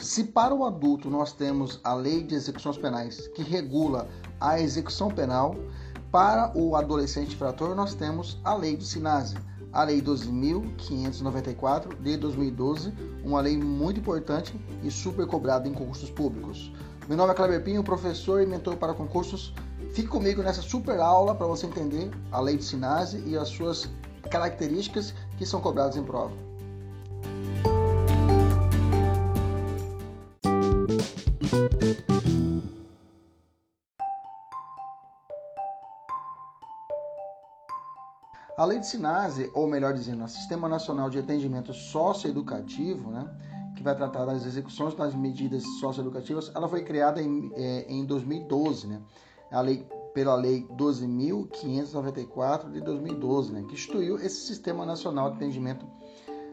[0.00, 4.08] Se para o adulto nós temos a Lei de Execuções Penais que regula
[4.40, 5.54] a execução penal,
[6.10, 9.36] para o adolescente infrator nós temos a Lei do SINASE,
[9.72, 12.92] a Lei 12.594 de 2012,
[13.22, 16.72] uma lei muito importante e super cobrada em concursos públicos.
[17.06, 19.54] Meu nome é Kleber Pinho, professor e mentor para concursos.
[19.92, 23.88] Fique comigo nessa super aula para você entender a Lei do SINASE e as suas
[24.30, 26.49] características que são cobradas em prova.
[38.56, 43.28] A lei de SINASE, ou melhor dizendo, o Sistema Nacional de Atendimento Socioeducativo, né,
[43.74, 48.86] que vai tratar das execuções das medidas socioeducativas, ela foi criada em, é, em 2012,
[48.86, 49.02] né,
[49.50, 55.84] a lei, pela Lei 12.594 de 2012, né, que instituiu esse Sistema Nacional de Atendimento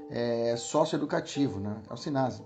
[0.09, 2.42] é, Socioeducativo, né, é o SINASE,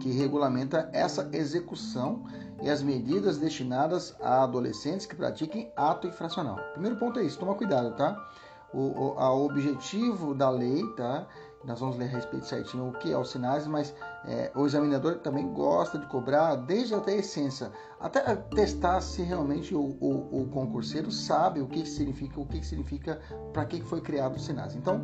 [0.00, 2.24] que regulamenta essa execução
[2.62, 6.58] e as medidas destinadas a adolescentes que pratiquem ato infracional.
[6.72, 8.16] Primeiro ponto é isso, toma cuidado, tá?
[8.74, 11.26] o, o objetivo da lei, tá?
[11.66, 13.94] Nós vamos ler a respeito certinho o que é o sinais, mas
[14.26, 19.74] é, o examinador também gosta de cobrar desde até a essência, até testar se realmente
[19.74, 23.20] o, o, o concurseiro sabe o que significa, o que significa,
[23.52, 24.76] para que foi criado o SINASE.
[24.76, 25.00] Então,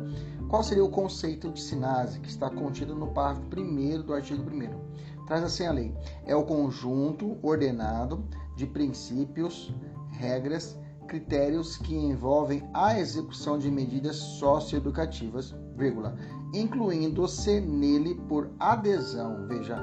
[0.49, 5.25] qual seria o conceito de SINASE que está contido no parágrafo 1 do artigo 1
[5.25, 5.95] Traz assim a lei:
[6.25, 8.23] é o conjunto ordenado
[8.55, 9.73] de princípios,
[10.11, 16.15] regras critérios que envolvem a execução de medidas socioeducativas, vírgula,
[16.53, 19.47] incluindo-se nele por adesão.
[19.47, 19.77] Veja,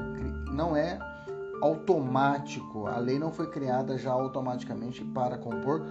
[0.53, 0.99] não é
[1.63, 2.87] automático.
[2.87, 5.83] A lei não foi criada já automaticamente para compor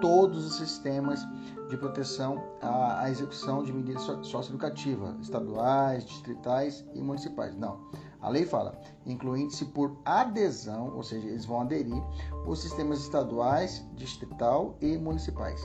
[0.00, 1.26] todos os sistemas
[1.68, 7.56] de proteção à, execução de medidas socioeducativas, estaduais, distritais e municipais.
[7.56, 7.78] Não.
[8.20, 12.02] A lei fala, incluindo-se por adesão, ou seja, eles vão aderir,
[12.46, 15.62] os sistemas estaduais, distrital e municipais,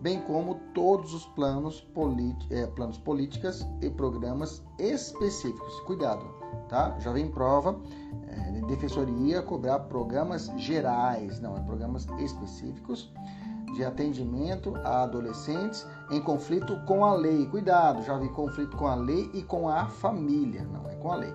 [0.00, 1.86] bem como todos os planos,
[2.50, 5.80] é, planos políticas e programas específicos.
[5.80, 6.24] Cuidado,
[6.68, 6.96] tá?
[7.00, 7.78] Já vem prova,
[8.28, 13.12] é, defensoria cobrar programas gerais, não, é programas específicos
[13.74, 17.46] de atendimento a adolescentes em conflito com a lei.
[17.46, 21.16] Cuidado, já vi conflito com a lei e com a família, não é com a
[21.16, 21.32] lei.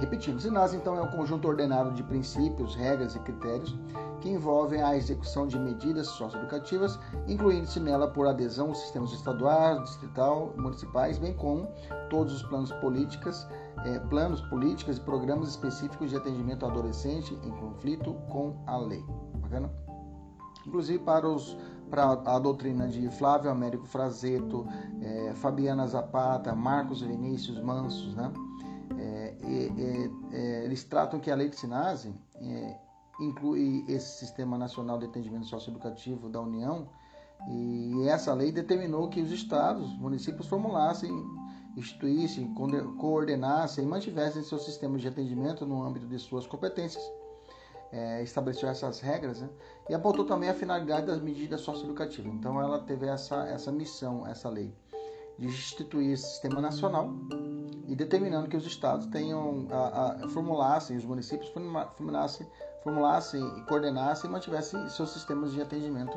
[0.00, 3.78] Repetindo, SINAS então é um conjunto ordenado de princípios, regras e critérios
[4.22, 10.54] que envolvem a execução de medidas socioeducativas, incluindo-se nela por adesão aos sistemas estaduais, distrital,
[10.56, 11.68] municipais, bem como
[12.08, 13.46] todos os planos políticas,
[13.84, 19.04] eh, planos políticas e programas específicos de atendimento ao adolescente em conflito com a lei.
[19.36, 19.70] Bacana?
[20.66, 21.56] Inclusive para os
[21.90, 24.64] para a doutrina de Flávio Américo Frazeto,
[25.02, 28.32] eh, Fabiana Zapata, Marcos Vinícius Mansos, né?
[28.98, 32.76] É, é, é, eles tratam que a lei de Sinase é,
[33.20, 36.88] inclui esse Sistema Nacional de Atendimento Socioeducativo da União
[37.48, 41.10] e essa lei determinou que os estados, municípios formulassem,
[41.76, 42.52] instituíssem,
[42.98, 47.02] coordenassem e mantivessem seus sistemas de atendimento no âmbito de suas competências.
[47.92, 49.48] É, estabeleceu essas regras né?
[49.88, 52.32] e apontou também a finalidade das medidas socioeducativas.
[52.32, 54.72] Então ela teve essa, essa missão, essa lei,
[55.36, 57.12] de instituir esse sistema nacional
[57.90, 61.50] e determinando que os estados tenham a, a, formulassem, os municípios
[61.96, 62.46] formulassem,
[62.84, 66.16] formulassem e coordenassem e mantivessem seus sistemas de atendimento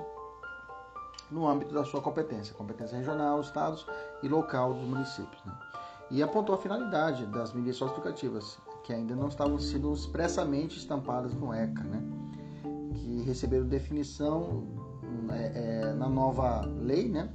[1.32, 3.88] no âmbito da sua competência, competência regional, estados
[4.22, 5.44] e local dos municípios.
[5.44, 5.54] Né?
[6.12, 11.52] E apontou a finalidade das medidas socioeducativas, que ainda não estavam sendo expressamente estampadas no
[11.52, 12.04] ECA, né?
[12.94, 14.68] que receberam definição
[15.32, 17.30] é, é, na nova lei, né?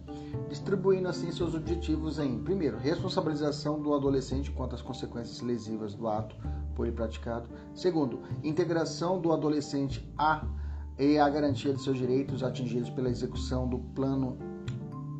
[0.48, 6.36] Distribuindo assim seus objetivos em, primeiro, responsabilização do adolescente quanto às consequências lesivas do ato
[6.74, 7.48] por ele praticado.
[7.74, 10.44] Segundo, integração do adolescente à
[10.98, 14.36] e a garantia de seus direitos atingidos pela execução do plano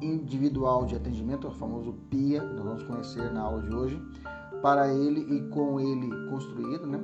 [0.02, 4.02] individual de atendimento, o famoso PIA, nós vamos conhecer na aula de hoje,
[4.60, 7.00] para ele e com ele construído, né?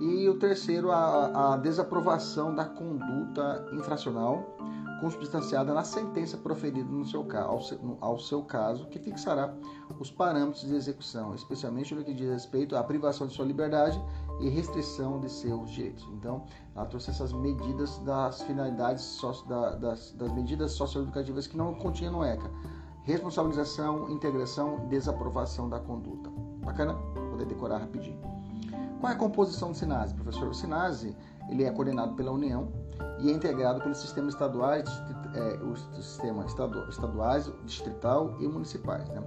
[0.00, 4.56] E o terceiro, a, a desaprovação da conduta infracional
[5.00, 9.54] consubstanciada na sentença proferida no seu, ao, seu, ao seu caso, que fixará
[9.98, 14.00] os parâmetros de execução, especialmente no que diz respeito à privação de sua liberdade
[14.40, 16.06] e restrição de seus direitos.
[16.14, 16.44] Então,
[16.74, 22.10] ela trouxe essas medidas das finalidades socio, da, das, das medidas socioeducativas que não continha
[22.10, 22.50] no ECA.
[23.02, 26.28] Responsabilização, integração desaprovação da conduta.
[26.64, 26.94] Bacana?
[26.94, 28.20] Vou poder decorar rapidinho.
[29.00, 30.48] Qual é a composição do SINASE, professor?
[30.48, 31.14] O SINASE
[31.48, 32.72] ele é coordenado pela União
[33.18, 34.88] e é integrado pelos sistemas estaduais,
[35.34, 36.54] é, os sistemas
[36.88, 39.22] estaduais, distrital e municipais, né?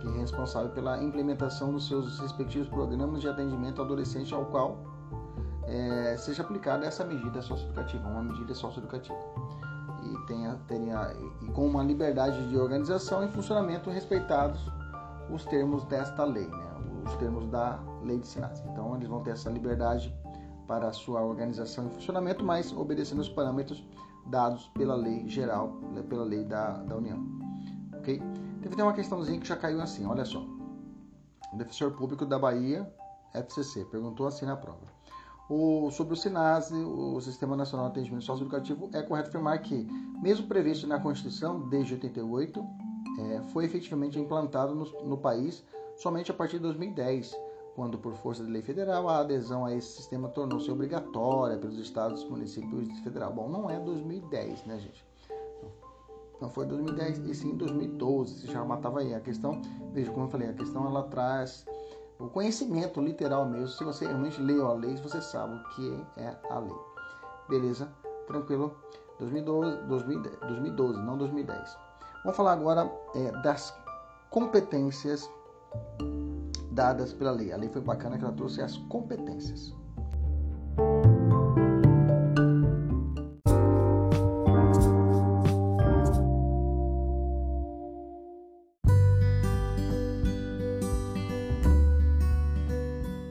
[0.00, 4.78] que é responsável pela implementação dos seus respectivos programas de atendimento ao adolescente ao qual
[5.64, 9.18] é, seja aplicada essa medida socioeducativa, uma medida socioeducativa.
[10.02, 14.60] E, tenha, tenha, e com uma liberdade de organização e funcionamento respeitados
[15.30, 16.72] os termos desta lei, né?
[17.06, 18.64] os termos da lei de SINASC.
[18.68, 20.14] Então, eles vão ter essa liberdade
[20.66, 23.84] para a sua organização e funcionamento, mas obedecendo os parâmetros
[24.26, 27.18] dados pela lei geral, pela lei da, da União.
[27.94, 28.22] Ok?
[28.62, 30.44] Teve uma questãozinha que já caiu assim, olha só.
[31.52, 32.90] O defensor público da Bahia,
[33.34, 34.92] FCC, perguntou assim na prova.
[35.50, 39.86] O, sobre o SINASE, o Sistema Nacional de Atendimento Socioeducativo, é correto afirmar que,
[40.22, 42.64] mesmo previsto na Constituição desde 88,
[43.18, 45.62] é, foi efetivamente implantado no, no país
[45.96, 47.36] somente a partir de 2010,
[47.74, 52.24] quando, por força de lei federal, a adesão a esse sistema tornou-se obrigatória pelos estados,
[52.28, 53.32] municípios e federal.
[53.32, 55.04] Bom, não é 2010, né, gente?
[56.40, 59.14] Não foi 2010, e sim 2012, se já matava aí.
[59.14, 61.64] A questão, veja, como eu falei, a questão ela traz
[62.18, 63.68] o conhecimento literal mesmo.
[63.68, 66.78] Se você realmente leu a lei, você sabe o que é a lei.
[67.48, 67.88] Beleza?
[68.26, 68.74] Tranquilo?
[69.18, 71.78] 2012, 2010, 2012 não 2010.
[72.24, 73.72] Vamos falar agora é, das
[74.30, 75.30] competências
[76.72, 77.52] dadas pela lei.
[77.52, 79.74] A lei foi bacana que ela trouxe as competências.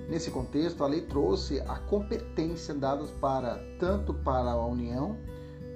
[0.08, 5.18] Nesse contexto, a lei trouxe a competência dadas para tanto para a União,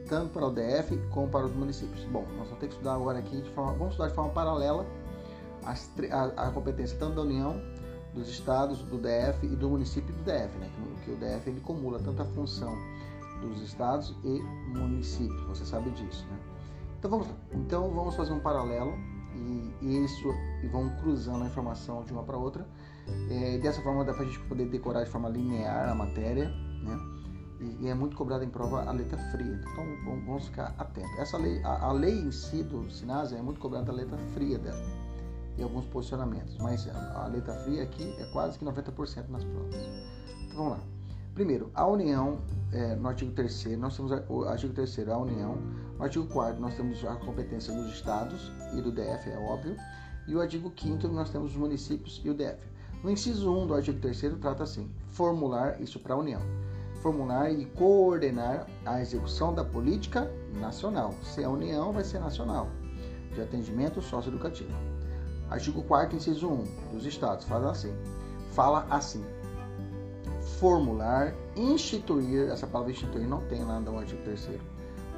[0.07, 2.03] tanto para o DF como para os municípios.
[2.05, 4.85] Bom, nós vamos ter que estudar agora aqui de forma, vamos estudar de forma paralela
[5.65, 7.61] as, a, a, competência tanto da União,
[8.13, 10.69] dos estados, do DF e do município do DF, né?
[10.73, 12.73] que, que o DF ele acumula tanto a função
[13.41, 14.41] dos estados e
[14.77, 16.39] municípios, você sabe disso, né?
[16.97, 18.93] Então vamos, então vamos fazer um paralelo
[19.81, 20.33] e, isso
[20.63, 22.65] e vamos cruzando a informação de uma para outra.
[23.29, 26.49] É, dessa forma dá para a gente poder decorar de forma linear a matéria,
[26.81, 26.97] né?
[27.59, 29.61] E, e, é muito cobrada em prova a letra fria.
[29.71, 29.85] Então
[30.25, 31.11] vamos ficar atentos.
[31.19, 34.57] Essa lei, a, a lei em si do Sinasa é muito cobrada a letra fria
[34.57, 35.04] dela
[35.57, 39.75] e alguns posicionamentos, mas a letra fria aqui é quase que 90% nas provas.
[40.45, 40.79] Então vamos lá.
[41.33, 42.39] Primeiro, a união,
[42.71, 45.57] é, no artigo 3 nós temos o artigo 3 a união,
[45.97, 49.75] no artigo 4 nós temos a competência dos estados e do DF, é óbvio,
[50.27, 52.57] e o artigo 5 nós temos os municípios e o DF.
[53.03, 56.41] No inciso 1 do artigo 3 trata assim, formular isso para a união,
[57.01, 61.13] formular e coordenar a execução da política nacional.
[61.21, 62.69] Se é a união, vai ser nacional,
[63.33, 64.94] de atendimento socioeducativo.
[65.49, 67.93] Artigo 4 inciso 1 dos Estados fala assim,
[68.51, 69.23] fala assim,
[70.59, 74.49] formular, instituir, essa palavra instituir não tem lá no artigo 3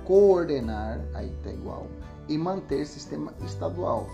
[0.06, 1.88] coordenar, aí está igual,
[2.30, 4.08] e manter sistema estadual.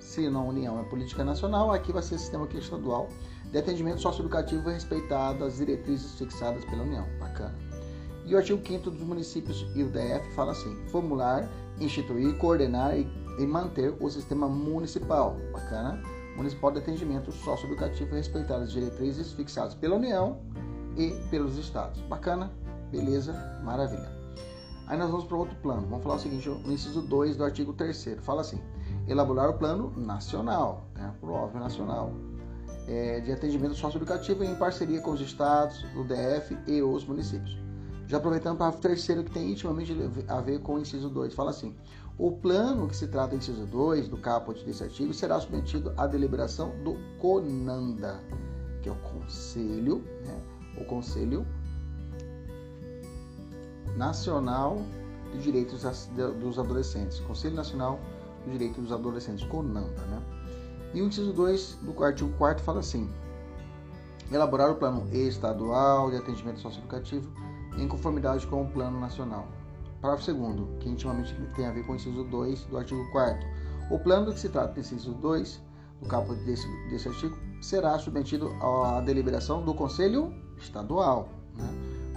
[0.00, 3.08] Se na União é política nacional, aqui vai ser sistema aqui estadual
[3.50, 7.06] de atendimento socioeducativo respeitado as diretrizes fixadas pela União.
[7.18, 7.54] Bacana.
[8.26, 13.04] E o artigo 5 dos municípios e o DF fala assim, formular, instituir, coordenar e
[13.38, 16.00] e manter o sistema municipal, bacana,
[16.36, 20.38] municipal de atendimento socioeducativo e as diretrizes fixadas pela União
[20.96, 22.00] e pelos estados.
[22.02, 22.50] Bacana?
[22.90, 23.32] Beleza?
[23.64, 24.12] Maravilha.
[24.86, 25.86] Aí nós vamos para outro plano.
[25.88, 28.60] Vamos falar o seguinte, no inciso 2 do artigo 3 fala assim,
[29.08, 32.12] elaborar o plano nacional, né, por óbvio nacional,
[32.86, 37.58] é, de atendimento socioeducativo em parceria com os estados, o DF e os municípios.
[38.06, 39.96] Já aproveitando para o terceiro que tem intimamente
[40.28, 41.74] a ver com o inciso 2, fala assim,
[42.16, 46.06] o plano que se trata em inciso 2 do caput desse artigo será submetido à
[46.06, 48.20] deliberação do CONANDA,
[48.82, 50.40] que é o Conselho, né?
[50.78, 51.44] o Conselho
[53.96, 54.82] Nacional
[55.32, 55.84] de Direitos
[56.40, 57.98] dos Adolescentes, Conselho Nacional
[58.44, 60.22] de Direitos dos Adolescentes, CONANDA, né?
[60.94, 63.10] E o inciso 2 do artigo 4 fala assim:
[64.30, 67.28] elaborar o plano estadual de atendimento socioeducativo
[67.76, 69.48] em conformidade com o Plano Nacional.
[70.04, 73.48] Parágrafo 2 que intimamente tem a ver com o inciso 2 do artigo 4
[73.90, 75.62] O plano do que se trata do inciso 2
[76.02, 81.66] do caput desse, desse artigo será submetido à deliberação do Conselho Estadual né,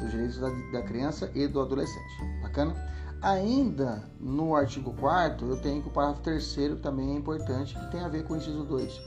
[0.02, 2.14] dos Direitos da, da Criança e do Adolescente.
[2.42, 2.76] Bacana?
[3.22, 8.02] Ainda no artigo 4 eu tenho que o parágrafo 3 também é importante, que tem
[8.02, 9.02] a ver com o inciso 2.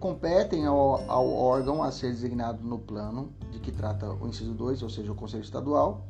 [0.00, 4.82] Competem ao, ao, órgão a ser designado no plano de que trata o inciso 2,
[4.82, 6.06] ou seja, o Conselho Estadual,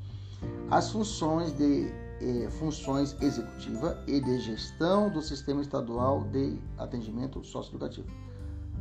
[0.71, 8.07] as funções de eh, funções executiva e de gestão do sistema estadual de atendimento socioeducativo.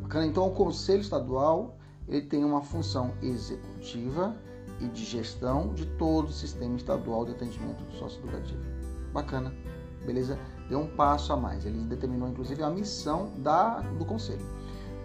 [0.02, 0.28] Bacana?
[0.28, 1.76] Então, o Conselho Estadual
[2.08, 4.36] ele tem uma função executiva
[4.80, 8.62] e de gestão de todo o sistema estadual de atendimento socioeducativo.
[9.14, 9.54] Bacana,
[10.06, 10.38] beleza?
[10.70, 11.66] Deu um passo a mais.
[11.66, 14.46] Ele determinou, inclusive, a missão da, do Conselho.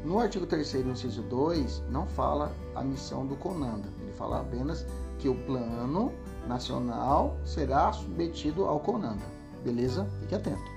[0.05, 3.89] No artigo 3 inciso 2, não fala a missão do CONANDA.
[4.01, 4.87] Ele fala apenas
[5.19, 6.13] que o plano
[6.47, 9.25] nacional será submetido ao CONANDA.
[9.65, 10.07] Beleza?
[10.21, 10.77] Fique atento.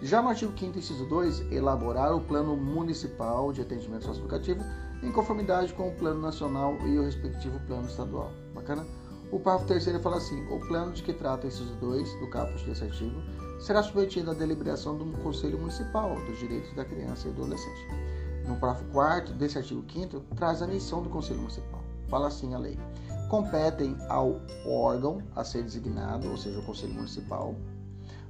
[0.00, 4.62] Já no artigo 5 inciso 2, elaborar o plano municipal de atendimento socioeducativo
[5.02, 8.30] em conformidade com o plano nacional e o respectivo plano estadual.
[8.54, 8.86] Bacana?
[9.30, 12.84] O parágrafo terceiro fala assim: o plano de que trata esses dois do caput desse
[12.84, 13.20] artigo
[13.60, 17.86] será submetido à deliberação do Conselho Municipal dos Direitos da Criança e do Adolescente.
[18.46, 21.82] No parágrafo 4 desse artigo 5 traz a missão do Conselho Municipal.
[22.08, 22.78] Fala assim a lei:
[23.28, 27.54] competem ao órgão a ser designado, ou seja, o Conselho Municipal,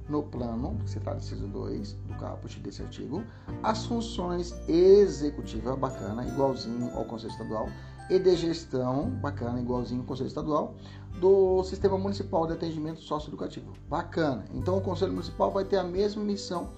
[0.07, 3.23] no plano, que se trata do inciso 2 do caput desse artigo,
[3.61, 7.69] as funções executiva, bacana, igualzinho ao Conselho Estadual,
[8.09, 10.75] e de gestão, bacana, igualzinho ao Conselho Estadual,
[11.19, 13.73] do Sistema Municipal de Atendimento Socioeducativo.
[13.87, 14.45] Bacana.
[14.53, 16.69] Então o Conselho Municipal vai ter a mesma missão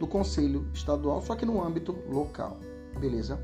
[0.00, 2.56] do Conselho Estadual, só que no âmbito local.
[2.98, 3.38] Beleza?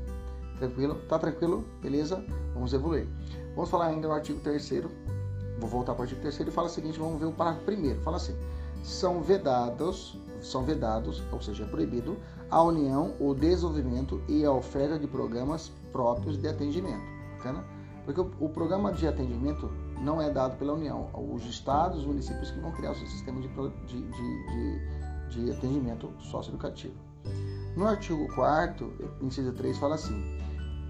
[0.57, 0.95] Tranquilo?
[1.07, 1.63] Tá tranquilo?
[1.81, 2.23] Beleza?
[2.53, 3.07] Vamos evoluir.
[3.57, 4.69] Vamos falar ainda do artigo 3
[5.57, 7.99] Vou voltar para o artigo 3 e fala o seguinte, vamos ver o parágrafo primeiro.
[8.01, 8.35] Fala assim:
[8.83, 12.17] são vedados, são vedados, ou seja, é proibido
[12.51, 17.01] a união, o desenvolvimento e a oferta de programas próprios de atendimento.
[18.05, 19.71] Porque o, programa de atendimento
[20.01, 21.09] não é dado pela União.
[21.13, 24.45] Os estados, os municípios que vão criar o seu sistema de, de, de,
[25.29, 26.93] de, de atendimento socioeducativo.
[27.75, 30.37] No artigo 4 inciso 3, fala assim: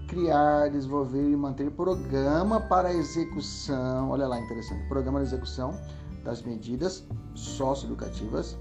[0.08, 4.10] criar, desenvolver e manter programa para execução.
[4.10, 4.88] Olha lá, interessante.
[4.88, 5.78] Programa de execução
[6.24, 8.56] das medidas socioeducativas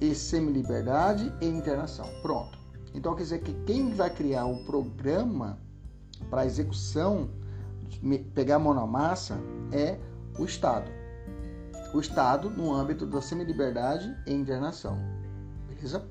[0.00, 2.06] e semi-liberdade e internação.
[2.22, 2.56] Pronto.
[2.94, 5.58] Então quer dizer que quem vai criar o programa
[6.30, 7.28] para execução,
[8.34, 9.36] pegar a mão na massa,
[9.72, 9.98] é
[10.38, 10.90] o Estado.
[11.92, 14.98] O Estado no âmbito da semi-liberdade e internação.
[15.68, 16.06] Beleza?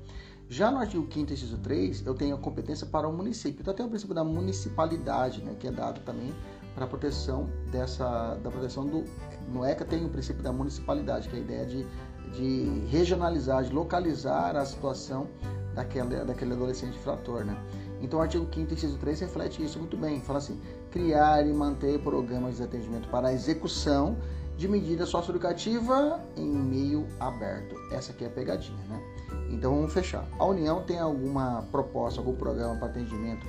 [0.54, 3.60] Já no artigo 5 inciso 3, eu tenho a competência para o município.
[3.60, 6.32] Então tem o princípio da municipalidade, né, que é dado também
[6.76, 9.02] para a proteção dessa da proteção do
[9.48, 11.84] no ECA tem o princípio da municipalidade, que é a ideia de,
[12.32, 15.26] de regionalizar, de localizar a situação
[15.74, 17.60] daquele, daquele adolescente infrator, né?
[18.00, 20.20] Então o artigo 5 inciso 3 reflete isso muito bem.
[20.20, 20.60] Fala assim,
[20.92, 24.16] criar e manter programas de atendimento para a execução
[24.56, 27.74] de medida socioeducativa em meio aberto.
[27.90, 29.13] Essa aqui é a pegadinha, né?
[29.50, 30.26] Então vamos fechar.
[30.38, 33.46] A União tem alguma proposta, algum programa para atendimento,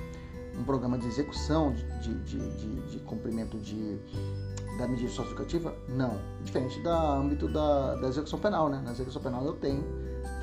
[0.58, 3.98] um programa de execução de, de, de, de, cumprimento de,
[4.78, 5.74] da medida socioeducativa?
[5.88, 6.18] Não.
[6.44, 8.80] Diferente da âmbito da, da execução penal, né?
[8.84, 9.84] Na execução penal eu tenho,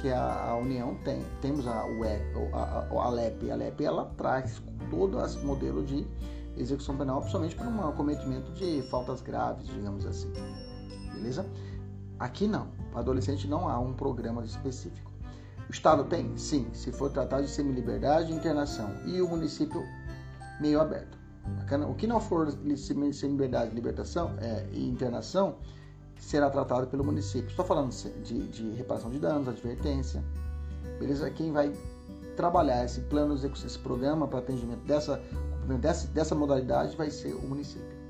[0.02, 1.24] que a, a União tem.
[1.42, 2.22] Temos a, UE,
[2.54, 3.50] a, a, a LEP.
[3.50, 6.06] A LEP ela traz todo esse modelo de
[6.58, 10.32] execução penal, principalmente para um cometimento de faltas graves, digamos assim.
[11.14, 11.46] Beleza?
[12.20, 12.68] Aqui não.
[12.92, 15.13] Para adolescente não há um programa específico.
[15.70, 16.38] O Estado tem?
[16.38, 18.92] Sim, se for tratado de semi-liberdade e internação.
[19.06, 19.84] E o município
[20.60, 21.18] meio aberto.
[21.90, 25.56] O que não for semi-liberdade, libertação é, e internação
[26.18, 27.50] será tratado pelo município.
[27.50, 27.92] Estou falando
[28.24, 30.24] de, de reparação de danos, advertência.
[31.00, 31.30] Beleza?
[31.30, 31.74] Quem vai
[32.36, 35.22] trabalhar esse plano, esse programa para atendimento dessa,
[35.80, 38.04] dessa, dessa modalidade vai ser o município.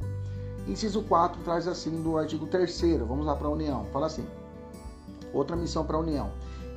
[0.68, 4.26] Inciso 4 traz assim do artigo 3 vamos lá para a União, fala assim,
[5.34, 6.32] outra missão para a União,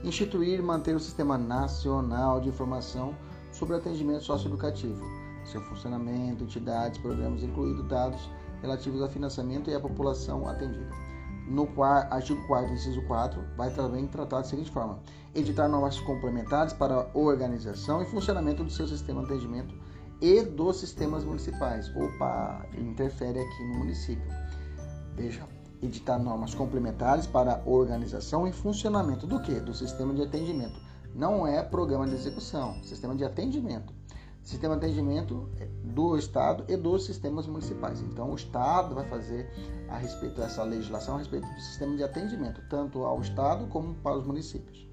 [0.04, 3.14] instituir e manter o Sistema Nacional de Informação
[3.52, 5.04] sobre Atendimento Socioeducativo,
[5.44, 8.28] seu funcionamento, entidades, programas, incluídos dados
[8.60, 10.90] relativos a financiamento e a população atendida.
[11.48, 11.68] No
[12.10, 14.98] artigo 4 inciso 4, vai também tratar da seguinte forma:
[15.34, 19.74] editar normas complementares para a organização e funcionamento do seu sistema de atendimento
[20.20, 21.88] e dos sistemas municipais.
[21.94, 24.26] Opa, interfere aqui no município.
[25.14, 25.46] Veja,
[25.82, 29.60] editar normas complementares para organização e funcionamento do que?
[29.60, 30.80] Do sistema de atendimento.
[31.14, 33.92] Não é programa de execução, sistema de atendimento
[34.46, 35.48] sistema de atendimento
[35.82, 38.00] do Estado e dos sistemas municipais.
[38.00, 39.50] Então, o Estado vai fazer
[39.88, 44.16] a respeito dessa legislação, a respeito do sistema de atendimento, tanto ao Estado como para
[44.16, 44.86] os municípios.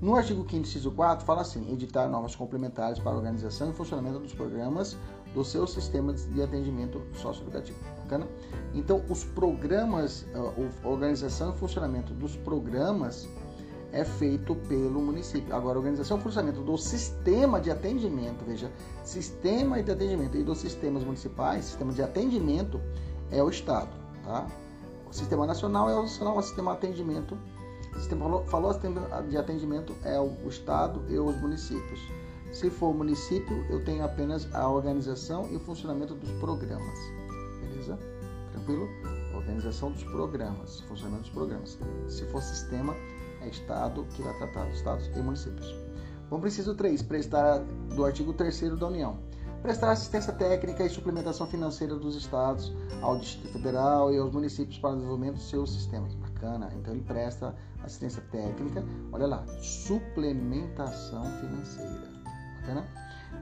[0.00, 4.20] No artigo 5 inciso 4, fala assim, editar normas complementares para a organização e funcionamento
[4.20, 4.96] dos programas
[5.34, 7.78] do seu sistema de atendimento socioeducativo.
[8.02, 8.26] Bacana?
[8.74, 13.28] Então, os programas, a organização e funcionamento dos programas
[13.92, 15.54] é feito pelo município.
[15.54, 18.70] Agora, a organização e funcionamento do sistema de atendimento, veja,
[19.04, 22.80] sistema de atendimento e dos sistemas municipais, sistema de atendimento
[23.30, 23.90] é o Estado,
[24.24, 24.46] tá?
[25.08, 27.36] O sistema nacional é o, o sistema de atendimento.
[27.92, 28.80] O sistema falou, falou
[29.28, 32.00] de atendimento é o Estado e os municípios.
[32.52, 36.98] Se for município, eu tenho apenas a organização e o funcionamento dos programas.
[37.60, 37.98] Beleza?
[38.52, 38.88] Tranquilo?
[39.34, 41.78] Organização dos programas, funcionamento dos programas.
[42.08, 42.94] Se for sistema,
[43.40, 45.74] é Estado que vai tratar dos estados e municípios.
[46.28, 47.58] Vamos preciso 3, prestar
[47.94, 49.18] do artigo 3 da União.
[49.62, 54.90] Prestar assistência técnica e suplementação financeira dos estados ao Distrito Federal e aos municípios para
[54.90, 56.14] o desenvolvimento dos seus sistemas.
[56.14, 56.72] Bacana.
[56.74, 62.09] Então ele presta assistência técnica, olha lá, suplementação financeira.
[62.70, 62.86] Bacana?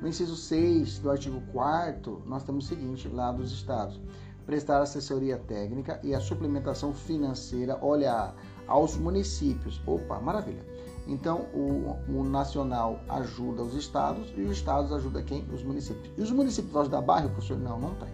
[0.00, 4.00] No inciso 6 do artigo 4 nós temos o seguinte, lá dos estados.
[4.46, 8.32] Prestar assessoria técnica e a suplementação financeira, olha,
[8.66, 9.80] aos municípios.
[9.86, 10.64] Opa, maravilha.
[11.06, 15.46] Então, o, o, nacional ajuda os estados e os estados ajudam quem?
[15.52, 16.10] Os municípios.
[16.16, 17.58] E os municípios vão ajudar bairro, professor?
[17.58, 18.08] Não, não tem.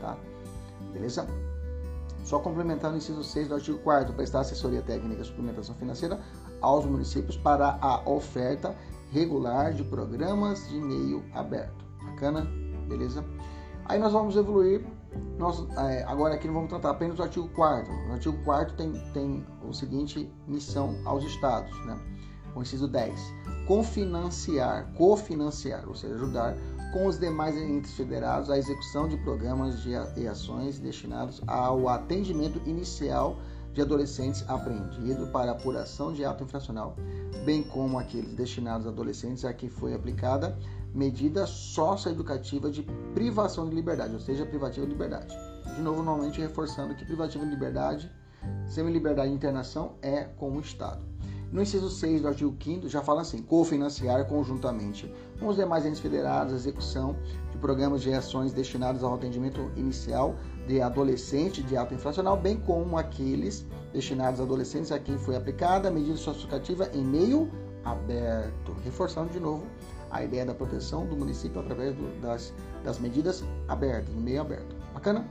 [0.00, 0.16] Tá?
[0.92, 1.26] Beleza?
[2.24, 6.20] Só complementando o inciso 6 do artigo 4 prestar assessoria técnica e suplementação financeira
[6.60, 8.74] aos municípios para a oferta
[9.14, 11.84] regular de programas de meio aberto.
[12.02, 12.46] Bacana?
[12.88, 13.24] Beleza?
[13.86, 14.84] Aí nós vamos evoluir.
[15.38, 18.92] Nós, é, agora aqui não vamos tratar apenas do artigo 4 No artigo 4 tem,
[19.12, 21.96] tem o seguinte missão aos estados, né?
[22.56, 23.14] O inciso 10.
[23.68, 26.56] Confinanciar, cofinanciar, ou seja, ajudar
[26.92, 32.60] com os demais entes federados a execução de programas de, e ações destinados ao atendimento
[32.66, 33.38] inicial
[33.74, 36.96] de adolescentes apreendidos para apuração de ato infracional,
[37.44, 40.56] bem como aqueles destinados a adolescentes a que foi aplicada
[40.94, 45.36] medida socioeducativa de privação de liberdade, ou seja, privativa de liberdade.
[45.74, 48.10] De novo, normalmente reforçando que privativa de liberdade,
[48.68, 51.02] semi-liberdade de internação é com o Estado.
[51.54, 56.00] No inciso 6 do artigo 5 já fala assim: cofinanciar conjuntamente com os demais entes
[56.00, 57.16] federados a execução
[57.52, 60.34] de programas de ações destinados ao atendimento inicial
[60.66, 65.86] de adolescente de ato infracional, bem como aqueles destinados a adolescentes a quem foi aplicada
[65.86, 67.48] a medida socioeducativa em meio
[67.84, 68.74] aberto.
[68.82, 69.64] Reforçando de novo
[70.10, 74.74] a ideia da proteção do município através do, das, das medidas abertas, no meio aberto.
[74.92, 75.24] Bacana?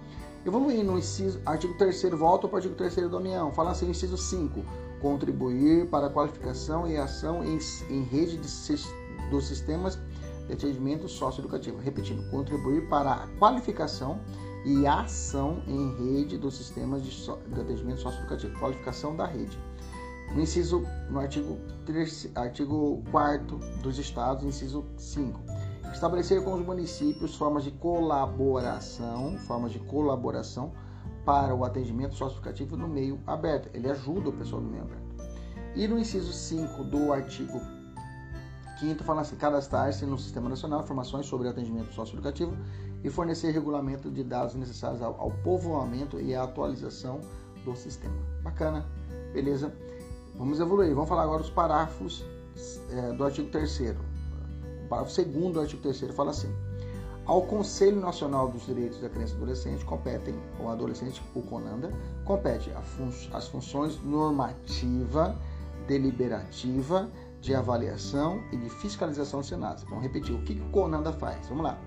[0.46, 4.18] Evoluindo no inciso, artigo 3 volta para o artigo 3 da União, fala assim, inciso
[4.18, 4.62] 5,
[5.04, 10.00] contribuir para a qualificação e ação em, em rede de, dos sistemas
[10.48, 11.78] de atendimento socioeducativo.
[11.78, 14.22] Repetindo, contribuir para a qualificação
[14.64, 18.58] e ação em rede dos sistemas de, so, de atendimento socioeducativo.
[18.58, 19.60] Qualificação da rede.
[20.34, 25.38] No inciso, no artigo, 3, artigo 4 dos estados, inciso 5.
[25.92, 30.72] Estabelecer com os municípios formas de colaboração, formas de colaboração
[31.26, 33.70] para o atendimento socioeducativo no meio aberto.
[33.74, 35.04] Ele ajuda o pessoal do meio aberto.
[35.76, 37.60] E no inciso 5 do artigo
[38.80, 42.56] 5 fala assim, cadastrar-se no Sistema Nacional informações sobre atendimento socioeducativo
[43.04, 47.22] e fornecer regulamento de dados necessários ao, ao povoamento e à atualização
[47.64, 48.16] do sistema.
[48.42, 48.86] Bacana,
[49.32, 49.74] beleza?
[50.36, 50.94] Vamos evoluir.
[50.94, 52.26] Vamos falar agora dos parágrafos
[52.92, 53.80] é, do artigo 3
[54.86, 56.54] O parágrafo 2 do artigo 3 fala assim:
[57.26, 61.90] Ao Conselho Nacional dos Direitos da Criança e Adolescente competem, o adolescente, o CONANDA,
[62.26, 65.34] compete fun as funções normativa,
[65.88, 67.10] deliberativa,
[67.40, 69.86] de avaliação e de fiscalização do Senasa.
[69.88, 70.36] Vamos repetir.
[70.36, 71.48] O que, que o CONANDA faz?
[71.48, 71.78] Vamos lá.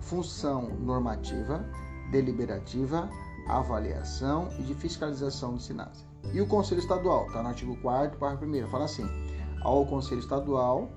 [0.00, 1.64] Função normativa,
[2.10, 3.08] deliberativa,
[3.48, 6.04] avaliação e de fiscalização do Sinasa.
[6.34, 9.06] E o Conselho Estadual, está no artigo 4 parágrafo 1 fala assim:
[9.62, 10.90] ao Conselho Estadual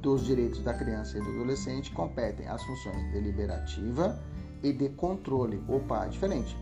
[0.00, 4.18] dos Direitos da Criança e do Adolescente competem as funções deliberativa
[4.62, 5.62] e de controle.
[5.68, 6.56] Opa, é diferente.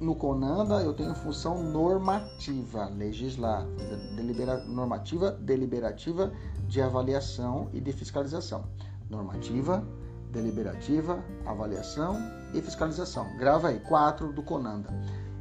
[0.00, 3.66] No CONANDA eu tenho função normativa, legislar,
[4.14, 6.32] delibera, normativa, deliberativa
[6.68, 8.64] de avaliação e de fiscalização.
[9.10, 9.84] Normativa,
[10.30, 12.16] deliberativa, avaliação
[12.54, 13.36] e fiscalização.
[13.36, 14.88] Grava aí, 4 do CONANDA.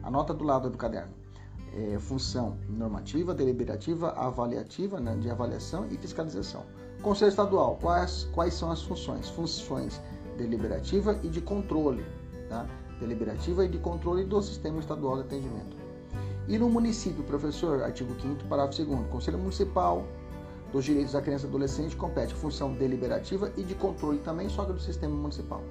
[0.03, 1.21] Anota do lado do caderno
[1.73, 6.65] é, função normativa, deliberativa, avaliativa, né, de avaliação e fiscalização.
[7.01, 9.27] Conselho Estadual, quais, quais são as funções?
[9.29, 9.99] Funções
[10.37, 12.05] deliberativa e de controle,
[12.47, 12.67] tá?
[12.99, 15.75] deliberativa e de controle do Sistema Estadual de Atendimento.
[16.47, 20.05] E no município, professor, artigo 5 parágrafo 2 Conselho Municipal
[20.71, 24.73] dos direitos da criança e adolescente compete função deliberativa e de controle também, só que
[24.73, 25.61] do sistema municipal.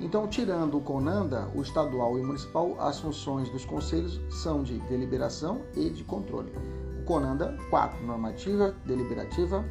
[0.00, 4.78] Então, tirando o CONANDA, o estadual e o municipal, as funções dos conselhos são de
[4.80, 6.52] deliberação e de controle.
[7.00, 9.64] O CONANDA, quatro, normativa, deliberativa,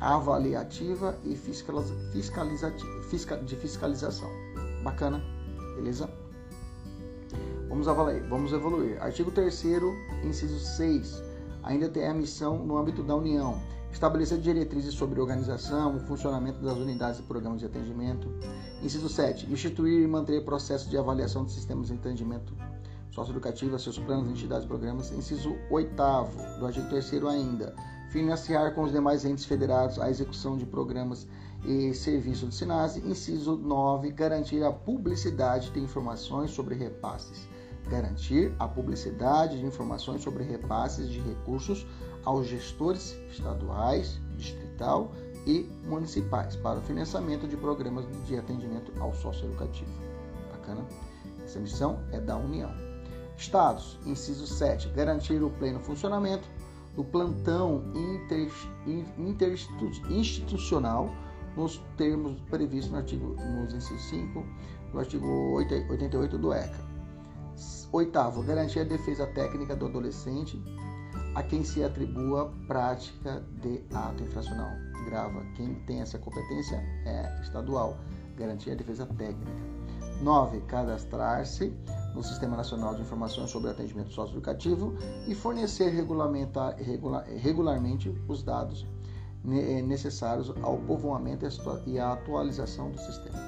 [0.00, 4.28] avaliativa e fiscalizativa, de fiscalização.
[4.82, 5.22] Bacana,
[5.74, 6.08] beleza?
[7.68, 9.02] Vamos avaliar, vamos evoluir.
[9.02, 9.52] Artigo 3
[10.24, 11.22] inciso 6,
[11.62, 13.60] ainda tem a missão no âmbito da União.
[13.92, 18.28] Estabelecer diretrizes sobre organização, o funcionamento das unidades e programas de atendimento.
[18.82, 19.50] Inciso 7.
[19.50, 22.52] Instituir e manter processos de avaliação de sistemas de atendimento
[23.10, 25.10] socioeducativo, seus planos, entidades e programas.
[25.12, 25.94] Inciso 8
[26.58, 27.74] do artigo 3 ainda.
[28.16, 31.28] Financiar com os demais entes federados a execução de programas
[31.66, 33.06] e serviços do SINASE.
[33.06, 34.10] Inciso 9.
[34.10, 37.46] Garantir a publicidade de informações sobre repasses
[37.90, 41.86] garantir a publicidade de informações sobre repasses de recursos
[42.24, 45.12] aos gestores estaduais, distrital
[45.46, 49.92] e municipais para o financiamento de programas de atendimento ao socioeducativo.
[50.50, 50.84] Bacana?
[51.44, 52.72] Essa missão é da União.
[53.36, 56.55] Estados, inciso 7, garantir o pleno funcionamento
[56.96, 58.50] do plantão inter,
[59.18, 61.10] interinstitucional
[61.56, 64.44] nos termos previstos no artigo nos inciso 5
[64.92, 66.96] do artigo 88 do ECA
[67.92, 70.60] Oitavo, garantir a defesa técnica do adolescente
[71.34, 74.70] a quem se atribua prática de ato infracional.
[75.06, 77.96] Grava, quem tem essa competência é estadual.
[78.36, 79.50] Garantir a defesa técnica.
[80.20, 80.60] 9.
[80.62, 81.72] Cadastrar-se
[82.16, 84.94] no Sistema Nacional de Informações sobre Atendimento Socioeducativo
[85.28, 88.86] e fornecer regularmente os dados
[89.44, 91.46] necessários ao povoamento
[91.86, 93.38] e à atualização do sistema.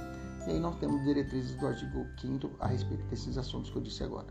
[0.47, 4.05] E aí nós temos diretrizes do artigo 5 a respeito desses assuntos que eu disse
[4.05, 4.27] agora.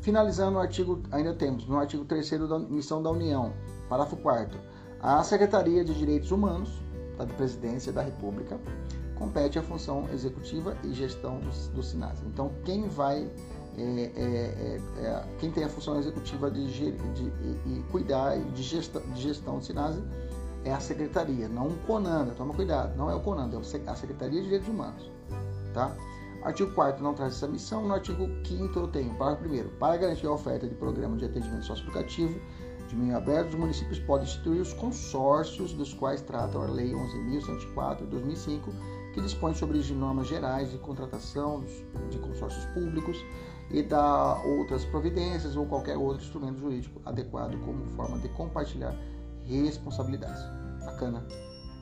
[0.00, 3.52] Finalizando o artigo, ainda temos no artigo 3 da Missão da União,
[3.88, 4.58] parágrafo 4
[5.02, 6.70] a Secretaria de Direitos Humanos
[7.16, 8.58] da Presidência da República
[9.20, 12.22] compete a função executiva e gestão do, do SINAS.
[12.26, 13.30] Então, quem vai,
[13.76, 19.02] é, é, é, é quem tem a função executiva de, de, de, cuidar de gestão,
[19.02, 19.96] de gestão do SINAS
[20.64, 22.32] é a Secretaria, não o CONANDA.
[22.32, 25.10] Toma cuidado, não é o CONANDA, é a Secretaria de Direitos Humanos.
[25.74, 25.94] Tá?
[26.42, 27.86] Artigo 4 não traz essa missão.
[27.86, 31.66] No artigo 5 eu tenho, parágrafo 1 para garantir a oferta de programa de atendimento
[31.66, 32.40] socioeducativo
[32.90, 37.98] de meio aberto, os municípios podem instituir os consórcios dos quais tratam a Lei 11.104
[37.98, 38.72] de 2005,
[39.12, 41.64] que dispõe sobre as normas gerais de contratação
[42.10, 43.16] de consórcios públicos
[43.70, 48.94] e da outras providências ou qualquer outro instrumento jurídico adequado como forma de compartilhar
[49.44, 50.42] responsabilidades.
[50.84, 51.24] Bacana?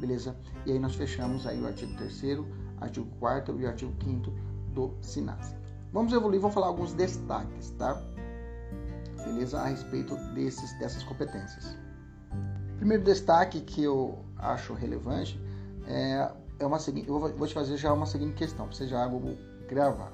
[0.01, 0.37] Beleza?
[0.65, 2.41] E aí nós fechamos aí o artigo 3
[2.81, 4.31] artigo 4 e artigo 5
[4.75, 5.57] do SINASE.
[5.93, 8.01] Vamos evoluir, vamos falar alguns destaques, tá?
[9.25, 9.61] Beleza?
[9.61, 11.77] A respeito desses, dessas competências.
[12.77, 15.41] Primeiro destaque que eu acho relevante
[15.87, 19.09] é, é uma seguinte, eu vou te fazer já uma seguinte questão, você já
[19.69, 20.13] gravar,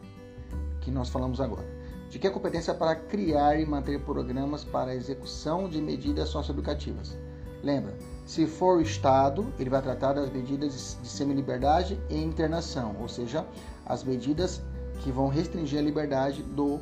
[0.80, 1.66] que nós falamos agora.
[2.10, 7.16] De que competência é para criar e manter programas para execução de medidas socioeducativas.
[7.62, 13.08] Lembra, se for o Estado, ele vai tratar das medidas de semi-liberdade e internação, ou
[13.08, 13.46] seja,
[13.86, 14.62] as medidas
[15.00, 16.78] que vão restringir a liberdade do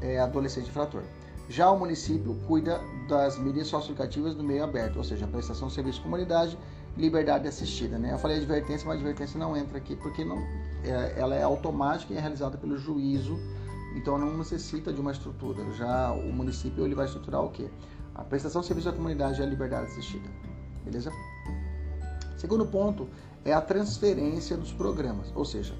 [0.00, 1.02] é, adolescente infrator.
[1.48, 5.98] Já o município cuida das medidas socioeducativas do meio aberto, ou seja, prestação de serviço
[5.98, 6.58] de comunidade
[6.96, 7.98] liberdade assistida.
[7.98, 8.12] Né?
[8.12, 10.38] Eu falei advertência, mas advertência não entra aqui porque não,
[10.82, 13.38] é, ela é automática e é realizada pelo juízo,
[13.94, 15.62] então não necessita de uma estrutura.
[15.74, 17.68] Já o município ele vai estruturar o quê?
[18.14, 20.28] A prestação de serviço à comunidade é a liberdade assistida.
[20.84, 21.12] Beleza?
[22.36, 23.08] Segundo ponto
[23.44, 25.74] é a transferência dos programas, ou seja,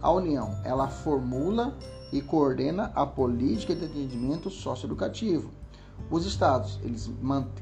[0.00, 1.76] a União ela formula
[2.12, 5.50] e coordena a política de atendimento socioeducativo.
[6.10, 7.10] Os estados eles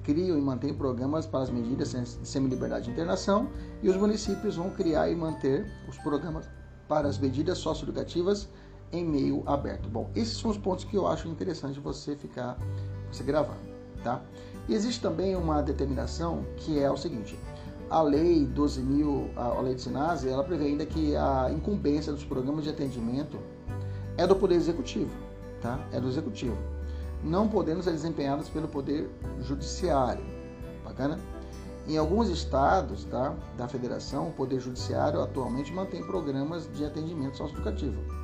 [0.03, 3.48] criam e mantêm programas para as medidas de semi-liberdade de internação
[3.83, 6.48] e os municípios vão criar e manter os programas
[6.88, 8.48] para as medidas socioeducativas
[8.92, 9.88] em meio aberto.
[9.88, 12.59] Bom, esses são os pontos que eu acho interessante você ficar,
[13.11, 13.57] você gravar.
[14.03, 14.20] Tá?
[14.68, 17.38] E existe também uma determinação que é o seguinte:
[17.90, 22.64] a lei 12.000, a lei de Sinase, ela prevê ainda que a incumbência dos programas
[22.64, 23.38] de atendimento
[24.16, 25.11] é do Poder Executivo,
[25.61, 25.79] tá?
[25.92, 26.57] É do Executivo,
[27.22, 30.24] não podendo ser desempenhadas pelo Poder Judiciário.
[30.85, 31.18] Bacana?
[31.87, 38.20] Em alguns estados tá, da federação, o Poder Judiciário atualmente mantém programas de atendimento socioeducativo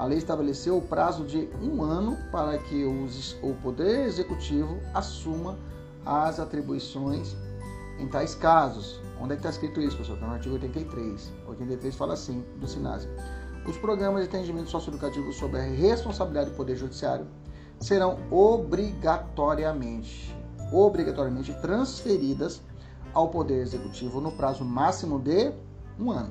[0.00, 5.58] a lei estabeleceu o prazo de um ano para que os, o Poder Executivo assuma
[6.06, 7.36] as atribuições
[7.98, 8.98] em tais casos.
[9.20, 10.16] Onde é que está escrito isso, pessoal?
[10.16, 11.30] Está no artigo 83.
[11.46, 13.10] 83 fala assim, do SINASE.
[13.66, 17.26] Os programas de atendimento socioeducativo sob a responsabilidade do Poder Judiciário
[17.80, 20.36] serão obrigatoriamente,
[20.70, 22.60] obrigatoriamente transferidas
[23.14, 25.50] ao Poder Executivo no prazo máximo de
[25.98, 26.30] um ano,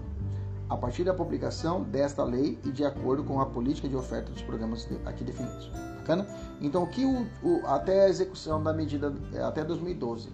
[0.69, 4.43] a partir da publicação desta lei e de acordo com a política de oferta dos
[4.43, 5.69] programas aqui definidos.
[5.97, 6.27] Bacana?
[6.61, 10.29] Então, que o, o, até a execução da medida é, até 2012,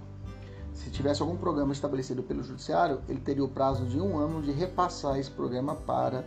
[0.74, 4.52] se tivesse algum programa estabelecido pelo Judiciário, ele teria o prazo de um ano de
[4.52, 6.26] repassar esse programa para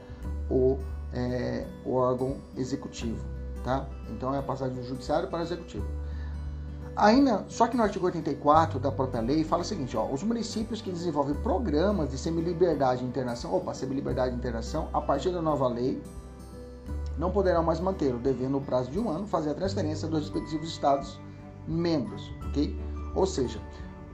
[0.51, 0.79] o,
[1.13, 3.38] é, o órgão executivo.
[3.69, 3.85] Tá?
[4.09, 5.87] Então, é a passagem do Judiciário para o Executivo.
[6.97, 10.81] Ainda, só que no artigo 84 da própria lei fala o seguinte, ó, os municípios
[10.81, 15.69] que desenvolvem programas de semi-liberdade de internação, opa, semi-liberdade de internação, a partir da nova
[15.69, 16.03] lei,
[17.19, 20.67] não poderão mais mantê-lo, devendo no prazo de um ano fazer a transferência dos respectivos
[20.67, 21.21] estados
[21.67, 22.75] membros, ok?
[23.15, 23.61] Ou seja,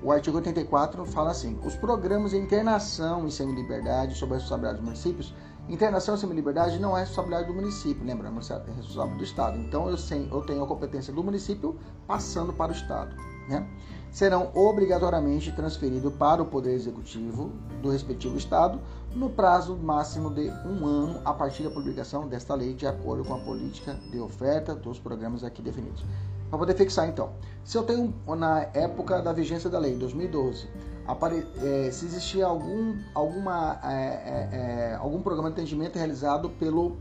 [0.02, 4.84] o artigo 84 fala assim, os programas de internação e semi-liberdade sob a responsabilidade dos
[4.84, 5.32] municípios
[5.66, 9.58] Internação sem liberdade não é responsabilidade do município, lembrando, é responsabilidade do Estado.
[9.58, 13.16] Então eu, sei, eu tenho a competência do município passando para o Estado.
[13.48, 13.66] Né?
[14.10, 17.50] Serão obrigatoriamente transferidos para o Poder Executivo
[17.80, 18.78] do respectivo Estado
[19.14, 23.34] no prazo máximo de um ano a partir da publicação desta lei, de acordo com
[23.34, 26.04] a política de oferta dos programas aqui definidos.
[26.50, 27.32] Para poder fixar, então,
[27.64, 30.68] se eu tenho na época da vigência da lei, 2012,
[31.06, 31.46] apare...
[31.62, 36.96] é, se existia algum, alguma, é, é, é, algum programa de atendimento realizado pelo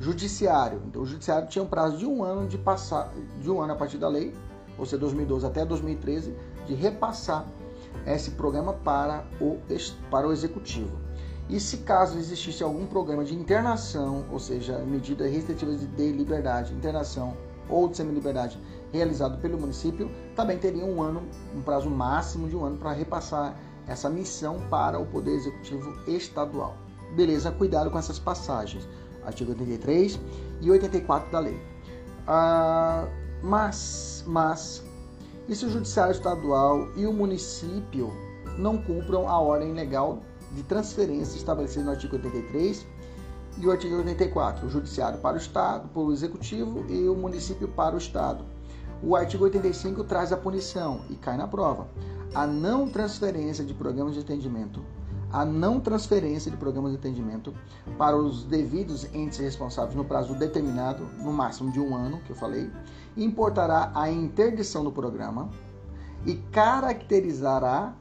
[0.00, 0.82] judiciário.
[0.86, 3.76] Então, o judiciário tinha um prazo de um ano de passar, de um ano a
[3.76, 4.34] partir da lei,
[4.78, 6.34] ou seja, 2012 até 2013,
[6.66, 7.46] de repassar
[8.06, 9.58] esse programa para o,
[10.10, 10.96] para o executivo.
[11.48, 17.36] E se caso existisse algum programa de internação, ou seja, medidas restritivas de liberdade, internação
[17.68, 18.58] ou de semi-liberdade
[18.92, 21.22] realizado pelo município, também teria um ano,
[21.54, 26.76] um prazo máximo de um ano para repassar essa missão para o Poder Executivo Estadual.
[27.16, 28.88] Beleza, cuidado com essas passagens.
[29.24, 30.18] Artigo 83
[30.60, 31.60] e 84 da lei.
[32.26, 33.06] Ah,
[33.42, 34.82] mas, mas,
[35.48, 38.12] e se o Judiciário Estadual e o município
[38.58, 40.20] não cumpram a ordem legal
[40.52, 42.86] de transferência estabelecida no artigo 83
[43.58, 47.68] e o artigo 84, o Judiciário para o Estado, para o Executivo e o município
[47.68, 48.44] para o Estado.
[49.02, 51.88] O artigo 85 traz a punição e cai na prova.
[52.32, 54.80] A não transferência de programas de atendimento,
[55.32, 57.52] a não transferência de programas de atendimento
[57.98, 62.36] para os devidos entes responsáveis no prazo determinado, no máximo de um ano, que eu
[62.36, 62.70] falei,
[63.16, 65.50] importará a interdição do programa
[66.24, 67.94] e caracterizará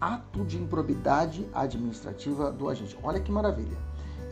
[0.00, 2.96] ato de improbidade administrativa do agente.
[3.02, 3.76] Olha que maravilha.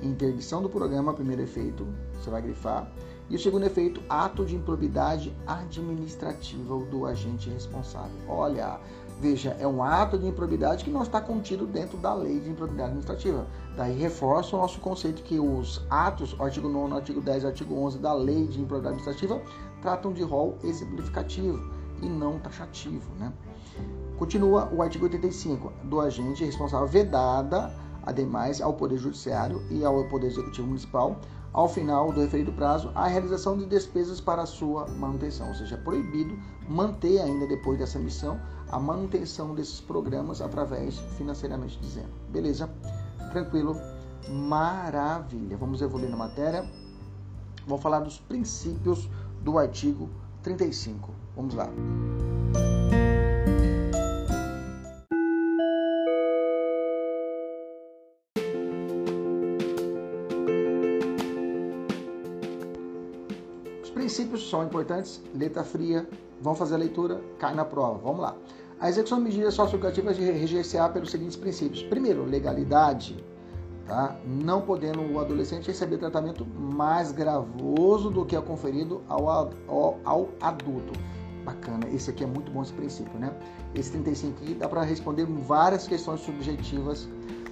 [0.03, 2.91] Interdição do programa, primeiro efeito, você vai grifar
[3.31, 8.17] e o segundo efeito, ato de improbidade administrativa do agente responsável.
[8.27, 8.81] Olha,
[9.21, 12.91] veja, é um ato de improbidade que não está contido dentro da lei de improbidade
[12.91, 13.47] administrativa.
[13.77, 18.15] Daí reforça o nosso conceito que os atos, artigo 9, artigo 10 artigo 11 da
[18.15, 19.43] lei de improbidade administrativa,
[19.83, 23.13] tratam de rol exemplificativo e não taxativo.
[23.19, 23.31] Né?
[24.19, 30.29] Continua o artigo 85 do agente responsável vedada, ademais, ao Poder Judiciário e ao Poder
[30.29, 31.21] Executivo Municipal
[31.53, 35.79] ao final do referido prazo, a realização de despesas para sua manutenção, ou seja, é
[35.79, 38.39] proibido manter ainda depois dessa missão
[38.71, 42.11] a manutenção desses programas através financeiramente dizendo.
[42.31, 42.69] Beleza?
[43.31, 43.77] Tranquilo?
[44.29, 45.57] Maravilha.
[45.57, 46.69] Vamos evoluir na matéria.
[47.67, 49.09] Vamos falar dos princípios
[49.43, 50.09] do artigo
[50.43, 51.11] 35.
[51.35, 51.67] Vamos lá.
[51.67, 52.68] princípios
[64.49, 66.09] são importantes, letra fria,
[66.41, 67.99] vão fazer a leitura, cai na prova.
[67.99, 68.37] Vamos lá.
[68.81, 71.83] A execução de medidas socioeducativas reger-se-á pelos seguintes princípios.
[71.83, 73.17] Primeiro, legalidade,
[73.87, 74.17] tá?
[74.25, 80.29] não podendo o adolescente receber tratamento mais gravoso do que é conferido ao, ao, ao
[80.41, 80.93] adulto.
[81.45, 83.33] Bacana, esse aqui é muito bom esse princípio, né?
[83.75, 87.09] Esse 35 aqui dá para responder várias questões subjetivas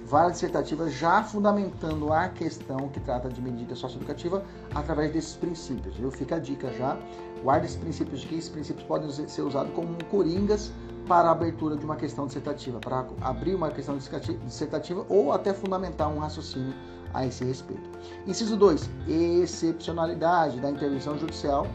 [0.07, 4.43] várias dissertativas já fundamentando a questão que trata de medida socioeducativa
[4.73, 5.95] através desses princípios.
[5.97, 6.09] Viu?
[6.09, 6.97] Fica a dica já.
[7.43, 10.71] Guarde esses princípios que esses princípios podem ser usados como coringas
[11.07, 16.09] para a abertura de uma questão dissertativa, para abrir uma questão dissertativa ou até fundamentar
[16.09, 16.73] um raciocínio
[17.13, 17.89] a esse respeito.
[18.25, 18.89] Inciso 2.
[19.07, 21.67] Excepcionalidade da intervenção judicial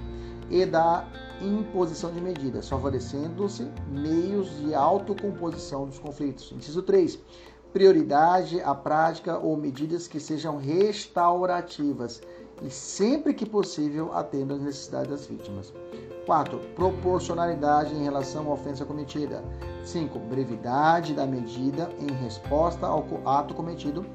[0.50, 1.06] e da
[1.40, 6.52] imposição de medidas, favorecendo-se meios de autocomposição dos conflitos.
[6.52, 7.18] Inciso 3
[7.72, 12.20] prioridade à prática ou medidas que sejam restaurativas
[12.62, 15.72] e, sempre que possível, atendam às necessidades das vítimas.
[16.26, 16.58] 4.
[16.76, 19.42] Proporcionalidade em relação à ofensa cometida.
[19.84, 20.18] 5.
[20.18, 24.06] Brevidade da medida em resposta ao ato cometido,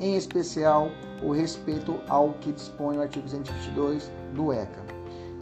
[0.00, 0.88] em especial
[1.22, 4.82] o respeito ao que dispõe o artigo 122 do ECA.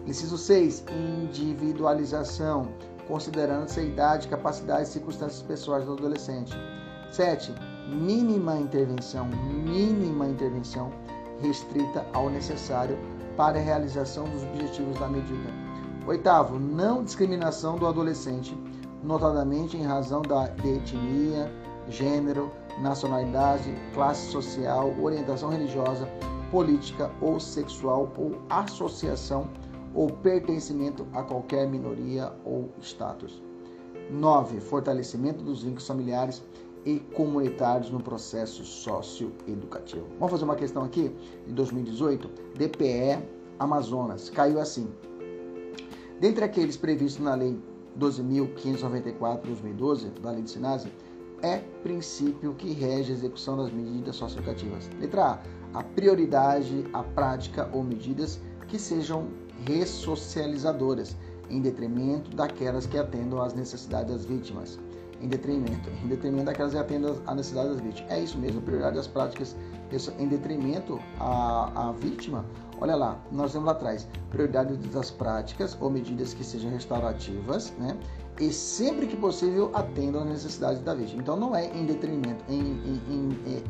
[0.07, 0.85] Inciso 6.
[1.23, 2.69] Individualização
[3.11, 6.55] considerando-se a idade, capacidade e circunstâncias pessoais do adolescente.
[7.11, 7.55] 7.
[7.89, 10.93] Mínima intervenção, mínima intervenção
[11.41, 12.97] restrita ao necessário
[13.37, 15.51] para a realização dos objetivos da medida.
[16.07, 18.57] Oitavo, não discriminação do adolescente,
[19.03, 21.51] notadamente em razão da, etnia,
[21.89, 26.09] gênero, nacionalidade, classe social, orientação religiosa,
[26.51, 29.49] política ou sexual ou associação
[29.95, 33.43] ou pertencimento a qualquer minoria ou status.
[34.11, 34.61] 9.
[34.61, 36.43] Fortalecimento dos vínculos familiares
[36.85, 40.07] e comunitários no processo socioeducativo.
[40.19, 41.15] Vamos fazer uma questão aqui
[41.47, 43.23] de 2018, DPE
[43.59, 44.89] Amazonas, caiu assim.
[46.19, 47.59] Dentre aqueles previstos na Lei
[47.99, 50.93] 12.594-2012, da Lei de Sinase,
[51.43, 54.91] é princípio que rege a execução das medidas socioeducativas.
[55.01, 55.41] Letra A.
[55.73, 58.39] A prioridade à prática ou medidas
[58.69, 59.29] que sejam
[59.67, 61.17] ressocializadoras,
[61.49, 64.79] em detrimento daquelas que atendam às necessidades das vítimas.
[65.21, 68.11] Em detrimento, em detrimento daquelas que atendam às necessidades das vítimas.
[68.11, 69.55] É isso mesmo, prioridade das práticas
[70.19, 72.45] em detrimento à, à vítima.
[72.81, 77.97] Olha lá, nós temos lá atrás prioridade das práticas ou medidas que sejam restaurativas, né?
[78.41, 81.21] E sempre que possível atendam às necessidades da vítima.
[81.21, 83.63] Então não é em detrimento, em, em, em,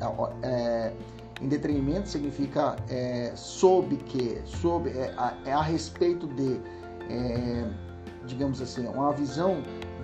[0.43, 0.93] é,
[1.41, 6.61] em detrimento significa é, sob que, sob, é, a, é a respeito de,
[7.09, 7.69] é,
[8.27, 9.61] digamos assim, uma visão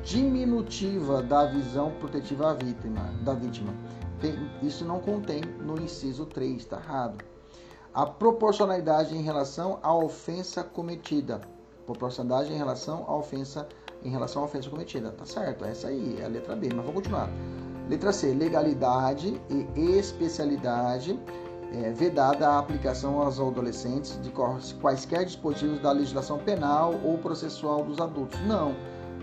[0.06, 3.74] diminutiva da visão protetiva à vítima, da vítima.
[4.62, 7.24] Isso não contém no inciso 3, está errado.
[7.92, 11.40] A proporcionalidade em relação à ofensa cometida.
[11.84, 13.68] Proporcionalidade em relação à ofensa
[14.04, 15.10] em relação à ofensa cometida.
[15.10, 17.28] Tá certo, essa aí é a letra B, mas vamos continuar.
[17.88, 19.40] Letra C, legalidade
[19.74, 21.18] e especialidade
[21.72, 24.30] é, vedada a aplicação aos adolescentes de
[24.80, 28.38] quaisquer dispositivos da legislação penal ou processual dos adultos.
[28.46, 28.74] Não,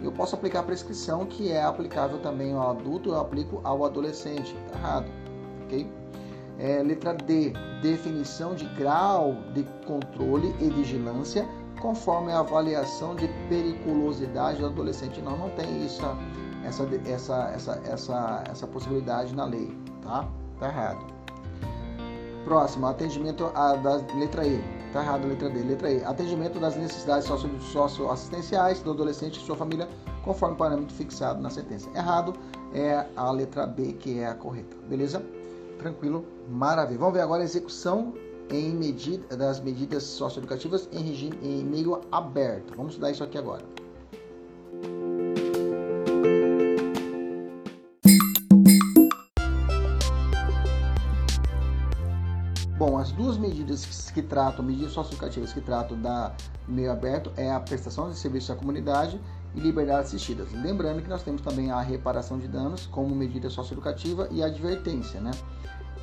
[0.04, 4.56] eu posso aplicar a prescrição que é aplicável também ao adulto, eu aplico ao adolescente.
[4.72, 5.12] Tá errado,
[5.64, 5.90] ok?
[6.60, 11.48] É, letra D, definição de grau de controle e vigilância
[11.82, 15.22] conforme a avaliação de periculosidade do adolescente.
[15.22, 16.02] Não, não tem isso
[16.64, 20.28] essa, essa, essa, essa, essa possibilidade na lei, tá?
[20.60, 21.06] Tá errado.
[22.46, 24.83] Próximo, atendimento a, da letra E.
[24.94, 25.64] Tá errado, letra D.
[25.64, 26.04] Letra E.
[26.04, 27.28] Atendimento das necessidades
[27.72, 29.90] socioassistenciais do adolescente e sua família,
[30.24, 31.90] conforme o parâmetro fixado na sentença.
[31.96, 32.34] Errado
[32.76, 34.78] é a letra B, que é a correta.
[34.88, 35.26] Beleza?
[35.80, 36.24] Tranquilo?
[36.48, 37.00] Maravilha.
[37.00, 38.14] Vamos ver agora a execução
[38.52, 42.76] em medida, das medidas socioeducativas em regime em meio aberto.
[42.76, 43.64] Vamos estudar isso aqui agora.
[52.86, 56.36] Bom, as duas medidas que, que tratam, medidas socioeducativas que tratam da
[56.68, 59.22] meio aberto é a prestação de serviço à comunidade
[59.56, 60.52] e liberdade assistidas.
[60.52, 65.22] Lembrando que nós temos também a reparação de danos como medida socioeducativa e a advertência,
[65.22, 65.32] né?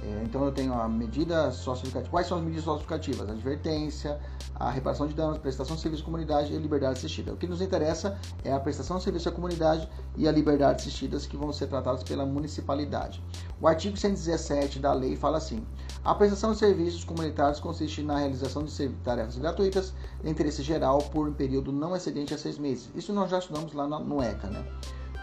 [0.02, 2.10] É, então eu tenho a medida socioeducativa.
[2.10, 3.28] Quais são as medidas socioeducativas?
[3.28, 4.18] A advertência,
[4.54, 7.30] a reparação de danos, prestação de serviço à comunidade e liberdade assistida.
[7.30, 11.26] O que nos interessa é a prestação de serviço à comunidade e a liberdade assistidas
[11.26, 13.22] que vão ser tratadas pela municipalidade.
[13.60, 15.62] O artigo 117 da lei fala assim:
[16.04, 21.28] a prestação de serviços comunitários consiste na realização de tarefas gratuitas de interesse geral por
[21.28, 22.90] um período não excedente a seis meses.
[22.94, 24.64] Isso nós já estudamos lá no ECA, né?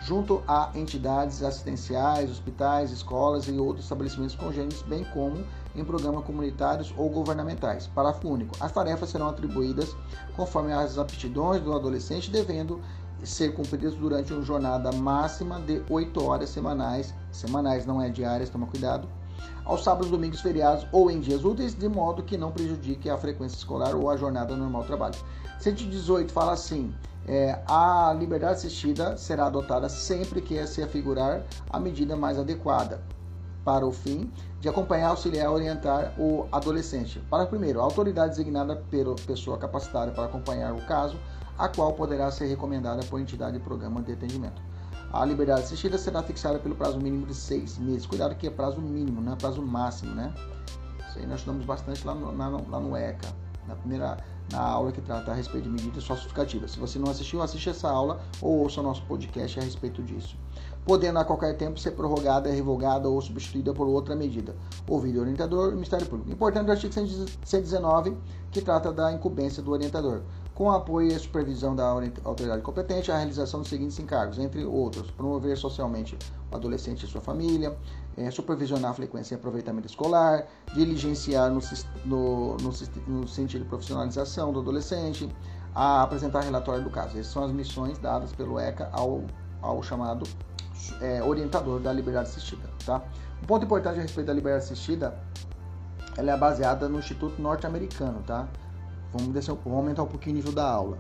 [0.02, 5.44] junto a entidades assistenciais, hospitais, escolas e outros estabelecimentos congêneres, bem como
[5.76, 7.88] em programas comunitários ou governamentais.
[7.88, 8.56] Parágrafo único.
[8.60, 9.96] As tarefas serão atribuídas
[10.36, 12.80] conforme as aptidões do adolescente, devendo
[13.24, 18.68] ser cumpridas durante uma jornada máxima de 8 horas semanais, semanais não é diárias, toma
[18.68, 19.10] cuidado,
[19.66, 23.58] aos sábados, domingos, feriados ou em dias úteis, de modo que não prejudique a frequência
[23.58, 25.16] escolar ou a jornada normal do trabalho.
[25.60, 26.94] 118 fala assim:
[27.28, 33.02] é, a liberdade assistida será adotada sempre que se afigurar a medida mais adequada
[33.66, 37.20] para o fim de acompanhar, auxiliar e orientar o adolescente.
[37.30, 41.20] Para primeiro, a autoridade designada pela pessoa capacitada para acompanhar o caso,
[41.58, 44.62] a qual poderá ser recomendada por entidade e programa de atendimento.
[45.12, 48.06] A liberdade assistida será fixada pelo prazo mínimo de seis meses.
[48.06, 50.34] Cuidado que é prazo mínimo, não é prazo máximo, né?
[51.08, 53.30] Isso aí nós estudamos bastante lá no, no, lá no ECA,
[53.68, 54.18] na primeira
[54.52, 56.72] na aula que trata a respeito de medidas socioeducativas.
[56.72, 60.38] Se você não assistiu, assiste essa aula ou ouça o nosso podcast a respeito disso.
[60.86, 64.56] Podendo a qualquer tempo ser prorrogada, revogada ou substituída por outra medida.
[64.88, 66.32] Ouvido orientador e Ministério Público.
[66.32, 68.16] Importante o artigo 119,
[68.52, 70.22] que trata da incumbência do orientador
[70.58, 71.86] com apoio e supervisão da
[72.24, 76.18] autoridade competente, a realização dos seguintes encargos, entre outros: promover socialmente
[76.52, 77.78] o adolescente e sua família,
[78.18, 81.60] é, supervisionar a frequência e aproveitamento escolar, diligenciar no,
[82.06, 82.72] no, no,
[83.08, 85.30] no sentido de profissionalização do adolescente,
[85.76, 87.20] a apresentar relatório do caso.
[87.20, 89.26] Essas são as missões dadas pelo ECA ao,
[89.62, 90.28] ao chamado
[91.00, 92.68] é, orientador da liberdade assistida.
[92.84, 93.04] Tá?
[93.44, 95.20] Um ponto importante a respeito da liberdade assistida,
[96.18, 98.48] ela é baseada no Instituto Norte-Americano, tá?
[99.14, 100.98] Vamos, descer, vamos aumentar um pouquinho o nível da aula,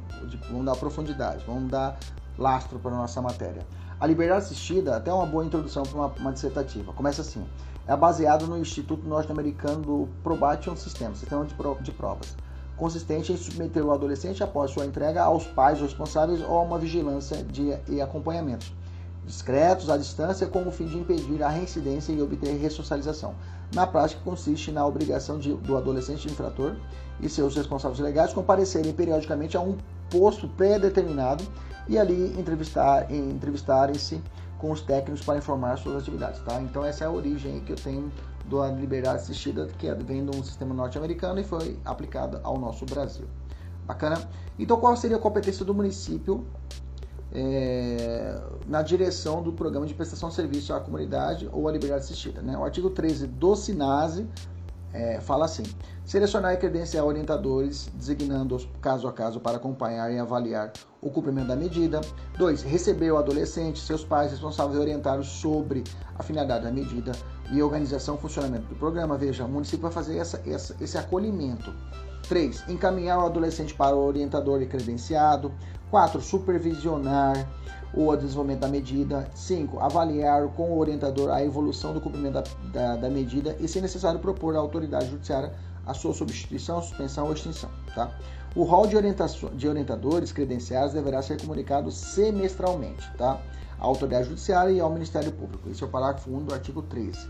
[0.49, 1.97] vamos dar profundidade, vamos dar
[2.37, 3.65] lastro para a nossa matéria.
[3.99, 7.45] A liberdade assistida, até uma boa introdução para uma, uma dissertativa, começa assim.
[7.87, 12.35] É baseado no Instituto Norte-Americano do Probation System, Sistema de, pro, de Provas,
[12.75, 17.43] consistente em submeter o adolescente após sua entrega aos pais responsáveis ou a uma vigilância
[17.43, 18.67] de, e acompanhamento
[19.27, 23.35] discretos à distância com o fim de impedir a reincidência e obter ressocialização.
[23.73, 26.75] Na prática, consiste na obrigação de, do adolescente infrator
[27.19, 29.77] e seus responsáveis legais comparecerem periodicamente a um
[30.09, 31.43] posto pré-determinado
[31.87, 34.21] e ali entrevistar, entrevistarem-se
[34.57, 36.39] com os técnicos para informar suas atividades.
[36.41, 36.61] Tá?
[36.61, 38.11] Então essa é a origem que eu tenho
[38.49, 42.85] da liberdade assistida, que é, vem de um sistema norte-americano e foi aplicada ao nosso
[42.85, 43.25] Brasil.
[43.85, 44.17] Bacana?
[44.57, 46.45] Então qual seria a competência do município
[47.33, 52.41] é, na direção do programa de prestação de serviço à comunidade ou à liberdade assistida.
[52.41, 52.57] Né?
[52.57, 54.27] O artigo 13 do SINASE
[54.93, 55.63] é, fala assim:
[56.05, 60.71] selecionar e credenciar orientadores, designando-os caso a caso para acompanhar e avaliar
[61.01, 62.01] o cumprimento da medida.
[62.37, 62.63] 2.
[62.63, 65.83] Receber o adolescente, seus pais responsáveis e orientá-los sobre
[66.17, 67.11] a finalidade da medida
[67.51, 69.17] e organização e funcionamento do programa.
[69.17, 71.73] Veja, o município vai fazer essa, essa, esse acolhimento.
[72.27, 72.67] 3.
[72.67, 75.51] Encaminhar o adolescente para o orientador e credenciado.
[75.89, 76.21] 4.
[76.21, 77.47] Supervisionar
[77.93, 79.29] o desenvolvimento da medida.
[79.33, 79.79] 5.
[79.79, 84.19] Avaliar com o orientador a evolução do cumprimento da, da, da, medida e, se necessário,
[84.19, 85.53] propor à autoridade judiciária
[85.85, 87.69] a sua substituição, suspensão ou extinção.
[87.95, 88.11] Tá?
[88.55, 88.95] O rol de,
[89.55, 93.39] de orientadores credenciados deverá ser comunicado semestralmente tá?
[93.79, 95.69] à autoridade judiciária e ao Ministério Público.
[95.69, 97.29] Esse é o parágrafo 1 do artigo 13.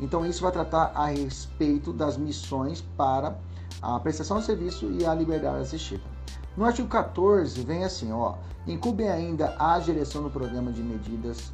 [0.00, 3.36] Então, isso vai tratar a respeito das missões para
[3.82, 6.17] a prestação de serviço e a liberdade assistida.
[6.58, 8.34] No artigo 14 vem assim, ó,
[8.66, 11.52] incube ainda a direção do programa de medidas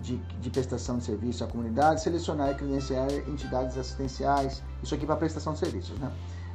[0.00, 5.16] de, de, prestação de serviço à comunidade, selecionar e credenciar entidades assistenciais, isso aqui para
[5.16, 6.12] prestação de serviços, né?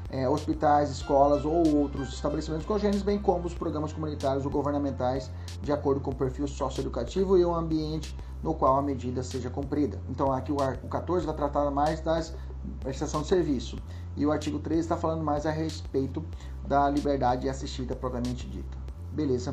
[0.09, 5.29] É, hospitais, escolas ou outros estabelecimentos congêneres, bem como os programas comunitários ou governamentais,
[5.61, 9.99] de acordo com o perfil socioeducativo e o ambiente no qual a medida seja cumprida.
[10.09, 12.33] Então, aqui o, o 14 vai tratar mais das
[12.79, 13.77] prestação de serviço.
[14.15, 16.23] E o artigo 13 está falando mais a respeito
[16.71, 18.77] da liberdade assistida propriamente dita.
[19.11, 19.51] Beleza?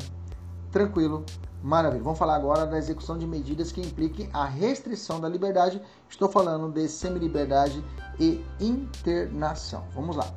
[0.71, 1.25] Tranquilo,
[1.61, 2.01] maravilha.
[2.01, 5.81] Vamos falar agora da execução de medidas que impliquem a restrição da liberdade.
[6.07, 7.83] Estou falando de semi-liberdade
[8.17, 9.83] e internação.
[9.93, 10.33] Vamos lá.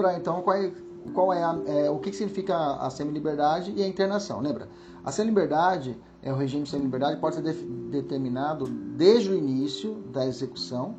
[0.00, 0.72] Lembrar então qual é,
[1.14, 4.40] qual é, a, é o que, significa a semi-liberdade e a internação.
[4.40, 4.68] Lembra?
[5.04, 7.52] A semi-liberdade, é o regime de semi-liberdade, pode ser de,
[7.90, 10.94] determinado desde o início da execução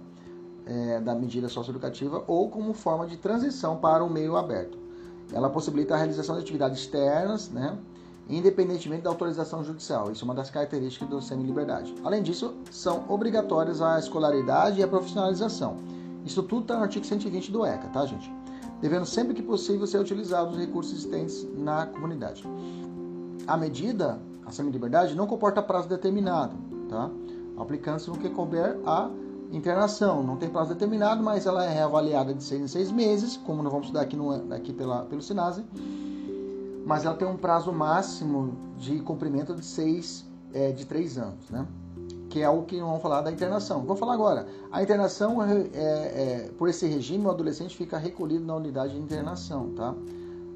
[0.65, 4.77] é, da medida socioeducativa ou como forma de transição para o meio aberto.
[5.33, 7.77] Ela possibilita a realização de atividades externas, né,
[8.27, 10.11] independentemente da autorização judicial.
[10.11, 11.93] Isso é uma das características do semi-liberdade.
[12.03, 15.77] Além disso, são obrigatórias a escolaridade e a profissionalização.
[16.25, 18.40] Isso tudo está no artigo 120 do ECA, tá, gente?
[18.81, 22.43] Devendo sempre que possível ser utilizados os recursos existentes na comunidade.
[23.45, 26.55] A medida, a semi-liberdade, não comporta prazo determinado,
[26.89, 27.09] tá?
[27.57, 29.09] aplicando-se no que couber a
[29.51, 30.23] internação.
[30.23, 33.71] Não tem prazo determinado, mas ela é reavaliada de seis em seis meses, como nós
[33.71, 35.63] vamos estudar aqui, no, aqui pela, pelo Sinase,
[36.85, 41.67] mas ela tem um prazo máximo de cumprimento de seis, é, de três anos, né?
[42.31, 43.81] Que é o que vamos falar da internação.
[43.81, 44.47] Vou falar agora.
[44.71, 48.99] A internação, é, é, é, por esse regime, o adolescente fica recolhido na unidade de
[48.99, 49.93] internação, tá?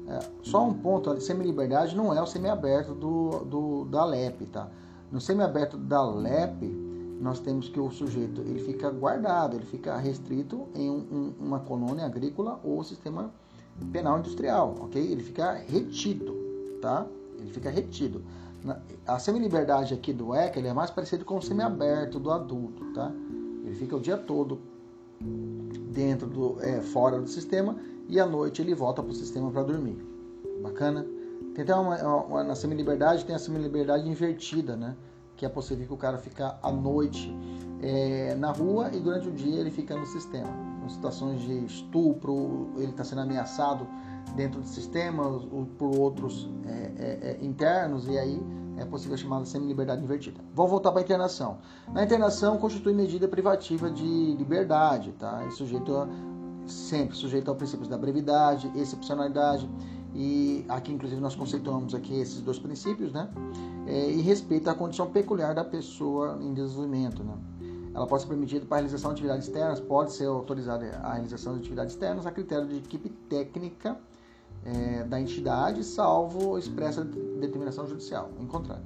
[0.08, 4.70] É, só um ponto, a semi-liberdade não é o semi-aberto do, do, da LEP, tá?
[5.12, 6.64] No semi-aberto da LEP,
[7.20, 11.60] nós temos que o sujeito ele fica guardado, ele fica restrito em um, um, uma
[11.60, 13.30] colônia agrícola ou sistema
[13.92, 15.00] penal industrial, ok?
[15.00, 16.34] Ele fica retido,
[16.80, 17.06] tá?
[17.38, 18.22] Ele fica retido.
[19.06, 23.12] A semi-liberdade aqui do ECA ele é mais parecido com o semi-aberto do adulto, tá?
[23.64, 24.60] Ele fica o dia todo
[25.92, 27.76] dentro do, é, fora do sistema
[28.08, 29.96] e à noite ele volta para o sistema para dormir.
[30.62, 31.06] Bacana?
[31.54, 34.96] Tem até uma, uma na semi-liberdade tem a semi-liberdade invertida, né?
[35.36, 37.34] Que é possível que o cara ficar à noite
[37.82, 40.48] é, na rua e durante o dia ele fica no sistema.
[40.84, 43.86] Em situações de estupro, ele está sendo ameaçado
[44.34, 45.40] dentro do sistema
[45.78, 48.42] por outros é, é, é, internos e aí
[48.76, 50.40] é possível chamar de semi-liberdade invertida.
[50.54, 51.58] Vou voltar para a internação.
[51.92, 55.42] Na internação constitui medida privativa de liberdade, tá?
[55.46, 56.06] É sujeito a,
[56.66, 59.68] sempre sujeito ao princípio da brevidade, excepcionalidade,
[60.14, 63.30] e aqui inclusive nós conceituamos aqui esses dois princípios, né?
[63.86, 67.34] É, e respeito à condição peculiar da pessoa em desenvolvimento, né?
[67.94, 71.54] Ela pode ser permitida para a realização de atividades externas, pode ser autorizada a realização
[71.54, 73.96] de atividades externas a critério de equipe técnica
[74.66, 78.84] é, da entidade, salvo expressa determinação judicial, em contrário.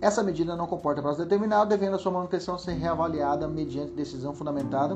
[0.00, 4.94] Essa medida não comporta prazo determinado, devendo a sua manutenção ser reavaliada mediante decisão fundamentada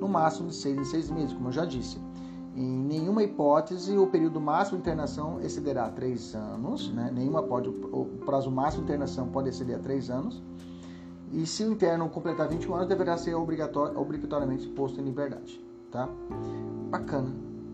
[0.00, 1.98] no máximo de seis em seis meses, como eu já disse.
[2.54, 7.10] Em nenhuma hipótese o período máximo de internação excederá três anos, né?
[7.12, 10.42] nenhuma pode, o prazo máximo de internação pode exceder a três anos.
[11.32, 15.60] E se o interno completar 21 anos, deverá ser obrigatoriamente posto em liberdade.
[15.90, 16.08] Tá?
[16.88, 17.30] Bacana,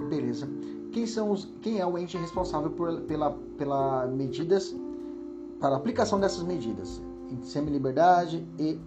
[0.08, 0.48] beleza.
[0.92, 4.74] Quem, são os, quem é o ente responsável por, pela, pela medidas,
[5.58, 7.00] para aplicação dessas medidas?
[7.42, 8.78] Semi-liberdade e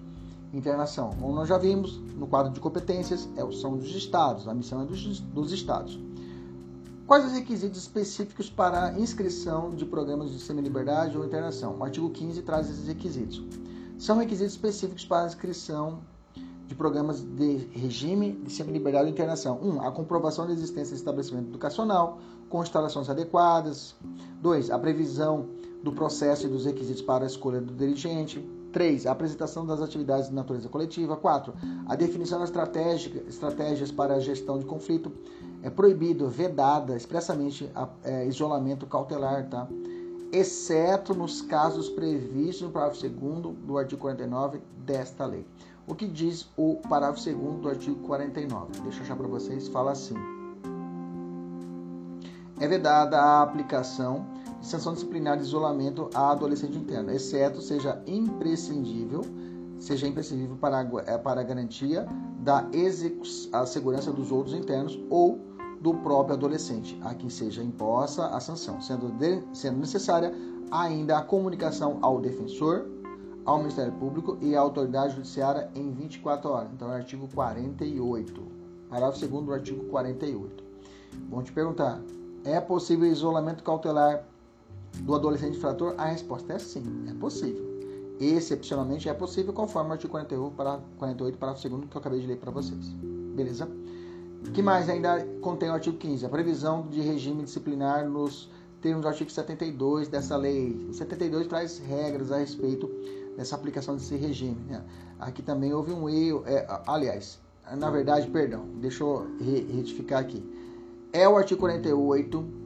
[0.53, 1.09] internação.
[1.19, 4.85] Como nós já vimos, no quadro de competências, é, são dos estados, a missão é
[4.85, 5.99] dos, dos estados.
[7.07, 11.75] Quais os requisitos específicos para inscrição de programas de semi-liberdade ou internação?
[11.77, 13.43] O artigo 15 traz esses requisitos.
[13.97, 15.99] São requisitos específicos para a inscrição
[16.67, 19.59] de programas de regime de semi-liberdade ou internação.
[19.61, 19.67] 1.
[19.67, 23.95] Um, a comprovação da existência de estabelecimento educacional com instalações adequadas.
[24.41, 24.71] 2.
[24.71, 25.47] A previsão
[25.83, 28.43] do processo e dos requisitos para a escolha do dirigente.
[28.71, 29.05] 3.
[29.05, 31.15] A apresentação das atividades de natureza coletiva.
[31.15, 31.53] 4.
[31.87, 35.11] A definição das estratégias para a gestão de conflito.
[35.61, 39.67] É proibido, vedada expressamente a, é, isolamento cautelar, tá?
[40.31, 45.45] exceto nos casos previstos no parágrafo 2 do artigo 49 desta lei.
[45.87, 48.81] O que diz o parágrafo 2 do artigo 49?
[48.81, 50.15] Deixa eu achar para vocês, fala assim.
[52.59, 54.25] É vedada a aplicação
[54.65, 59.21] sanção disciplinar de isolamento a adolescente interno, exceto seja imprescindível,
[59.77, 62.07] seja imprescindível para é, para a garantia
[62.39, 62.65] da
[63.51, 65.39] a segurança dos outros internos ou
[65.79, 70.33] do próprio adolescente, a quem seja imposta a sanção, sendo, de, sendo necessária
[70.71, 72.87] ainda a comunicação ao defensor,
[73.45, 76.69] ao Ministério Público e à autoridade judiciária em 24 horas.
[76.73, 78.41] Então, é artigo 48,
[78.89, 80.63] parágrafo 2 do artigo 48.
[81.29, 82.01] Vou te perguntar:
[82.43, 84.23] é possível isolamento cautelar
[84.99, 85.93] do adolescente infrator?
[85.97, 87.63] A resposta é sim, é possível.
[88.19, 92.27] Excepcionalmente é possível, conforme o artigo 48, para 48 parágrafo 2 que eu acabei de
[92.27, 92.87] ler para vocês.
[93.35, 93.69] Beleza?
[94.53, 96.25] Que mais ainda contém o artigo 15?
[96.25, 100.87] A previsão de regime disciplinar nos termos do artigo 72 dessa lei.
[100.89, 102.89] O 72 traz regras a respeito
[103.35, 104.59] dessa aplicação desse regime.
[104.67, 104.81] Né?
[105.19, 106.43] Aqui também houve um erro.
[106.45, 107.39] É, aliás,
[107.77, 110.43] na verdade, perdão, deixa eu retificar aqui.
[111.11, 112.65] É o artigo 48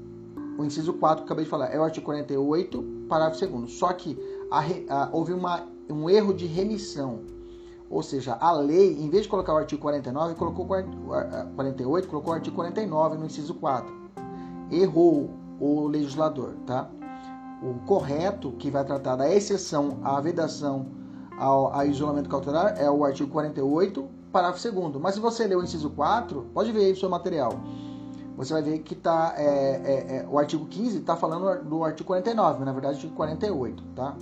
[0.59, 4.17] o inciso 4 que acabei de falar, é o artigo 48, parágrafo 2 Só que
[4.51, 4.59] a,
[4.93, 7.22] a, houve uma, um erro de remissão.
[7.89, 12.36] Ou seja, a lei, em vez de colocar o artigo 49, colocou 48, colocou o
[12.36, 13.89] artigo 49 no inciso 4.
[14.70, 16.89] Errou o legislador, tá?
[17.62, 20.88] O correto, que vai tratar da exceção à vedação
[21.38, 25.64] ao, ao isolamento cautelar, é o artigo 48, parágrafo 2 Mas se você ler o
[25.64, 27.60] inciso 4, pode ver aí no seu material
[28.39, 32.07] você vai ver que tá, é, é, é, o artigo 15 está falando do artigo
[32.07, 34.16] 49, mas na verdade o artigo 48, tá?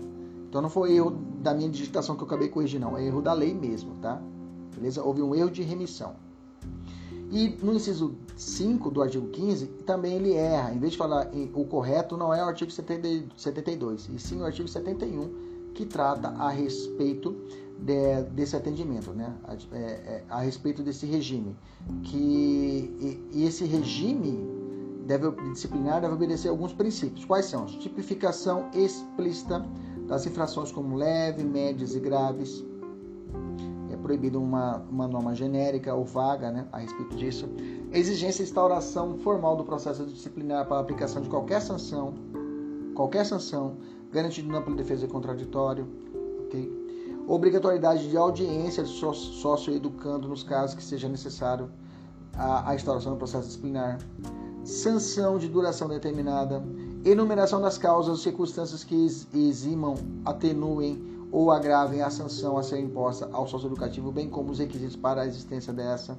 [0.50, 2.98] Então não foi erro da minha digitação que eu acabei de corrigir, não.
[2.98, 4.20] É erro da lei mesmo, tá?
[4.74, 5.04] Beleza?
[5.04, 6.16] Houve um erro de remissão.
[7.30, 10.74] E no inciso 5 do artigo 15, também ele erra.
[10.74, 14.68] Em vez de falar o correto, não é o artigo 72, e sim o artigo
[14.68, 15.30] 71,
[15.74, 17.36] que trata a respeito
[17.80, 19.34] de, desse atendimento, né?
[19.44, 21.56] A, é, é, a, respeito desse regime.
[22.04, 24.40] Que, e, e esse regime
[25.06, 27.26] deve, disciplinar deve obedecer alguns princípios.
[27.26, 27.66] Quais são?
[27.66, 29.66] Tipificação explícita
[30.08, 32.66] das infrações como leve, médias e graves.
[33.92, 37.48] É proibido uma, uma norma genérica ou vaga né, a respeito disso.
[37.92, 42.14] Exigência de instauração formal do processo disciplinar para aplicação de qualquer sanção,
[42.96, 43.78] qualquer sanção,
[44.12, 45.88] garantido na defesa e contraditório.
[46.48, 46.88] Okay?
[47.28, 51.70] obrigatoriedade de audiência de sócio-educando nos casos que seja necessário
[52.34, 54.00] a, a instauração do processo disciplinar,
[54.64, 56.64] sanção de duração determinada,
[57.04, 58.96] enumeração das causas ou circunstâncias que
[59.34, 64.60] eximam, atenuem ou agravem a sanção a ser imposta ao sócio educativo, bem como os
[64.60, 66.18] requisitos para a existência dessa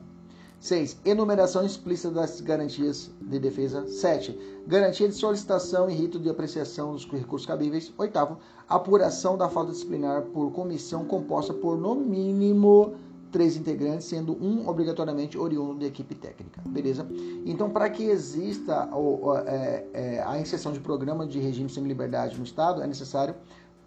[0.61, 0.99] 6.
[1.05, 3.87] Enumeração explícita das garantias de defesa.
[3.87, 4.65] 7.
[4.67, 7.93] Garantia de solicitação e rito de apreciação dos recursos cabíveis.
[7.97, 8.37] 8.
[8.69, 12.95] Apuração da falta disciplinar por comissão composta por, no mínimo,
[13.31, 16.61] três integrantes, sendo um obrigatoriamente oriundo de equipe técnica.
[16.67, 17.07] Beleza?
[17.47, 22.45] Então, para que exista o, é, é, a inserção de programa de regime semi-liberdade no
[22.45, 23.35] Estado, é necessário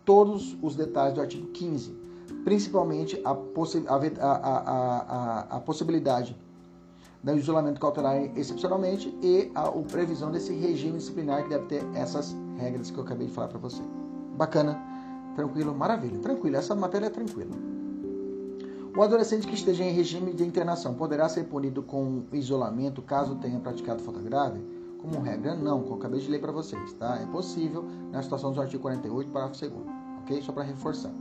[0.06, 1.96] todos os detalhes do artigo 15,
[2.44, 3.96] principalmente a, possi a,
[4.26, 6.36] a, a possibilidade
[7.24, 12.36] do isolamento cautelar excepcionalmente e a, a previsão desse regime disciplinar que deve ter essas
[12.58, 13.82] regras que eu acabei de falar para você.
[14.36, 14.82] Bacana,
[15.36, 16.56] tranquilo, maravilha, tranquilo.
[16.56, 17.52] Essa matéria é tranquila.
[18.96, 23.60] O adolescente que esteja em regime de internação poderá ser punido com isolamento caso tenha
[23.60, 24.60] praticado falta grave?
[25.02, 27.20] Como regra, não, como eu acabei de ler para vocês, tá?
[27.22, 29.74] É possível na situação do artigo 48, parágrafo 2
[30.22, 30.42] ok?
[30.42, 31.12] Só para reforçar.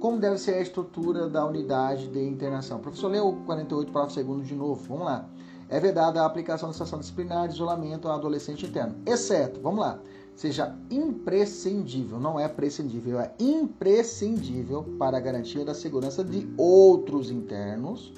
[0.00, 2.78] Como deve ser a estrutura da unidade de internação?
[2.78, 5.28] Professor leu o 48, parágrafo 2 de novo, vamos lá.
[5.68, 10.00] É vedada a aplicação da situação disciplinar de isolamento ao adolescente interno, exceto, vamos lá,
[10.34, 18.14] seja imprescindível, não é prescindível, é imprescindível para a garantia da segurança de outros internos,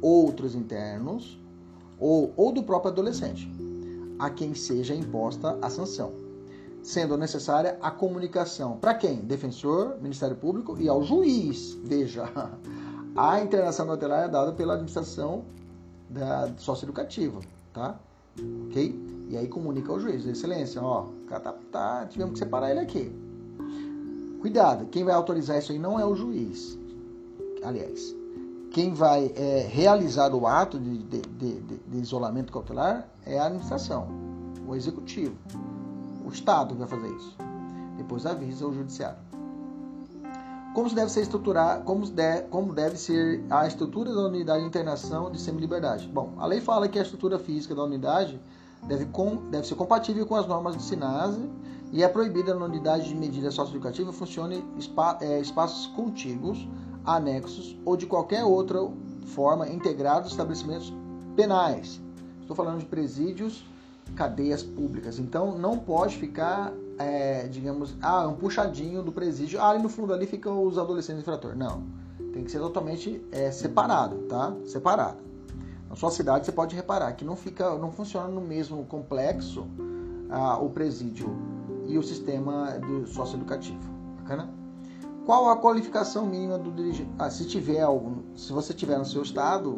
[0.00, 1.38] outros internos,
[2.00, 3.48] ou, ou do próprio adolescente,
[4.22, 6.12] a quem seja imposta a sanção,
[6.80, 9.16] sendo necessária a comunicação para quem?
[9.16, 11.76] Defensor, Ministério Público e ao juiz.
[11.82, 12.30] Veja,
[13.16, 15.42] a internação cautelar é dada pela administração
[16.08, 17.40] da socioeducativa,
[17.74, 17.98] tá?
[18.68, 19.26] Ok?
[19.28, 21.40] E aí comunica ao juiz, excelência, ó, tá,
[21.72, 23.12] tá, tivemos que separar ele aqui.
[24.40, 26.78] Cuidado, quem vai autorizar isso aí não é o juiz.
[27.64, 28.14] Aliás,
[28.72, 34.08] quem vai é, realizar o ato de, de, de, de, isolamento cautelar é a administração,
[34.66, 35.36] o executivo,
[36.24, 37.36] o Estado vai fazer isso.
[37.98, 39.18] Depois avisa o judiciário.
[40.74, 42.06] Como deve ser estruturar, como
[42.50, 46.08] como deve ser a estrutura da unidade de internação de semi-liberdade?
[46.08, 48.40] Bom, a lei fala que a estrutura física da unidade
[48.84, 51.46] deve, com, deve ser compatível com as normas do SINASE
[51.92, 56.66] e é proibida na unidade de medida socioeducativa funcione espa, é, espaços contíguos,
[57.04, 58.78] anexos ou de qualquer outra
[59.26, 60.92] forma integrados estabelecimentos
[61.36, 62.00] penais.
[62.40, 63.64] Estou falando de presídios,
[64.14, 65.18] cadeias públicas.
[65.18, 70.12] Então não pode ficar, é, digamos, ah, um puxadinho do presídio, ah, ali no fundo
[70.12, 71.56] ali ficam os adolescentes infratores.
[71.56, 71.82] Não,
[72.32, 74.54] tem que ser totalmente é, separado, tá?
[74.66, 75.18] Separado.
[75.88, 79.66] Na sua cidade você pode reparar que não fica, não funciona no mesmo complexo
[80.30, 81.36] ah, o presídio
[81.86, 83.90] e o sistema do socioeducativo.
[84.20, 84.61] Bacana?
[85.24, 87.10] Qual a qualificação mínima do dirigente?
[87.18, 89.70] Ah, se tiver algum, se você tiver no seu estado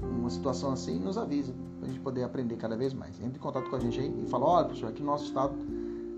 [0.00, 3.20] uma situação assim, nos avise para a gente poder aprender cada vez mais.
[3.20, 5.54] Entre em contato com a gente aí e fala, olha professor, aqui no nosso estado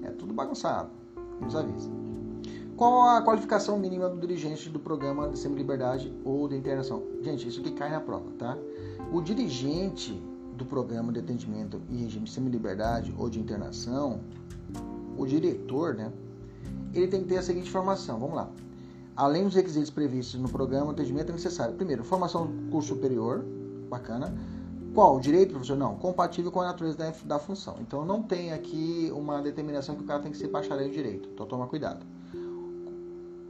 [0.03, 0.91] é tudo bagunçado.
[1.41, 1.91] Nos avise.
[2.76, 7.03] Qual a qualificação mínima do dirigente do programa de semi-liberdade ou de internação?
[7.22, 8.57] Gente, isso que cai na prova, tá?
[9.12, 10.12] O dirigente
[10.57, 14.20] do programa de atendimento em regime de semi-liberdade ou de internação,
[15.16, 16.12] o diretor, né,
[16.95, 18.18] ele tem que ter a seguinte informação.
[18.18, 18.49] Vamos lá.
[19.16, 21.74] Além dos requisitos previstos no programa, o atendimento é necessário.
[21.74, 23.45] Primeiro, formação no curso superior,
[23.89, 24.32] bacana.
[24.95, 25.18] Qual?
[25.18, 25.76] Direito, professor?
[25.76, 27.76] Não, compatível com a natureza da, da função.
[27.80, 31.28] Então não tem aqui uma determinação que o cara tem que ser bacharel em direito.
[31.32, 32.07] Então toma cuidado.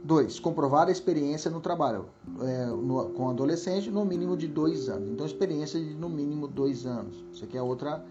[0.03, 0.39] 2.
[0.39, 2.05] Comprovar a experiência no trabalho
[2.41, 5.09] é, no, com adolescente no mínimo de dois anos.
[5.09, 7.23] Então, experiência de no mínimo dois anos.
[7.31, 8.03] Isso aqui é outra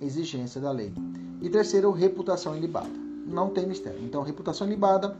[0.00, 0.94] exigência da lei.
[1.42, 3.09] E terceiro, reputação ilibada.
[3.30, 4.02] Não tem mistério.
[4.02, 5.16] Então, reputação ilibada,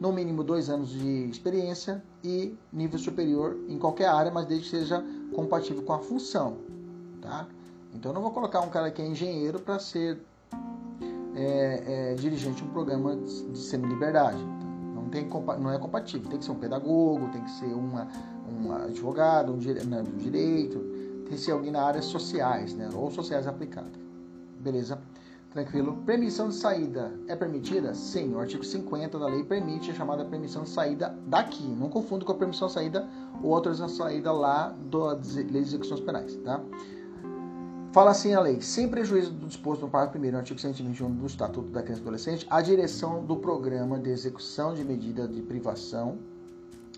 [0.00, 4.76] no mínimo dois anos de experiência e nível superior em qualquer área, mas desde que
[4.76, 5.04] seja
[5.34, 6.58] compatível com a função.
[7.20, 7.48] Tá?
[7.94, 10.20] Então, eu não vou colocar um cara que é engenheiro para ser
[11.34, 14.44] é, é, dirigente de um programa de semi-liberdade
[15.14, 15.28] tem,
[15.60, 16.28] não é compatível.
[16.28, 18.08] Tem que ser um pedagogo, tem que ser uma,
[18.50, 20.78] um advogado, um, um direito,
[21.28, 22.90] tem que ser alguém na área sociais, né?
[22.92, 23.92] Ou sociais aplicadas.
[24.58, 24.98] Beleza?
[25.54, 26.02] Tranquilo.
[26.04, 27.94] Permissão de saída é permitida?
[27.94, 31.62] Sim, o artigo 50 da lei permite a chamada permissão de saída daqui.
[31.62, 33.08] Não confundo com a permissão de saída
[33.40, 36.60] ou autorização de saída lá das leis de execuções penais, tá?
[37.92, 41.68] Fala assim a lei, sem prejuízo do disposto no parágrafo 1 artigo 121 do Estatuto
[41.68, 46.18] da Criança e Adolescente, a direção do programa de execução de medida de privação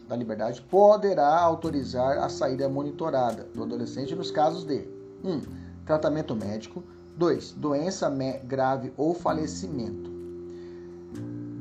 [0.09, 4.89] da liberdade poderá autorizar a saída monitorada do adolescente nos casos de
[5.23, 5.31] 1.
[5.31, 5.43] Um,
[5.85, 6.83] tratamento médico
[7.17, 7.53] 2.
[7.53, 8.13] Doença
[8.45, 10.15] grave ou falecimento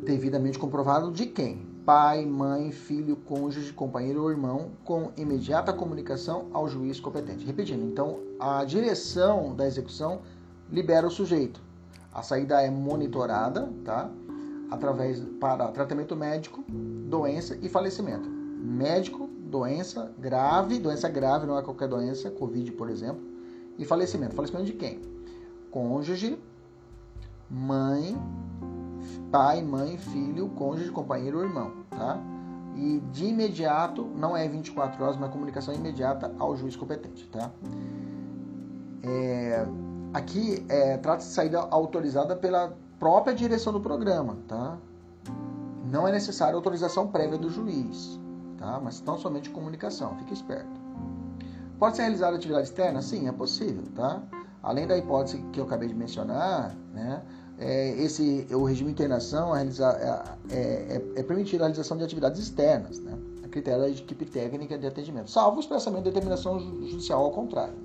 [0.03, 1.76] devidamente comprovado de quem?
[1.86, 7.45] pai, mãe, filho, cônjuge, companheiro ou irmão, com imediata comunicação ao juiz competente.
[7.45, 10.22] Repetindo, então, a direção da execução
[10.72, 11.62] libera o sujeito.
[12.12, 14.10] A saída é monitorada, tá?
[14.72, 18.28] Através para tratamento médico, doença e falecimento.
[18.28, 23.22] Médico, doença grave, doença grave não é qualquer doença, Covid, por exemplo,
[23.78, 24.34] e falecimento.
[24.34, 25.14] Falecimento de quem?
[25.76, 26.41] Cônjuge,
[27.51, 28.17] mãe,
[29.30, 32.17] pai, mãe, filho, cônjuge, companheiro ou irmão, tá?
[32.78, 37.51] E de imediato, não é 24 horas, mas comunicação imediata ao juiz competente, tá?
[39.03, 39.67] É,
[40.13, 44.78] aqui é, trata-se de saída autorizada pela própria direção do programa, tá?
[45.91, 48.17] Não é necessária autorização prévia do juiz,
[48.57, 48.80] tá?
[48.82, 50.80] Mas tão somente comunicação, fique esperto.
[51.78, 53.01] Pode ser realizada atividade externa?
[53.01, 54.23] Sim, é possível, tá?
[54.66, 57.22] Além da hipótese que eu acabei de mencionar, né,
[57.59, 62.41] é, esse, o regime de internação é, é, é, é permitir a realização de atividades
[62.41, 67.76] externas, né, a critério da equipe técnica de atendimento, salvo de determinação judicial ao contrário.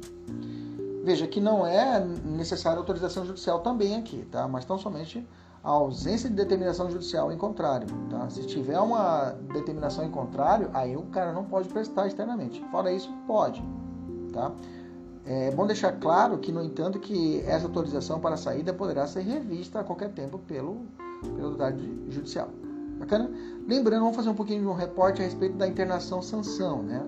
[1.05, 4.49] Veja que não é necessária autorização judicial também aqui, tá?
[4.49, 5.27] mas tão somente
[5.63, 7.89] a ausência de determinação judicial em contrário.
[8.09, 8.29] Tá?
[8.31, 12.63] Se tiver uma determinação em contrário, aí o cara não pode prestar externamente.
[12.71, 13.63] Fora isso, pode.
[14.33, 14.53] Tá?
[15.33, 19.79] É bom deixar claro que, no entanto, que essa autorização para saída poderá ser revista
[19.79, 20.79] a qualquer tempo pelo,
[21.23, 22.49] pela autoridade judicial.
[22.99, 23.31] Bacana?
[23.65, 26.83] Lembrando, vamos fazer um pouquinho de um reporte a respeito da internação sanção.
[26.83, 27.01] Né?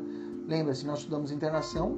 [0.46, 1.96] Lembra-se, nós estudamos internação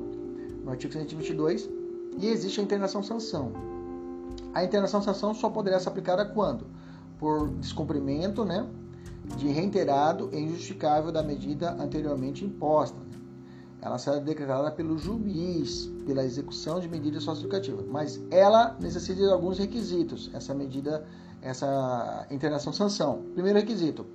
[0.64, 1.68] no artigo 122
[2.16, 3.52] e existe a internação sanção.
[4.54, 6.66] A internação sanção só poderá ser aplicada quando?
[7.18, 8.66] Por descumprimento né,
[9.36, 12.98] de reiterado e injustificável da medida anteriormente imposta.
[12.98, 13.23] Né?
[13.84, 19.58] Ela será decretada pelo juiz pela execução de medida socioeducativa, mas ela necessita de alguns
[19.58, 21.04] requisitos, essa medida,
[21.42, 23.22] essa internação sanção.
[23.34, 24.06] Primeiro requisito,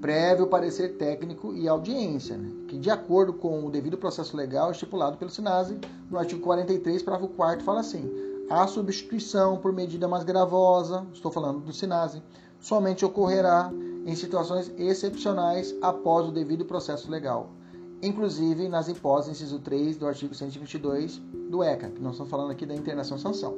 [0.00, 2.50] prévio parecer técnico e audiência, né?
[2.66, 5.78] que de acordo com o devido processo legal estipulado pelo SINASE,
[6.10, 8.10] no artigo 43, parágrafo 4 fala assim:
[8.48, 12.22] a substituição por medida mais gravosa, estou falando do SINASE,
[12.58, 13.70] somente ocorrerá
[14.06, 17.50] em situações excepcionais após o devido processo legal,
[18.02, 21.20] inclusive nas hipóteses inciso 3 do artigo 122
[21.50, 23.56] do ECA, que nós estamos falando aqui da internação sanção.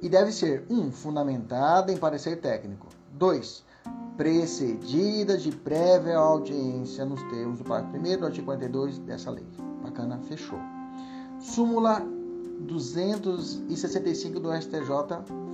[0.00, 0.80] E deve ser 1.
[0.80, 2.86] Um, fundamentada em parecer técnico.
[3.12, 3.64] 2
[4.16, 9.46] precedida de prévia audiência nos termos do parágrafo 1 do artigo 42 dessa lei.
[9.82, 10.58] Bacana, fechou.
[11.38, 12.04] Súmula
[12.60, 14.90] 265 do STJ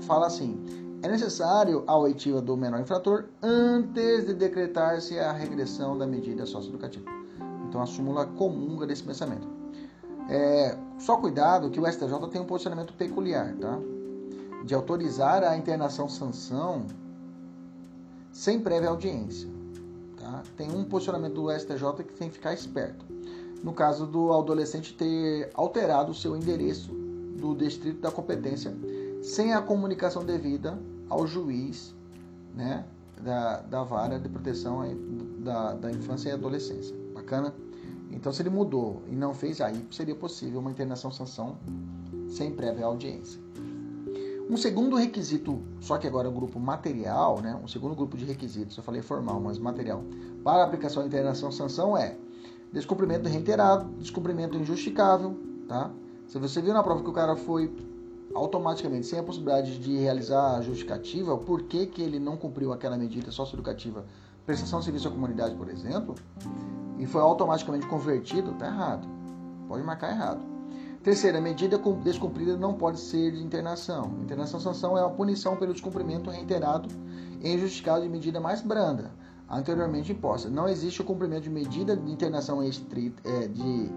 [0.01, 0.59] fala assim:
[1.03, 7.24] é necessário a oitiva do menor infrator antes de decretar-se a regressão da medida socioeducativa.
[7.75, 9.49] Então a súmula comunga desse pensamento.
[10.31, 13.81] É, só cuidado que o STJ tem um posicionamento peculiar, tá?
[14.64, 16.87] De autorizar a internação sanção
[18.31, 19.51] sem prévia audiência.
[20.16, 20.45] Tá?
[20.57, 23.05] Tem um posicionamento do STJ que tem que ficar esperto.
[23.61, 28.72] No caso do adolescente ter alterado o seu endereço do distrito da competência
[29.20, 31.93] sem a comunicação devida ao juiz
[32.55, 32.85] né,
[33.20, 34.83] da, da vara de proteção
[35.41, 36.95] da, da infância e adolescência.
[37.12, 37.53] Bacana?
[38.15, 41.59] Então, se ele mudou e não fez, aí seria possível uma internação sanção
[42.29, 43.41] sem prévia audiência.
[44.49, 47.59] Um segundo requisito, só que agora é o grupo material, né?
[47.62, 50.05] um segundo grupo de requisitos, eu falei formal, mas material,
[50.45, 52.17] para a aplicação da internação sanção é
[52.73, 55.91] descumprimento reiterado, descumprimento injustificável, tá?
[56.27, 57.73] Se você viu na prova que o cara foi
[58.35, 62.99] automaticamente, sem a possibilidade de realizar a justificativa, por que, que ele não cumpriu aquela
[62.99, 64.05] medida socioeducativa,
[64.45, 66.15] prestação de serviço à comunidade, por exemplo,
[66.99, 69.09] e foi automaticamente convertido, tá errado.
[69.68, 70.55] Pode marcar errado.
[71.03, 74.12] Terceira, medida descumprida não pode ser de internação.
[74.22, 76.88] Internação sanção é a punição pelo descumprimento reiterado
[77.42, 79.11] e injustificado de medida mais branda,
[79.51, 80.49] anteriormente imposta.
[80.49, 83.90] Não existe o cumprimento de medida de internação estrita, é, de,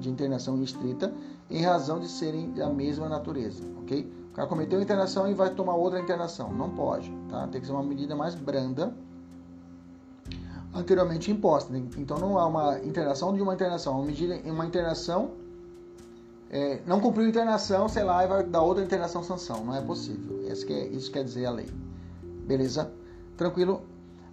[0.00, 1.12] de internação estrita
[1.50, 4.10] em razão de serem da mesma natureza, ok?
[4.30, 6.50] O cara cometeu internação e vai tomar outra internação.
[6.50, 7.46] Não pode, tá?
[7.48, 8.96] Tem que ser uma medida mais branda
[10.74, 11.76] anteriormente imposta.
[11.96, 15.32] Então não há uma internação de uma internação, uma medida, uma internação
[16.52, 19.64] é, não cumpriu internação, sei lá, e vai dar outra internação sanção.
[19.64, 20.46] Não é possível.
[20.46, 21.68] Isso, que é, isso quer dizer a lei.
[22.46, 22.92] Beleza?
[23.38, 23.82] Tranquilo?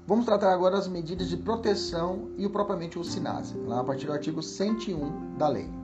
[0.05, 4.07] Vamos tratar agora as medidas de proteção e o propriamente o SINASE, lá a partir
[4.07, 5.78] do artigo 101 da lei.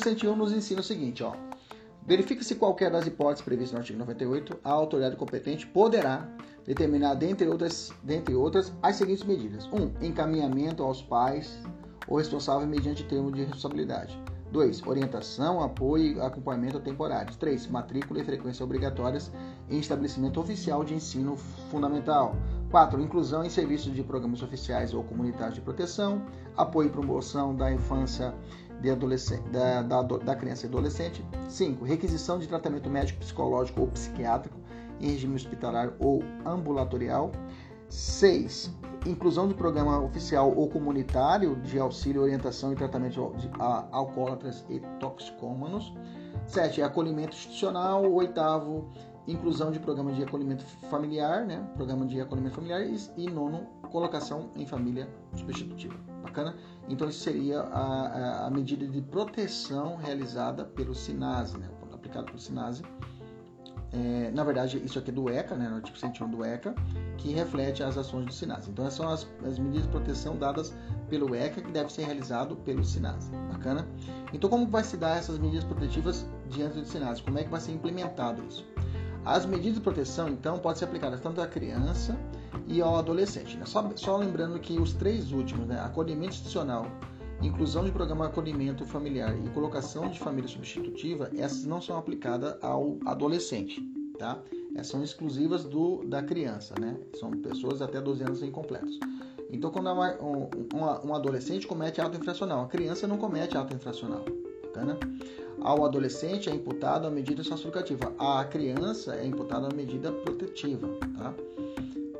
[0.00, 1.34] 101 nos ensina o seguinte, ó.
[2.06, 6.28] Verifica-se qualquer das hipóteses previstas no artigo 98, a autoridade competente poderá
[6.64, 9.66] determinar, dentre outras, dentre outras, as seguintes medidas.
[9.66, 9.76] 1.
[9.76, 11.62] Um, encaminhamento aos pais
[12.08, 14.20] ou responsável mediante termo de responsabilidade.
[14.50, 14.84] 2.
[14.86, 17.36] Orientação, apoio e acompanhamento temporários.
[17.36, 17.68] 3.
[17.68, 19.30] Matrícula e frequência obrigatórias
[19.68, 21.36] em estabelecimento oficial de ensino
[21.70, 22.34] fundamental.
[22.70, 23.00] 4.
[23.00, 26.22] Inclusão em serviços de programas oficiais ou comunitários de proteção.
[26.56, 28.34] Apoio e promoção da infância
[29.50, 31.24] da, da, da criança e adolescente.
[31.48, 31.84] 5.
[31.84, 34.58] Requisição de tratamento médico, psicológico ou psiquiátrico
[35.00, 37.32] em regime hospitalar ou ambulatorial.
[37.88, 38.72] 6.
[39.06, 45.92] Inclusão de programa oficial ou comunitário de auxílio, orientação e tratamento de alcoólatras e toxicômanos.
[46.46, 46.82] 7.
[46.82, 48.10] Acolhimento institucional.
[48.12, 48.40] 8.
[49.26, 51.66] inclusão de programa de acolhimento familiar, né?
[51.74, 56.09] Programa de acolhimento familiar e, e nono, colocação em família substitutiva.
[56.22, 56.56] Bacana?
[56.88, 61.68] Então isso seria a, a, medida de proteção realizada pelo SINASE, né?
[61.92, 62.82] Aplicado pelo SINASE.
[63.92, 66.74] É, na verdade, isso aqui é do ECA, né, no artigo 101 do ECA,
[67.16, 68.70] que reflete as ações do SINASE.
[68.70, 70.72] Então, essas são as, as, medidas de proteção dadas
[71.08, 73.30] pelo ECA, que deve ser realizado pelo SINASE.
[73.50, 73.86] Bacana?
[74.32, 77.20] Então, como vai se dar essas medidas protetivas diante do SINASE?
[77.22, 78.64] Como é que vai ser implementado isso?
[79.24, 82.18] As medidas de proteção, então, podem ser aplicadas tanto à criança
[82.66, 83.56] e ao adolescente.
[83.56, 83.64] Né?
[83.66, 85.78] Só, só, lembrando que os três últimos, né?
[85.80, 86.86] acolhimento institucional,
[87.42, 92.56] inclusão de programa de acolhimento familiar e colocação de família substitutiva, essas não são aplicadas
[92.62, 93.80] ao adolescente,
[94.18, 94.38] tá?
[94.74, 96.96] Essas são exclusivas do, da criança, né?
[97.18, 98.98] São pessoas até 12 anos incompletos.
[99.50, 100.48] Então, quando uma, um,
[101.08, 104.24] um, adolescente comete ato infracional, a criança não comete ato infracional,
[104.72, 104.96] tá, né?
[105.62, 110.88] Ao adolescente é imputado a medida socioeducativa, a criança é imputada a medida protetiva,
[111.18, 111.34] tá?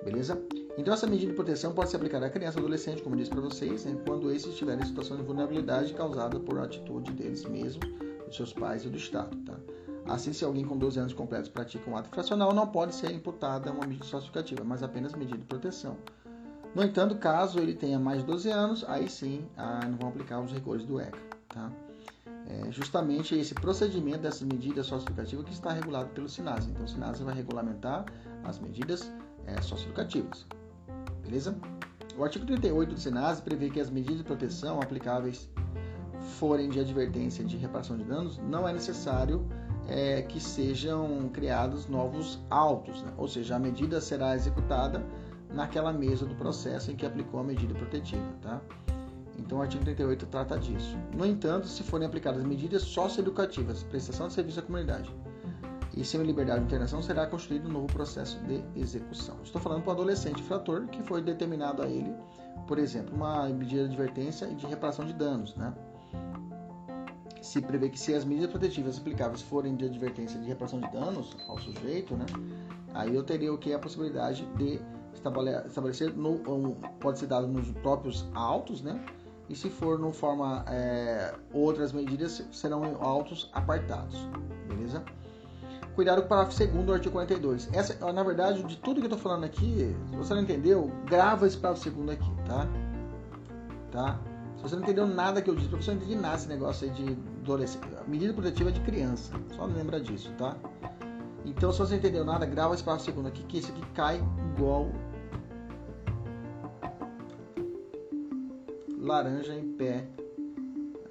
[0.05, 0.41] Beleza?
[0.77, 3.31] Então, essa medida de proteção pode ser aplicada à criança e adolescente, como eu disse
[3.31, 7.87] para vocês, né, quando esses estiverem em situação de vulnerabilidade causada por atitude deles mesmos,
[8.27, 9.37] dos seus pais e do Estado.
[9.45, 9.55] Tá?
[10.07, 13.71] Assim, se alguém com 12 anos completos pratica um ato infracional, não pode ser imputada
[13.73, 15.97] uma medida socioeducativa, mas apenas medida de proteção.
[16.75, 20.41] No entanto, caso ele tenha mais de 12 anos, aí sim ah, não vão aplicar
[20.41, 21.19] os rigores do ECA.
[21.49, 21.71] Tá?
[22.51, 26.71] É justamente esse procedimento dessas medidas socioeducativas que está regulado pelo SINASE.
[26.71, 28.05] Então, o SINASE vai regulamentar
[28.45, 29.11] as medidas
[29.47, 30.47] é, socioeducativas.
[31.23, 31.57] Beleza?
[32.17, 35.49] O artigo 38 do SENASE prevê que as medidas de proteção aplicáveis
[36.39, 39.47] forem de advertência de reparação de danos, não é necessário
[39.89, 43.13] é, que sejam criados novos autos, né?
[43.17, 45.05] ou seja, a medida será executada
[45.53, 48.23] naquela mesa do processo em que aplicou a medida protetiva.
[48.43, 48.61] Tá?
[49.39, 50.97] Então, o artigo 38 trata disso.
[51.17, 55.11] No entanto, se forem aplicadas medidas socioeducativas, prestação de serviço à comunidade,
[55.97, 59.37] e sem liberdade de internação será construído um novo processo de execução.
[59.43, 62.15] Estou falando para o adolescente infrator que foi determinado a ele,
[62.67, 65.75] por exemplo, uma medida de advertência e de reparação de danos, né?
[67.43, 71.37] Se prevê que se as medidas protetivas aplicáveis forem de advertência de reparação de danos
[71.49, 72.27] ao sujeito, né?
[72.95, 74.81] Aí eu teria o que a possibilidade de
[75.13, 76.39] estabelecer no,
[77.01, 79.05] pode ser dado nos próprios autos, né?
[79.51, 84.17] E se for no forma é, outras medidas serão autos apartados,
[84.69, 85.03] beleza?
[85.97, 87.69] Cuidado com o parágrafo 2 do artigo 42.
[87.73, 91.49] Essa, na verdade, de tudo que eu estou falando aqui, se você não entendeu, grava
[91.49, 92.69] esse parágrafo 2 aqui, tá?
[93.91, 94.21] Tá?
[94.55, 96.95] Se você não entendeu nada que eu disse, professor, não entendi nada esse negócio aí
[96.95, 97.89] de adolescente.
[98.07, 99.33] Medida protetiva de criança.
[99.57, 100.57] Só lembra disso, tá?
[101.45, 104.23] Então, se você não entendeu nada, grava esse parágrafo 2 aqui, que esse aqui cai
[104.55, 104.89] igual
[109.01, 110.07] laranja em pé.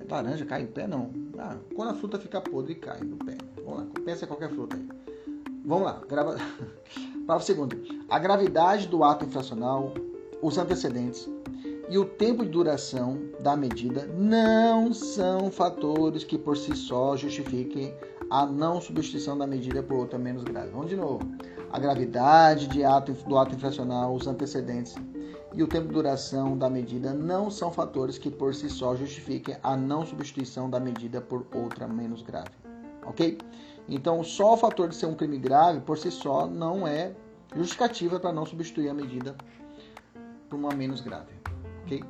[0.10, 1.12] Laranja cai em pé, não.
[1.38, 3.38] Ah, quando a fruta fica podre, cai no pé.
[3.64, 4.88] Vamos lá, pensa em qualquer fruta aí.
[5.66, 6.36] Vamos lá, grava...
[7.30, 7.80] parágrafo segundo.
[8.10, 9.94] A gravidade do ato infracional,
[10.42, 11.30] os antecedentes
[11.90, 17.94] e o tempo de duração da medida não são fatores que por si só justifiquem
[18.30, 20.70] a não substituição da medida por outra menos grave.
[20.70, 21.20] Vamos de novo.
[21.72, 24.96] A gravidade de ato, do ato infracional, os antecedentes
[25.54, 29.58] e o tempo de duração da medida não são fatores que por si só justifiquem
[29.62, 32.52] a não substituição da medida por outra menos grave
[33.10, 33.38] ok?
[33.88, 37.14] Então, só o fator de ser um crime grave, por si só, não é
[37.56, 39.36] justificativa para não substituir a medida
[40.50, 41.34] por uma menos grave,
[41.84, 42.04] ok?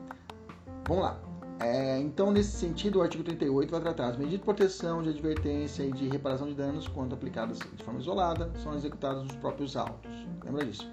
[0.88, 1.29] Vamos lá.
[1.60, 5.84] É, então, nesse sentido, o artigo 38 vai tratar as medidas de proteção, de advertência
[5.84, 10.10] e de reparação de danos, quando aplicadas de forma isolada, são executadas nos próprios autos.
[10.46, 10.90] Lembra disso?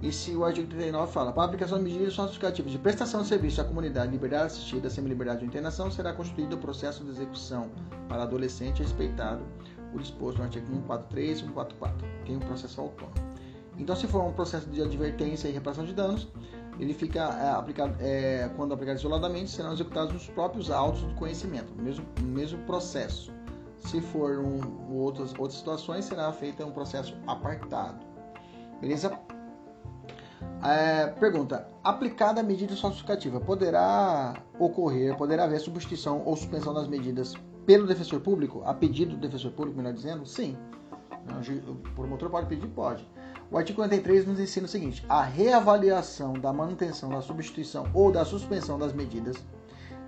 [0.00, 3.28] E se o artigo 39 fala, para a aplicação de medidas justificativas de prestação de
[3.28, 7.70] serviço à comunidade, liberdade assistida, semi-liberdade de internação, será constituído o processo de execução
[8.08, 9.42] para adolescente respeitado
[9.92, 13.16] o disposto no artigo 143 e 144, que é um processo autônomo.
[13.78, 16.28] Então, se for um processo de advertência e reparação de danos,
[16.78, 21.72] ele fica é, aplicado, é, quando aplicado isoladamente, serão executados os próprios autos do conhecimento,
[21.74, 23.32] no mesmo, mesmo processo.
[23.78, 28.04] Se for um, outras, outras situações, será feito um processo apartado.
[28.80, 29.18] Beleza?
[30.62, 37.34] É, pergunta: aplicada a medida justificativa, poderá ocorrer, poderá haver substituição ou suspensão das medidas
[37.64, 40.26] pelo defensor público, a pedido do defensor público, melhor dizendo?
[40.26, 40.56] Sim.
[41.68, 42.66] O promotor pode pedir?
[42.68, 43.06] Pode.
[43.50, 48.24] O artigo 43 nos ensina o seguinte: a reavaliação da manutenção, da substituição ou da
[48.24, 49.36] suspensão das medidas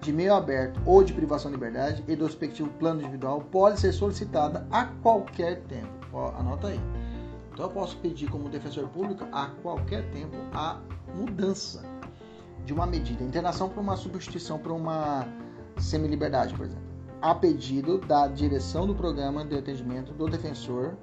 [0.01, 3.93] de meio aberto ou de privação de liberdade e do respectivo plano individual pode ser
[3.93, 6.19] solicitada a qualquer tempo.
[6.39, 6.81] Anota aí.
[7.53, 10.81] Então eu posso pedir como defensor público a qualquer tempo a
[11.15, 11.83] mudança
[12.65, 15.27] de uma medida, internação para uma substituição para uma
[15.79, 16.85] semi-liberdade, por exemplo,
[17.23, 20.97] a pedido da direção do programa de atendimento do defensor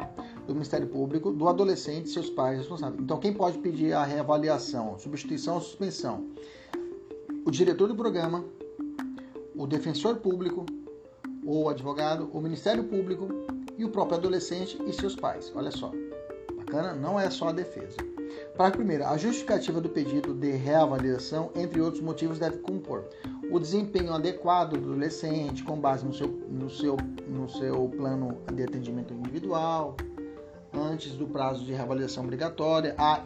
[0.48, 3.02] do Ministério Público, do adolescente e seus pais responsáveis.
[3.02, 6.26] Então, quem pode pedir a reavaliação, substituição ou suspensão?
[7.46, 8.44] O diretor do programa,
[9.56, 10.66] o defensor público,
[11.44, 13.28] o advogado, o Ministério Público
[13.78, 15.52] e o próprio adolescente e seus pais.
[15.56, 15.92] Olha só,
[16.56, 16.94] bacana?
[16.94, 17.98] Não é só a defesa.
[18.58, 23.06] Parágrafo primeiro, a justificativa do pedido de reavaliação, entre outros motivos, deve compor
[23.50, 28.64] o desempenho adequado do adolescente com base no seu, no seu, no seu plano de
[28.64, 29.96] atendimento individual,
[30.78, 33.22] antes do prazo de reavaliação obrigatória, a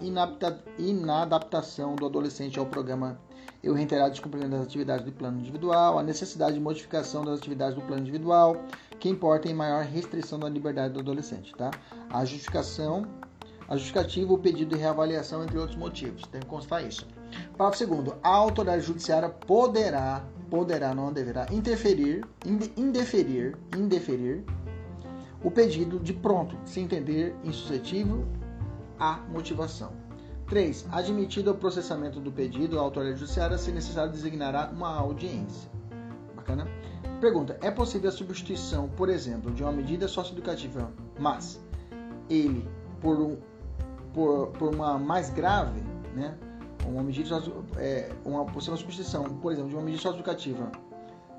[0.78, 3.20] inadaptação do adolescente ao programa
[3.64, 7.76] e o reiterado descumprimento das atividades do plano individual, a necessidade de modificação das atividades
[7.76, 8.58] do plano individual,
[9.00, 11.70] que importa em maior restrição da liberdade do adolescente, tá?
[12.10, 13.06] A justificação,
[13.68, 16.24] a justificativa, o pedido de reavaliação, entre outros motivos.
[16.28, 17.06] Tem que constar isso.
[17.58, 22.26] Parágrafo segundo, a autoridade judiciária poderá, poderá, não deverá, interferir,
[22.76, 24.44] indeferir, indeferir
[25.44, 28.26] o pedido de pronto, se entender insuscetível
[29.00, 29.92] à motivação.
[30.48, 30.86] 3.
[30.92, 35.72] Admitido o processamento do pedido, a autoridade judiciária, se necessário, designará uma audiência.
[36.36, 36.68] Bacana?
[37.22, 41.60] Pergunta: é possível a substituição, por exemplo, de uma medida socioeducativa, mas
[42.30, 42.68] ele,
[43.00, 43.38] por, um,
[44.14, 45.82] por, por uma mais grave,
[46.16, 46.38] né?
[46.86, 47.42] Uma medida
[47.78, 50.72] é, uma possível substituição, por exemplo, de uma medida socioeducativa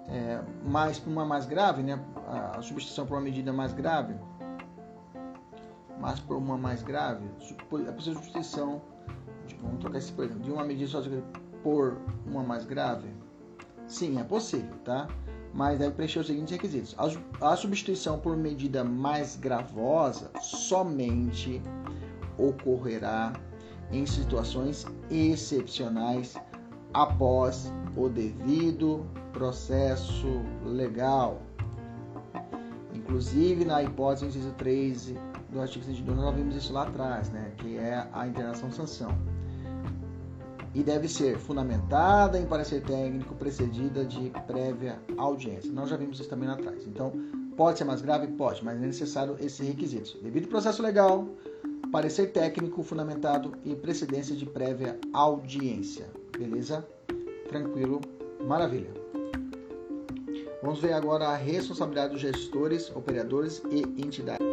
[0.09, 1.99] é, mais por uma mais grave, né?
[2.27, 4.15] A, a substituição por uma medida mais grave,
[5.99, 8.83] mas por uma mais grave, é possível substituição,
[9.47, 10.99] tipo, vamos trocar esse exemplo, de uma medida
[11.63, 11.97] por
[12.27, 13.09] uma mais grave?
[13.87, 15.07] Sim, é possível, tá?
[15.55, 16.97] Mas deve preencher os seguintes requisitos.
[16.99, 21.63] A, a substituição por medida mais gravosa somente
[22.39, 23.33] ocorrerá
[23.93, 26.35] em situações excepcionais
[26.93, 31.43] após o devido processo legal.
[32.95, 35.19] Inclusive, na hipótese inciso 13
[35.51, 39.17] do artigo 102, nós vimos isso lá atrás, né, que é a internação sanção.
[40.75, 45.71] E deve ser fundamentada em parecer técnico, precedida de prévia audiência.
[45.71, 46.87] Nós já vimos isso também lá atrás.
[46.87, 47.13] Então,
[47.57, 48.29] pode ser mais grave?
[48.29, 50.17] Pode, mas é necessário esses requisitos.
[50.23, 51.29] Devido processo legal,
[51.91, 56.22] parecer técnico fundamentado e precedência de prévia audiência.
[56.39, 56.87] Beleza?
[57.49, 58.01] Tranquilo?
[58.47, 58.91] Maravilha.
[60.63, 64.47] Vamos ver agora a responsabilidade dos gestores, operadores e entidades.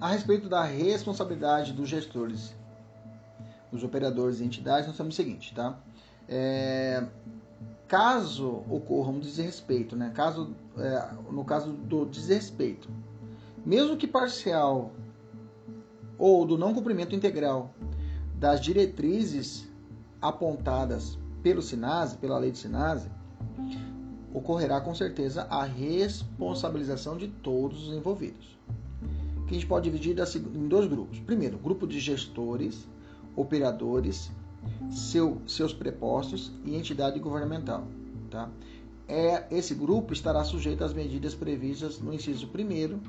[0.00, 2.54] A respeito da responsabilidade dos gestores,
[3.72, 5.78] dos operadores e entidades, nós temos o seguinte, tá?
[6.28, 7.04] É,
[7.88, 10.10] caso ocorra um desrespeito, né?
[10.14, 12.88] Caso, é, no caso do desrespeito
[13.66, 14.92] mesmo que parcial,
[16.16, 17.74] ou do não cumprimento integral
[18.36, 19.68] das diretrizes
[20.22, 23.10] apontadas pelo SINASE, pela lei do SINASE,
[24.32, 28.56] ocorrerá com certeza a responsabilização de todos os envolvidos.
[29.48, 30.16] Que a gente pode dividir
[30.54, 31.18] em dois grupos.
[31.18, 32.86] Primeiro, grupo de gestores,
[33.34, 34.30] operadores,
[34.90, 37.86] seu, seus prepostos e entidade governamental.
[38.30, 38.48] Tá?
[39.08, 43.00] É, esse grupo estará sujeito às medidas previstas no inciso 1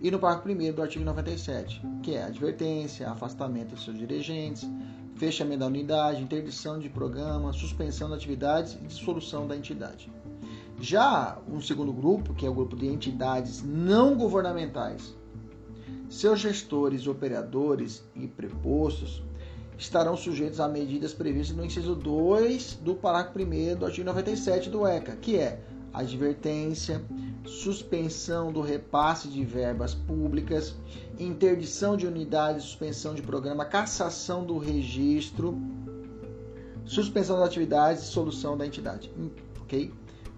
[0.00, 4.68] e no parágrafo 1 do artigo 97, que é advertência, afastamento dos seus dirigentes,
[5.16, 10.10] fechamento da unidade, interdição de programa, suspensão de atividades e dissolução da entidade.
[10.78, 15.16] Já um segundo grupo, que é o grupo de entidades não governamentais,
[16.08, 19.22] seus gestores, operadores e prepostos
[19.78, 24.86] estarão sujeitos a medidas previstas no inciso 2 do parágrafo 1 do artigo 97 do
[24.86, 25.60] ECA, que é
[25.92, 27.02] advertência,
[27.44, 30.74] suspensão do repasse de verbas públicas,
[31.18, 35.58] interdição de unidade, suspensão de programa, cassação do registro,
[36.84, 39.10] suspensão das atividades e solução da entidade.
[39.62, 39.92] Ok?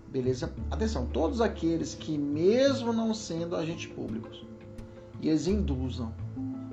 [0.09, 0.53] Beleza?
[0.71, 4.47] Atenção, todos aqueles que, mesmo não sendo agentes públicos,
[5.21, 6.15] e eles induzam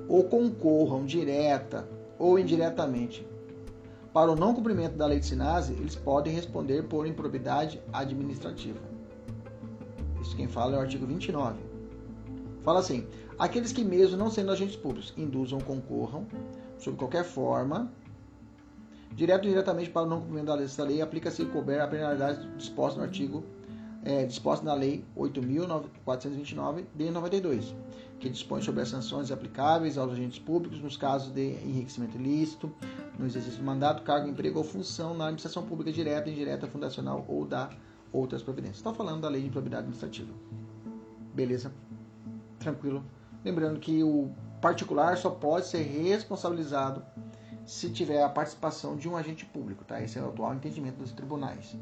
[0.07, 3.25] ou concorram direta ou indiretamente
[4.15, 8.79] para o não cumprimento da lei de Sinase, eles podem responder por improbidade administrativa.
[10.21, 11.59] Isso quem fala é o artigo 29.
[12.63, 13.05] Fala assim:
[13.37, 16.25] aqueles que, mesmo não sendo agentes públicos, induzam ou concorram,
[16.77, 17.91] sob qualquer forma,
[19.11, 23.05] direto ou indiretamente para o não cumprimento da lei, aplica-se couber a penalidade disposta no
[23.05, 23.43] artigo
[24.05, 27.75] é, disposta na Lei 8.429 de 92,
[28.19, 32.71] que dispõe sobre as sanções aplicáveis aos agentes públicos nos casos de enriquecimento ilícito,
[33.17, 37.45] no exercício do mandato, cargo, emprego ou função na administração pública direta, indireta, fundacional ou
[37.45, 37.71] da
[38.13, 38.77] outras providências.
[38.77, 40.31] Está falando da lei de improbidade administrativa.
[41.33, 41.73] Beleza?
[42.59, 43.03] Tranquilo?
[43.43, 44.29] Lembrando que o
[44.61, 47.03] particular só pode ser responsabilizado
[47.65, 50.01] se tiver a participação de um agente público, tá?
[50.01, 51.75] Esse é o atual entendimento dos tribunais,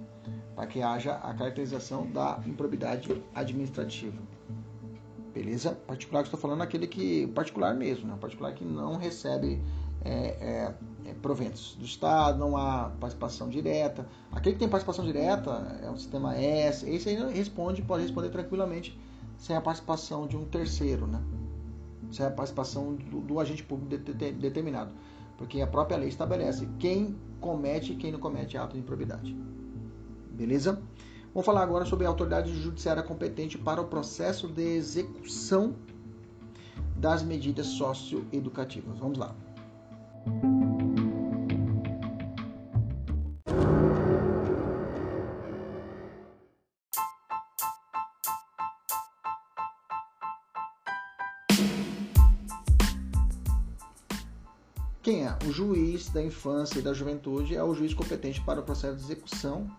[0.56, 4.18] para que haja a caracterização da improbidade administrativa.
[5.34, 5.72] Beleza?
[5.72, 8.18] Particular que estou falando é aquele que particular mesmo, né?
[8.20, 9.62] Particular que não recebe
[10.06, 14.08] é, é, é, proventos do Estado, não há participação direta.
[14.32, 16.90] Aquele que tem participação direta é o sistema S.
[16.90, 18.98] Esse aí responde, pode responder tranquilamente
[19.38, 21.22] sem a participação de um terceiro, né?
[22.12, 24.94] Sem a participação do, do agente público de, de, determinado
[25.38, 29.36] porque a própria lei estabelece quem comete e quem não comete ato de improbidade.
[30.32, 30.82] Beleza?
[31.34, 35.76] Vamos falar agora sobre a autoridade judiciária competente para o processo de execução
[36.96, 39.00] das medidas socioeducativas.
[39.00, 39.36] Vamos lá.
[55.46, 59.04] O juiz da infância e da juventude é o juiz competente para o processo de
[59.04, 59.70] execução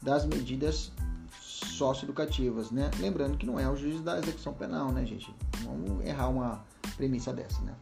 [0.00, 0.90] das medidas
[1.38, 2.90] socioeducativas, né?
[2.98, 5.34] Lembrando que não é o juiz da execução penal, né, gente?
[5.64, 6.64] Vamos errar uma
[6.96, 7.74] premissa dessa, né?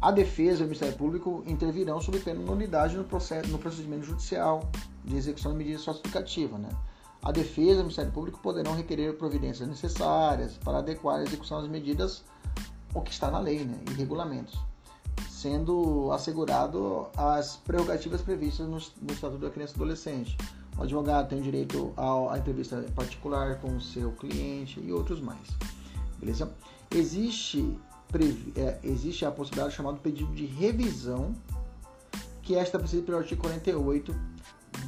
[0.00, 4.06] A defesa e o Ministério Público intervirão sob pena de nulidade no, processo, no procedimento
[4.06, 4.68] judicial
[5.04, 6.70] de execução de medida socioeducativa, né?
[7.22, 11.70] A defesa e o Ministério Público poderão requerer providências necessárias para adequar a execução das
[11.70, 12.24] medidas
[12.92, 13.78] ao que está na lei, né?
[13.88, 14.58] E regulamentos
[15.40, 20.36] sendo assegurado as prerrogativas previstas no, no Estatuto da Criança e Adolescente.
[20.76, 25.48] O advogado tem direito à, entrevista particular com o seu cliente e outros mais.
[26.18, 26.52] Beleza?
[26.94, 27.78] Existe,
[28.54, 31.34] é, existe a possibilidade chamada pedido de revisão,
[32.42, 34.14] que é estabelecida pelo artigo 48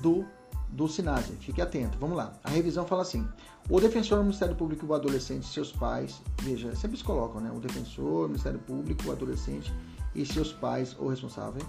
[0.03, 0.27] do,
[0.69, 1.33] do SINASE.
[1.41, 2.35] Fique atento, vamos lá.
[2.45, 3.27] A revisão fala assim:
[3.71, 7.51] o defensor, o Ministério Público, o adolescente, seus pais, veja, sempre se colocam, né?
[7.55, 9.73] O defensor, o Ministério Público, o adolescente
[10.15, 11.67] e seus pais ou responsáveis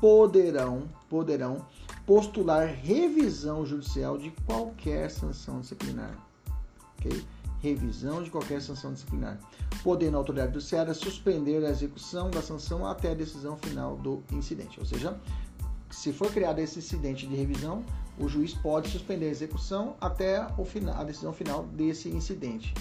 [0.00, 1.66] poderão, poderão
[2.06, 6.16] postular revisão judicial de qualquer sanção disciplinar.
[6.98, 7.22] ok?
[7.60, 9.38] Revisão de qualquer sanção disciplinar,
[9.84, 14.80] podendo a autoridade judiciária suspender a execução da sanção até a decisão final do incidente.
[14.80, 15.20] Ou seja,
[15.90, 17.84] se for criado esse incidente de revisão,
[18.18, 22.72] o juiz pode suspender a execução até o final, a decisão final desse incidente.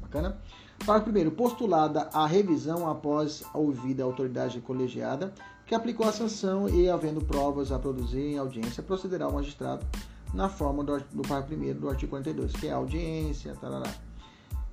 [0.00, 0.40] Bacana?
[0.80, 5.32] Parágrafo primeiro, postulada a revisão após ouvida a autoridade colegiada
[5.66, 9.86] que aplicou a sanção e, havendo provas a produzir em audiência, procederá o magistrado
[10.34, 13.90] na forma do, do parágrafo 1 do artigo 42, que é audiência, tarará.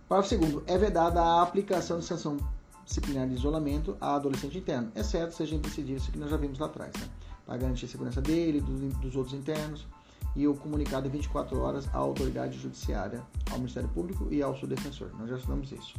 [0.09, 2.37] Parágrafo 2 é vedada a aplicação de sanção
[2.85, 6.65] disciplinar de isolamento a adolescente interno, exceto seja decidido isso que nós já vimos lá
[6.65, 7.07] atrás, né?
[7.45, 9.87] para garantir a segurança dele, dos, dos outros internos,
[10.35, 14.67] e o comunicado em 24 horas à autoridade judiciária, ao Ministério Público e ao seu
[14.67, 15.11] defensor.
[15.17, 15.93] Nós já estudamos isso.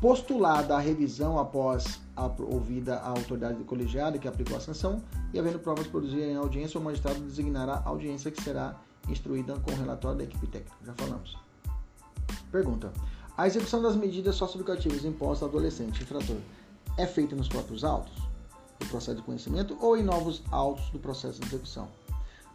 [0.00, 5.58] Postulada a revisão após a ouvida a autoridade colegiada que aplicou a sanção e havendo
[5.58, 8.76] provas produzidas em audiência, o magistrado designará a audiência que será
[9.08, 10.76] instruída com o relatório da equipe técnica.
[10.84, 11.36] Já falamos.
[12.52, 12.92] Pergunta:
[13.36, 16.36] A execução das medidas socioeducativas impostas ao adolescente infrator
[16.96, 18.12] é feita nos próprios autos
[18.78, 21.88] do processo de conhecimento ou em novos autos do processo de execução?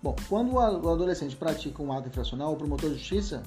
[0.03, 3.41] Bom, quando o adolescente pratica um ato infracional, o promotor de justiça,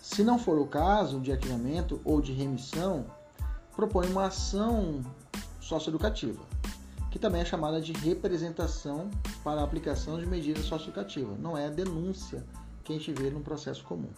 [0.00, 3.04] se não for o caso de arquivamento ou de remissão,
[3.74, 5.02] propõe uma ação
[5.60, 6.40] socioeducativa,
[7.10, 9.10] que também é chamada de representação
[9.42, 11.34] para a aplicação de medida socioeducativa.
[11.40, 12.46] Não é denúncia
[12.84, 14.10] que a gente vê no processo comum.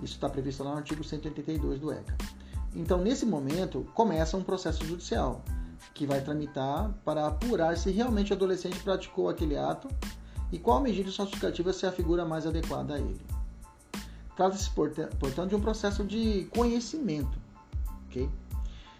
[0.00, 2.16] Isso está previsto lá no artigo 182 do ECA.
[2.76, 5.42] Então, nesse momento, começa um processo judicial
[5.92, 9.88] que vai tramitar para apurar se realmente o adolescente praticou aquele ato
[10.50, 13.20] e qual medida socioeducativa se a figura mais adequada a ele.
[14.36, 17.36] Trata-se, portanto, de um processo de conhecimento.
[18.06, 18.30] Okay?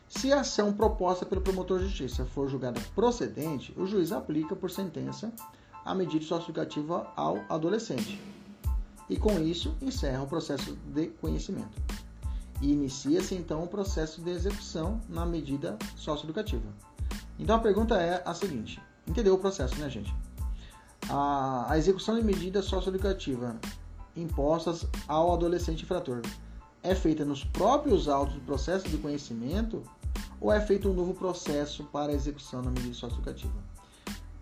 [0.09, 4.71] Se a ação proposta pelo promotor de justiça for julgada procedente, o juiz aplica por
[4.71, 5.33] sentença
[5.85, 8.21] a medida socioeducativa ao adolescente.
[9.09, 11.81] E com isso encerra o processo de conhecimento.
[12.61, 16.69] E inicia-se então o processo de execução na medida socioeducativa.
[17.39, 20.13] Então a pergunta é a seguinte: entendeu o processo, né, gente?
[21.09, 23.57] A, a execução de medida socioeducativa
[24.17, 26.23] impostas ao adolescente infrator
[26.83, 29.83] é feita nos próprios autos do processo de conhecimento
[30.41, 33.55] ou é feito um novo processo para a execução da medida socioeducativa?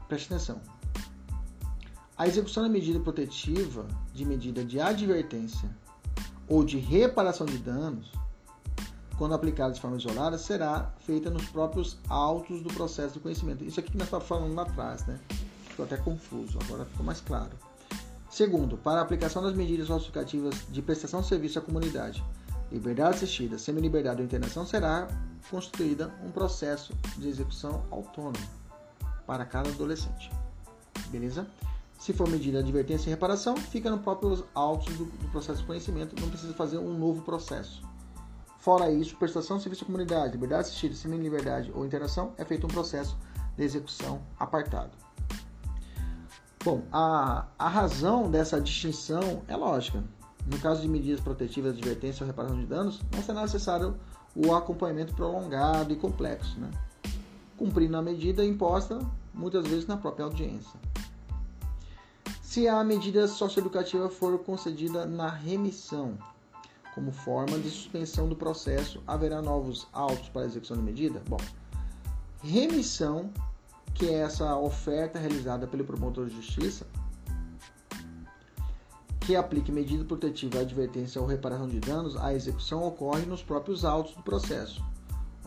[0.09, 0.61] Preste atenção.
[2.17, 5.69] A execução da medida protetiva, de medida de advertência
[6.49, 8.11] ou de reparação de danos,
[9.19, 13.65] quando aplicada de forma isolada, será feita nos próprios autos do processo de conhecimento.
[13.65, 15.19] Isso aqui que nós estávamos falando lá atrás, né?
[15.77, 17.53] Ficou até confuso, agora ficou mais claro.
[18.31, 22.25] Segundo, para a aplicação das medidas justificativas de prestação de serviço à comunidade,
[22.73, 25.07] liberdade assistida, semi-liberdade ou internação, será
[25.51, 28.47] constituída um processo de execução autônomo
[29.27, 30.31] para cada adolescente.
[31.09, 31.47] Beleza?
[31.99, 36.21] Se for medida advertência e reparação, fica no próprio autos do, do, processo de conhecimento,
[36.21, 37.83] não precisa fazer um novo processo.
[38.59, 42.71] Fora isso, prestação de serviço à comunidade, liberdade assistida, semi-liberdade ou internação, é feito um
[42.71, 43.17] processo
[43.57, 45.06] de execução apartado.
[46.67, 50.03] Bom, a, a razão dessa distinção é lógica.
[50.45, 53.95] No caso de medidas protetivas, advertência ou reparação de danos, não será necessário
[54.35, 56.69] o acompanhamento prolongado e complexo, né?
[57.57, 58.99] cumprindo a medida imposta
[59.33, 60.77] muitas vezes na própria audiência.
[62.43, 66.19] Se a medida socioeducativa for concedida na remissão,
[66.97, 71.23] como forma de suspensão do processo, haverá novos autos para execução de medida?
[71.29, 71.39] Bom,
[72.43, 73.31] remissão,
[73.97, 76.87] que é essa oferta realizada pelo promotor de justiça,
[79.21, 84.15] que aplique medida protetiva, advertência ou reparação de danos, a execução ocorre nos próprios autos
[84.15, 84.85] do processo,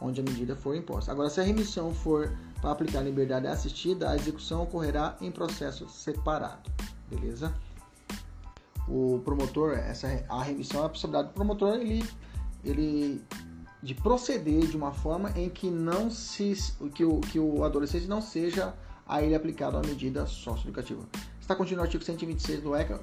[0.01, 1.11] onde a medida for imposta.
[1.11, 6.69] Agora, se a remissão for para aplicar liberdade assistida, a execução ocorrerá em processo separado.
[7.09, 7.53] Beleza?
[8.88, 12.03] O promotor, essa a remissão é a possibilidade do promotor ele,
[12.65, 13.23] ele
[13.81, 16.53] de proceder de uma forma em que não se
[16.93, 18.73] que o, que o adolescente não seja
[19.07, 21.01] a ele aplicado a medida socioeducativa.
[21.39, 23.01] Está continuando o artigo 126 do ECA,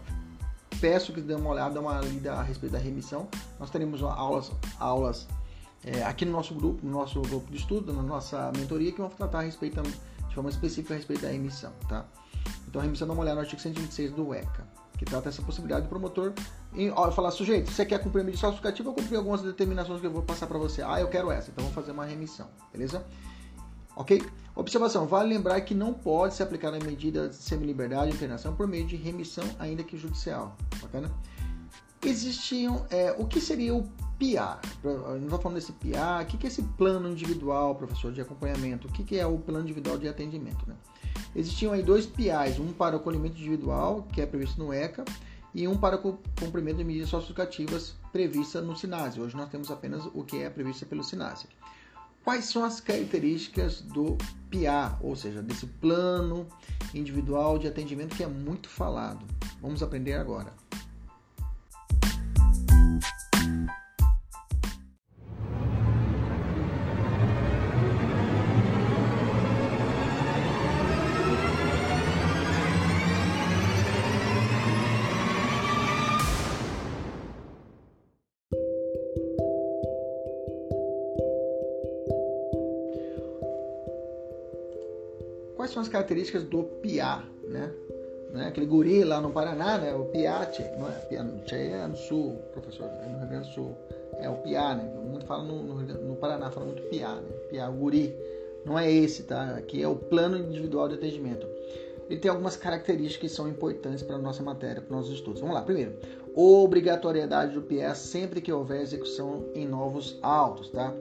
[0.81, 3.29] peço que dê uma olhada, uma lida a respeito da remissão.
[3.59, 5.27] Nós teremos aulas, aulas
[5.85, 9.09] é, aqui no nosso grupo, no nosso grupo de estudo, na nossa mentoria, que vão
[9.09, 12.05] tratar a respeito, de forma específica a respeito da remissão, tá?
[12.69, 14.67] Então a remissão dá uma olhada no artigo 126 do ECA,
[14.97, 16.33] que trata essa possibilidade do promotor
[16.75, 20.07] em, ó, falar, sujeito, você quer cumprir a medida justificativa ou cumprir algumas determinações que
[20.07, 20.83] eu vou passar para você?
[20.83, 23.05] Ah, eu quero essa, então vamos fazer uma remissão, beleza?
[23.97, 24.23] Ok?
[24.55, 28.67] Observação: vale lembrar que não pode se aplicar a medida de semi-liberdade de internação por
[28.67, 30.57] meio de remissão, ainda que judicial.
[30.81, 31.11] Bacana?
[32.05, 32.87] Existiam.
[32.91, 34.59] É, o que seria o PIA?
[34.85, 36.21] Não estou falando desse PIA.
[36.23, 38.87] O que é esse plano individual, professor, de acompanhamento?
[38.87, 40.69] O que é o plano individual de atendimento?
[40.69, 40.75] Né?
[41.37, 45.05] Existiam aí dois PIAs: um para o acolhimento individual, que é previsto no ECA,
[45.55, 49.21] e um para o cumprimento de medidas socioeducativas previstas no SINASE.
[49.21, 51.47] Hoje nós temos apenas o que é previsto pelo SINASE.
[52.25, 54.17] Quais são as características do
[54.51, 56.47] PIA, ou seja, desse plano
[56.95, 59.25] individual de atendimento que é muito falado?
[59.61, 60.53] Vamos aprender agora.
[85.77, 87.71] São as características do piá, né?
[88.33, 88.47] né?
[88.49, 89.95] Aquele guri lá no Paraná, né?
[89.95, 90.93] O piate, não é?
[90.93, 93.77] Piate é no sul, professor, é no Rio Grande do Sul.
[94.19, 94.91] É o piá, né?
[95.05, 97.29] Muito fala no, no, no Paraná, fala muito piá, né?
[97.51, 98.17] Piá, o guri.
[98.65, 99.51] Não é esse, tá?
[99.51, 101.47] Aqui é o plano individual de atendimento.
[102.09, 105.43] Ele tem algumas características que são importantes para a nossa matéria, para os nossos estudos.
[105.43, 105.63] Vamos lá.
[105.63, 105.93] Primeiro,
[106.37, 110.93] obrigatoriedade do PIA sempre que houver execução em novos autos, tá?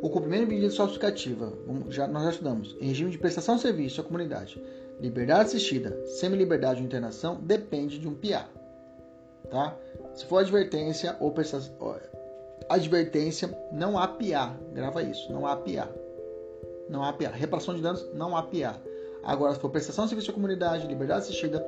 [0.00, 1.52] O cumprimento de medida justificativa,
[1.90, 4.62] já, nós já estudamos, em regime de prestação de serviço à comunidade,
[4.98, 8.46] liberdade assistida, semi-liberdade ou internação, depende de um PIA,
[9.50, 9.76] tá?
[10.14, 11.74] Se for advertência ou prestação,
[12.68, 15.88] advertência, não há PIA, grava isso, não há PIA.
[16.88, 17.30] Não há PIA.
[17.30, 18.74] Reparação de danos, não há PIA.
[19.22, 21.64] Agora, se for prestação de serviço à comunidade, liberdade assistida,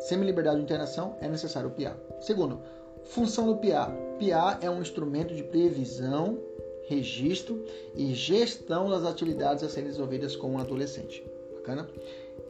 [0.00, 1.96] semi-liberdade de internação, é necessário o PIA.
[2.20, 2.60] Segundo,
[3.04, 3.86] função do PIA.
[4.18, 6.38] PIA é um instrumento de previsão,
[6.88, 7.64] registro
[7.94, 11.24] e gestão das atividades a serem desenvolvidas com um adolescente.
[11.54, 11.88] Bacana?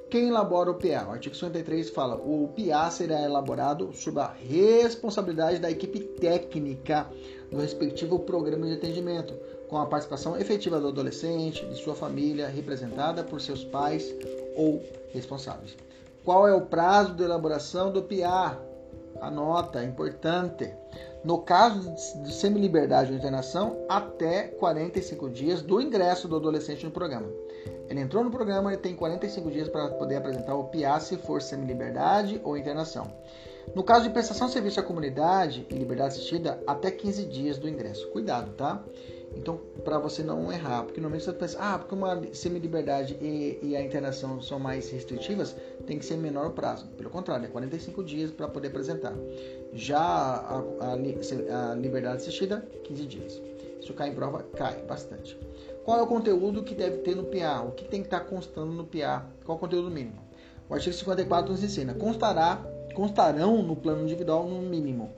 [0.09, 1.09] Quem elabora o PA?
[1.09, 7.11] O artigo 53 fala: o PA será elaborado sob a responsabilidade da equipe técnica
[7.51, 9.35] do respectivo programa de atendimento,
[9.69, 14.15] com a participação efetiva do adolescente, de sua família, representada por seus pais
[14.57, 14.83] ou
[15.13, 15.77] responsáveis.
[16.25, 18.59] Qual é o prazo de elaboração do PA?
[19.21, 20.71] Anota, é importante.
[21.25, 27.27] No caso de semi-liberdade ou internação, até 45 dias do ingresso do adolescente no programa.
[27.89, 31.41] Ele entrou no programa e tem 45 dias para poder apresentar o PA se for
[31.41, 33.11] semi-liberdade ou internação.
[33.75, 37.69] No caso de prestação de serviço à comunidade e liberdade assistida, até 15 dias do
[37.69, 38.09] ingresso.
[38.09, 38.83] Cuidado, tá?
[39.37, 43.77] Então, para você não errar, porque normalmente você pensa, ah, porque uma semi-liberdade e, e,
[43.77, 45.55] a internação são mais restritivas,
[45.87, 46.87] tem que ser menor o prazo.
[46.97, 49.15] Pelo contrário, é 45 dias para poder apresentar.
[49.73, 53.43] Já a, a, a, liberdade assistida, 15 dias.
[53.85, 55.39] Se cai em prova, cai bastante.
[55.85, 57.63] Qual é o conteúdo que deve ter no PA?
[57.63, 59.25] O que tem que estar tá constando no PA?
[59.45, 60.27] Qual é o conteúdo mínimo?
[60.69, 62.61] O artigo 54 nos ensina: constará,
[62.95, 65.13] constarão no plano individual, no mínimo,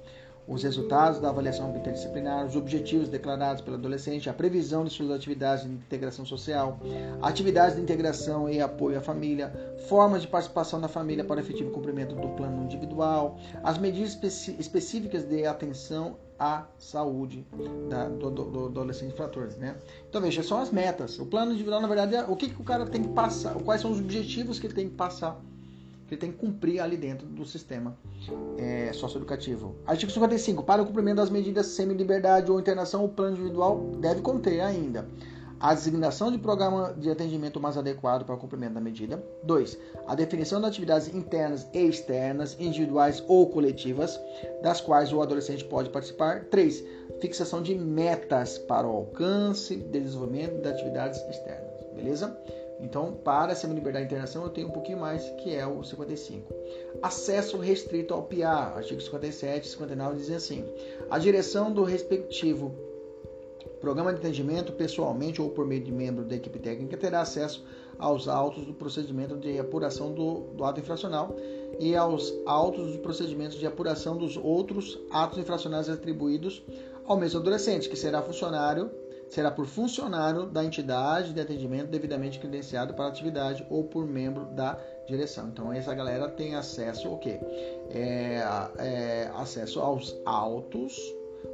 [0.48, 5.64] os resultados da avaliação interdisciplinar, os objetivos declarados pelo adolescente, a previsão de suas atividades
[5.64, 6.80] de integração social,
[7.20, 9.52] atividades de integração e apoio à família,
[9.88, 14.18] formas de participação da família para efetivo cumprimento do plano individual, as medidas
[14.58, 17.46] específicas de atenção à saúde
[17.90, 19.76] da, do, do, do, adolescente infrator, né?
[20.08, 21.18] Então veja, são as metas.
[21.18, 23.80] O plano individual, na verdade, é o que, que o cara tem que passar, quais
[23.80, 25.40] são os objetivos que ele tem que passar
[26.08, 27.96] que ele tem que cumprir ali dentro do sistema
[28.56, 29.76] é, socioeducativo.
[29.86, 30.62] Artigo 55.
[30.62, 35.06] Para o cumprimento das medidas semi-liberdade ou internação, o plano individual deve conter ainda
[35.60, 39.22] a designação de programa de atendimento mais adequado para o cumprimento da medida.
[39.42, 39.78] 2.
[40.06, 44.18] A definição de atividades internas e externas, individuais ou coletivas,
[44.62, 46.44] das quais o adolescente pode participar.
[46.44, 46.84] 3.
[47.20, 51.68] Fixação de metas para o alcance e desenvolvimento de atividades externas.
[51.94, 52.38] Beleza?
[52.80, 56.54] Então, para a semi-liberdade de internação, eu tenho um pouquinho mais, que é o 55.
[57.02, 60.64] Acesso restrito ao PIA, artigo 57 e 59 dizem assim:
[61.10, 62.72] a direção do respectivo
[63.80, 67.64] programa de atendimento, pessoalmente ou por meio de membro da equipe técnica, terá acesso
[67.98, 71.34] aos autos do procedimento de apuração do, do ato infracional
[71.78, 76.62] e aos autos dos procedimentos de apuração dos outros atos infracionais atribuídos
[77.04, 78.90] ao mesmo adolescente, que será funcionário
[79.28, 84.46] será por funcionário da entidade de atendimento devidamente credenciado para a atividade ou por membro
[84.46, 85.48] da direção.
[85.48, 87.38] Então essa galera tem acesso o quê?
[87.90, 88.42] É,
[88.78, 90.96] é, acesso aos autos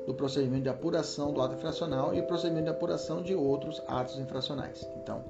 [0.06, 4.88] do procedimento de apuração do ato infracional e procedimento de apuração de outros atos infracionais.
[5.02, 5.24] Então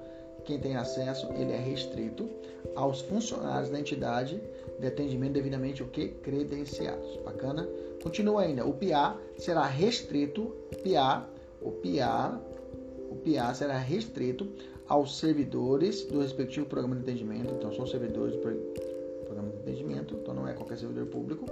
[0.45, 2.29] quem tem acesso ele é restrito
[2.77, 4.41] aos funcionários da entidade
[4.79, 7.16] de atendimento devidamente o que credenciados.
[7.25, 7.66] Bacana?
[8.03, 8.66] Continua ainda.
[8.66, 11.25] O PIA será restrito, PIA
[11.65, 12.39] o PIA,
[13.11, 14.47] o PIA será restrito
[14.86, 18.41] aos servidores do respectivo programa de atendimento, então são servidores do
[19.24, 21.47] programa de atendimento, então não é qualquer servidor público,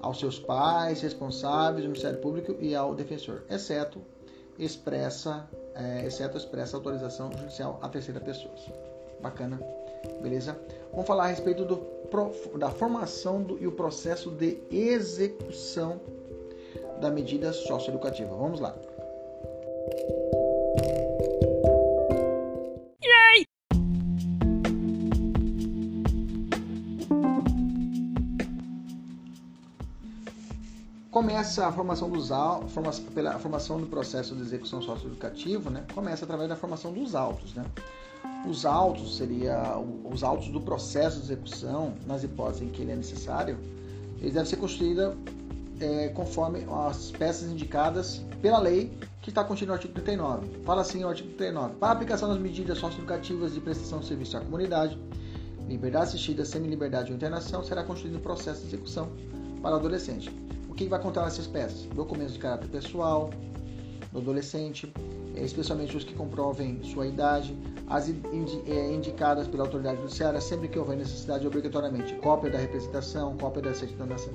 [0.00, 4.00] aos seus pais, responsáveis, do Ministério Público e ao defensor, exceto
[4.58, 8.54] expressa, é, exceto expressa autorização judicial a terceira pessoa.
[9.20, 9.60] Bacana,
[10.20, 10.58] beleza?
[10.90, 11.82] Vamos falar a respeito do,
[12.58, 16.00] da formação do, e o processo de execução
[17.00, 18.34] da medida socioeducativa.
[18.34, 18.76] Vamos lá.
[31.10, 35.82] Começa a formação dos autos, pela formação do processo de execução socioeducativo, né?
[35.94, 37.64] Começa através da formação dos autos, né?
[38.46, 39.78] Os autos seria
[40.12, 43.58] os autos do processo de execução, nas hipóteses em que ele é necessário,
[44.18, 45.14] eles devem ser construídos
[45.80, 48.92] é, conforme as peças indicadas pela lei
[49.26, 50.46] que está contido no artigo 39.
[50.64, 51.74] Fala assim o artigo 39.
[51.80, 54.96] Para aplicação das medidas socioeducativas de prestação de serviço à comunidade,
[55.66, 59.10] liberdade assistida, semi-liberdade ou internação, será constituído um processo de execução
[59.60, 60.30] para o adolescente.
[60.68, 61.86] O que vai contar nessas peças?
[61.86, 63.30] Documentos de caráter pessoal
[64.12, 64.92] do adolescente,
[65.34, 67.58] é, especialmente os que comprovem sua idade,
[67.88, 73.60] as é, indicadas pela autoridade judiciária, sempre que houver necessidade, obrigatoriamente, cópia da representação, cópia
[73.60, 74.30] da certidão das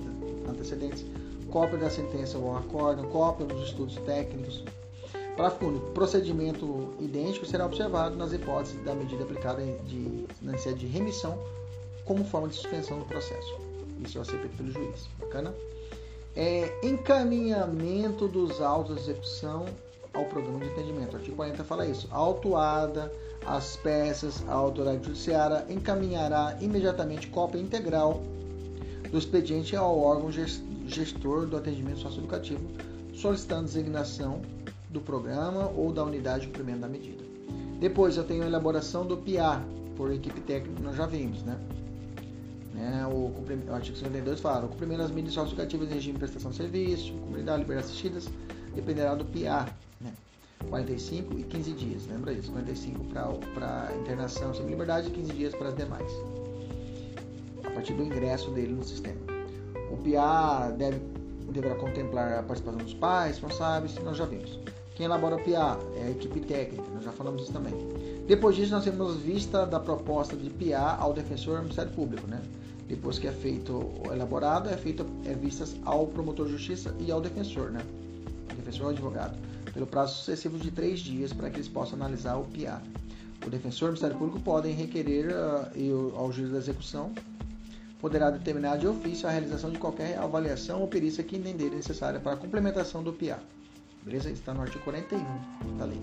[0.50, 1.06] antecedentes,
[1.52, 4.64] cópia da sentença ou acordo, cópia dos estudos técnicos.
[5.36, 5.80] Parágrafo.
[5.94, 11.38] Procedimento idêntico será observado nas hipóteses da medida aplicada de, na necessidade de remissão
[12.06, 13.56] como forma de suspensão do processo.
[14.04, 15.08] Isso ser feito pelo juiz.
[15.20, 15.54] Bacana?
[16.36, 19.66] É, encaminhamento dos autos de execução
[20.14, 21.14] ao programa de entendimento.
[21.14, 22.08] O artigo 40 fala isso.
[22.12, 23.12] autuada,
[23.46, 28.22] as peças, a autoridade judiciária encaminhará imediatamente cópia integral
[29.10, 30.32] do expediente ao órgão
[30.94, 32.62] gestor do atendimento socioeducativo,
[33.14, 34.42] solicitando designação
[34.90, 37.24] do programa ou da unidade de cumprimento da medida.
[37.80, 39.64] Depois eu tenho a elaboração do PIA,
[39.96, 41.58] por equipe técnica, nós já vimos, né?
[42.74, 43.06] né?
[43.08, 43.32] O,
[43.70, 47.14] o artigo 52 fala: o cumprimento das medidas socioeducativas em regime de prestação de serviço,
[47.14, 48.30] comunidade liberdade assistidas,
[48.76, 49.68] dependerá do PIA,
[50.00, 50.14] né?
[50.70, 52.52] 45 e 15 dias, lembra isso?
[52.52, 56.12] 45 para internação sem liberdade e 15 dias para as demais,
[57.64, 59.31] a partir do ingresso dele no sistema.
[59.92, 61.00] O PIA deve,
[61.52, 64.58] deverá contemplar a participação dos pais, responsáveis, nós já vimos.
[64.96, 67.74] Quem elabora o PIA é a equipe técnica, nós já falamos isso também.
[68.28, 72.42] Depois disso, nós temos vista da proposta de PIA ao defensor do Ministério Público, né?
[72.88, 77.20] Depois que é feito elaborado, é feito é vistas ao promotor de justiça e ao
[77.20, 77.82] defensor, né?
[78.52, 79.38] O defensor ou advogado,
[79.74, 82.82] pelo prazo sucessivo de três dias para que eles possam analisar o PIA.
[83.46, 87.12] O defensor e o Ministério Público podem requerer uh, ao juiz da execução
[88.02, 92.34] poderá determinar de ofício a realização de qualquer avaliação ou perícia que entenderem necessária para
[92.34, 93.38] a complementação do PIA.
[94.04, 94.32] Beleza?
[94.32, 96.02] Está no artigo 41 da lei.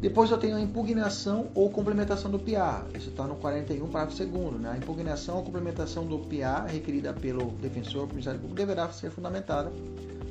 [0.00, 2.84] Depois eu tenho a impugnação ou complementação do PIA.
[2.94, 4.72] Isso está no 41, parágrafo 2 né?
[4.72, 9.72] A impugnação ou complementação do PIA requerida pelo defensor ou Ministério Público deverá ser fundamentada,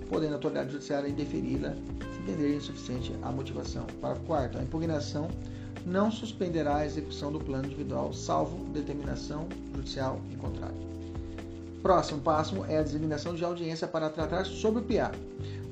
[0.10, 3.88] podendo a autoridade judiciária indeferi-la se entender insuficiente a motivação.
[4.02, 5.30] Parágrafo 4 A impugnação
[5.86, 10.76] não suspenderá a execução do plano individual, salvo determinação judicial em contrário.
[11.82, 15.12] Próximo passo é a designação de audiência para tratar sobre o PIA.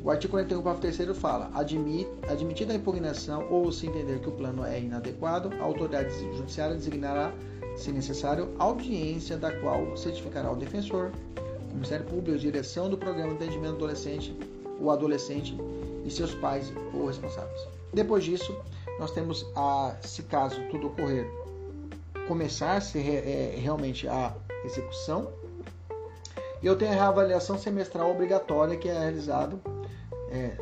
[0.04, 4.32] O artigo 41, parágrafo 3 fala: admit, admitida a impugnação ou se entender que o
[4.34, 7.34] plano é inadequado, a autoridade judiciária designará,
[7.76, 11.12] se necessário, audiência da qual certificará o defensor,
[11.72, 14.38] o Ministério Público, a direção do programa de atendimento adolescente,
[14.80, 15.58] o adolescente
[16.06, 17.62] e seus pais ou responsáveis.
[17.94, 18.56] Depois disso,
[19.00, 21.28] nós temos, a, se caso tudo ocorrer,
[22.28, 24.34] começar-se é, realmente a
[24.66, 25.32] execução.
[26.62, 29.60] E eu tenho a reavaliação semestral obrigatória que é realizado
[30.30, 30.58] é,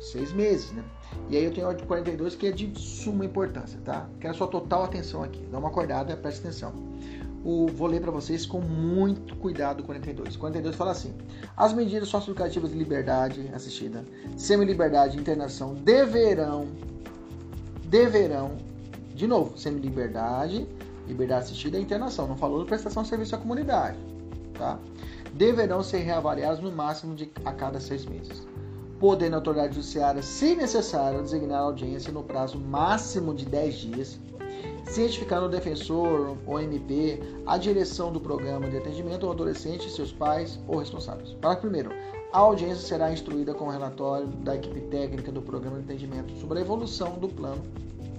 [0.00, 0.82] seis meses, né?
[1.28, 4.08] E aí eu tenho o artigo 42 que é de suma importância, tá?
[4.18, 5.46] Quero a sua total atenção aqui.
[5.50, 6.72] Dá uma acordada, preste atenção.
[7.44, 10.36] O, vou ler para vocês com muito cuidado 42.
[10.36, 11.14] 42 fala assim:
[11.56, 14.04] As medidas socioeducativas de liberdade assistida,
[14.36, 16.68] semi-liberdade internação deverão
[17.92, 18.56] deverão,
[19.14, 20.66] de novo, semi-liberdade,
[21.06, 22.26] liberdade assistida e internação.
[22.26, 23.98] Não falou de prestação de serviço à comunidade,
[24.54, 24.78] tá?
[25.34, 28.48] Deverão ser reavaliados no máximo de a cada seis meses.
[28.98, 34.20] Podendo a autoridade judiciária, se necessário, designar audiência no prazo máximo de 10 dias,
[34.86, 40.58] cientificando o defensor ou MP, a direção do programa de atendimento ao adolescente, seus pais
[40.66, 41.34] ou responsáveis.
[41.34, 41.90] Parágrafo primeiro.
[42.32, 46.58] A audiência será instruída com o relatório da equipe técnica do programa de atendimento sobre
[46.58, 47.60] a evolução do plano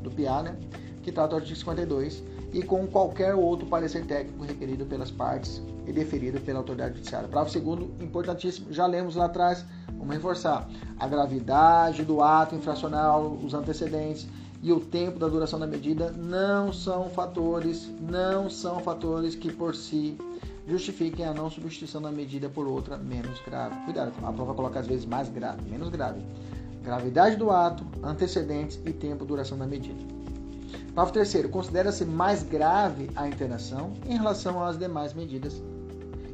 [0.03, 0.55] do PIA, né,
[1.01, 2.23] que trata o artigo 52,
[2.53, 7.27] e com qualquer outro parecer técnico requerido pelas partes e deferido pela autoridade judiciária.
[7.27, 10.69] Parágrafo segundo, importantíssimo, já lemos lá atrás, vamos reforçar.
[10.99, 14.27] A gravidade do ato infracional, os antecedentes
[14.61, 19.73] e o tempo da duração da medida não são fatores, não são fatores que por
[19.73, 20.15] si
[20.67, 23.75] justifiquem a não substituição da medida por outra menos grave.
[23.85, 26.21] Cuidado, a prova coloca às vezes mais grave, menos grave.
[26.83, 30.01] Gravidade do ato, antecedentes e tempo duração da medida.
[30.93, 35.61] Parágrafo terceiro, considera-se mais grave a internação em relação às demais medidas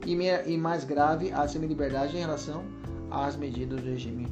[0.06, 2.64] e, mais grave a semi-liberdade em relação
[3.10, 4.28] às medidas do regime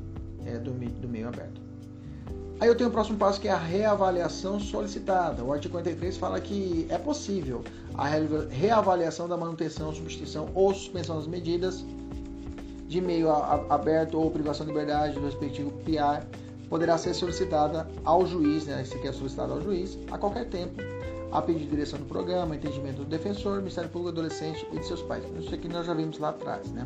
[0.45, 1.61] é, do, do meio aberto.
[2.60, 5.44] Aí eu tenho o próximo passo que é a reavaliação solicitada.
[5.44, 7.64] O artigo 43 fala que é possível
[7.98, 8.06] a
[8.49, 11.84] reavaliação da manutenção, substituição ou suspensão das medidas
[12.88, 13.30] de meio
[13.69, 16.26] aberto ou privação de liberdade do respectivo PI
[16.69, 20.82] poderá ser solicitada ao juiz, né, se quer solicitada ao juiz, a qualquer tempo,
[21.32, 25.02] a pedido de direção do programa, entendimento do defensor, Ministério Público, adolescente e de seus
[25.02, 25.24] pais.
[25.40, 26.86] Isso aqui nós já vimos lá atrás, né?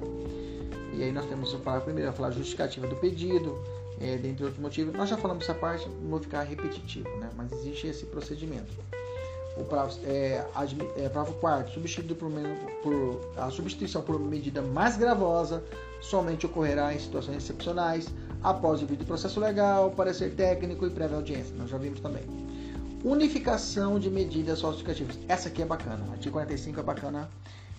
[0.94, 3.58] E aí nós temos o parágrafo primeiro, falar justificativa do pedido,
[4.00, 4.94] é, dentre outros motivos.
[4.94, 7.30] Nós já falamos essa parte, não vou ficar repetitivo, né?
[7.36, 8.72] mas existe esse procedimento.
[9.62, 10.44] O prazo, é,
[10.98, 12.32] é, parágrafo quarto, substituído por,
[12.82, 15.64] por, a substituição por medida mais gravosa
[16.02, 18.08] somente ocorrerá em situações excepcionais,
[18.42, 21.56] após o devido processo legal, parecer técnico e prévia audiência.
[21.56, 22.24] Nós já vimos também.
[23.04, 25.20] Unificação de medidas socioeducativas.
[25.28, 26.04] Essa aqui é bacana.
[26.12, 27.30] Artigo 45 é bacana,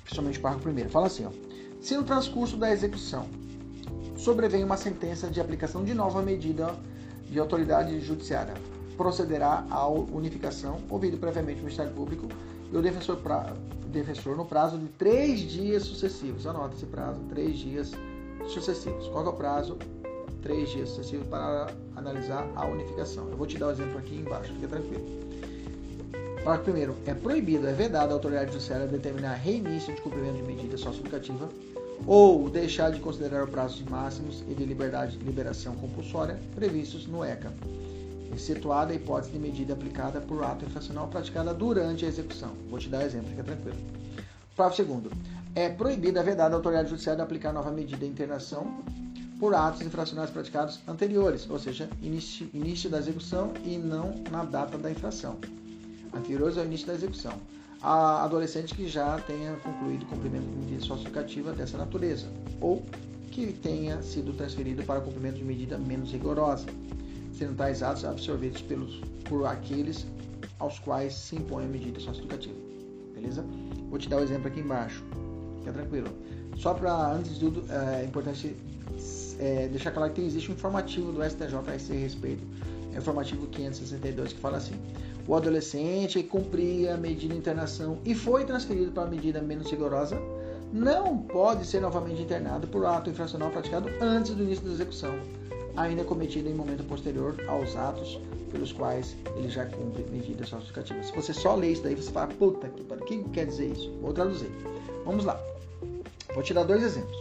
[0.04, 0.88] principalmente o parágrafo primeiro.
[0.88, 1.30] Fala assim, ó.
[1.80, 3.26] Se no transcurso da execução
[4.16, 6.76] sobrevém uma sentença de aplicação de nova medida
[7.28, 8.54] de autoridade judiciária.
[9.02, 12.28] Procederá à unificação, ouvido previamente o Ministério Público
[12.72, 13.52] e o defensor, pra,
[13.88, 16.46] defensor no prazo de três dias sucessivos.
[16.46, 17.90] Anota esse prazo, três dias
[18.46, 19.08] sucessivos.
[19.08, 19.76] Qual é o prazo?
[20.40, 23.28] Três dias sucessivos para analisar a unificação.
[23.28, 25.04] Eu vou te dar o um exemplo aqui embaixo, fica tranquilo.
[26.44, 30.76] Parágrafo primeiro, é proibido, é vedado à autoridade judiciária determinar reinício de cumprimento de medida
[30.76, 31.48] socioeducativa
[32.06, 37.24] ou deixar de considerar os prazos máximos e de liberdade de liberação compulsória previstos no
[37.24, 37.52] ECA,
[38.34, 42.50] excetuada a hipótese de medida aplicada por ato infracional praticada durante a execução.
[42.68, 43.76] Vou te dar exemplo, fica tranquilo.
[44.56, 45.10] Parágrafo segundo.
[45.54, 48.82] É proibida a vedada à autoridade judiciária de aplicar nova medida de internação
[49.38, 54.78] por atos infracionais praticados anteriores, ou seja, início, início da execução e não na data
[54.78, 55.36] da infração.
[56.14, 57.38] Anteriores ao início da execução
[57.82, 62.28] a adolescente que já tenha concluído o cumprimento de medida socioeducativa dessa natureza,
[62.60, 62.82] ou
[63.32, 66.66] que tenha sido transferido para cumprimento de medida menos rigorosa,
[67.42, 70.06] sendo tais atos absorvidos pelos, por aqueles
[70.58, 72.54] aos quais se impõe a medida socioeducativa.
[73.14, 73.44] Beleza?
[73.90, 75.04] Vou te dar o um exemplo aqui embaixo.
[75.58, 76.08] Fica tranquilo.
[76.56, 78.56] Só para, antes de tudo, é importante
[79.38, 82.42] é, deixar claro que existe um informativo do STJ a esse respeito.
[82.92, 84.74] É o informativo 562 que fala assim
[85.26, 90.20] o adolescente cumpria a medida de internação e foi transferido para a medida menos rigorosa,
[90.72, 95.14] não pode ser novamente internado por ato infracional praticado antes do início da execução.
[95.76, 98.20] Ainda cometida em momento posterior aos atos
[98.50, 101.06] pelos quais ele já cumpre medidas justificativas.
[101.06, 103.90] Se você só lê isso daí, você fala, puta que que quer dizer isso?
[104.00, 104.50] Vou traduzir.
[105.04, 105.40] Vamos lá.
[106.34, 107.16] Vou tirar dois exemplos.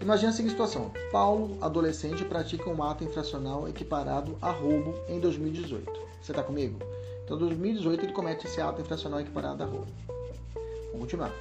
[0.00, 5.90] Imagina a seguinte situação: Paulo, adolescente, pratica um ato infracional equiparado a roubo em 2018.
[6.22, 6.78] Você está comigo?
[7.24, 9.88] Então, em 2018 ele comete esse ato infracional equiparado a roubo.
[10.92, 11.32] Vamos continuar.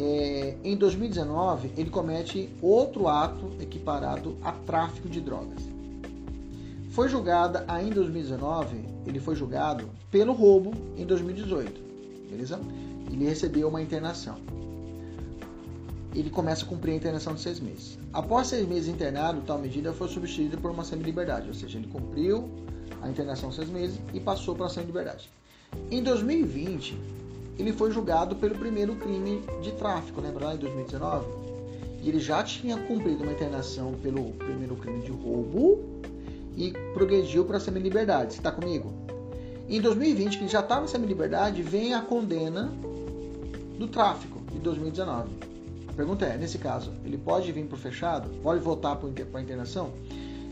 [0.00, 5.60] É, em 2019 ele comete outro ato equiparado a tráfico de drogas.
[6.90, 8.76] Foi julgada ainda em 2019,
[9.06, 11.80] ele foi julgado pelo roubo em 2018,
[12.30, 12.60] beleza?
[13.10, 14.36] Ele recebeu uma internação.
[16.14, 17.98] Ele começa a cumprir a internação de seis meses.
[18.12, 22.48] Após seis meses internado, tal medida foi substituída por uma semi-liberdade, ou seja, ele cumpriu
[23.02, 25.28] a internação de seis meses e passou para a semi-liberdade.
[25.90, 26.98] Em 2020,
[27.58, 31.26] ele foi julgado pelo primeiro crime de tráfico, lembra lá em 2019?
[32.00, 35.80] E ele já tinha cumprido uma internação pelo primeiro crime de roubo
[36.56, 38.34] e progrediu para a semi-liberdade.
[38.34, 38.92] Você está comigo?
[39.68, 42.72] Em 2020, que já estava em semi-liberdade, vem a condena
[43.76, 45.28] do tráfico de 2019.
[45.88, 48.28] A pergunta é, nesse caso, ele pode vir para o fechado?
[48.40, 49.92] Pode voltar para a internação?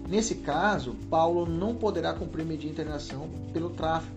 [0.08, 4.14] Nesse caso, Paulo não poderá cumprir medida de internação pelo tráfico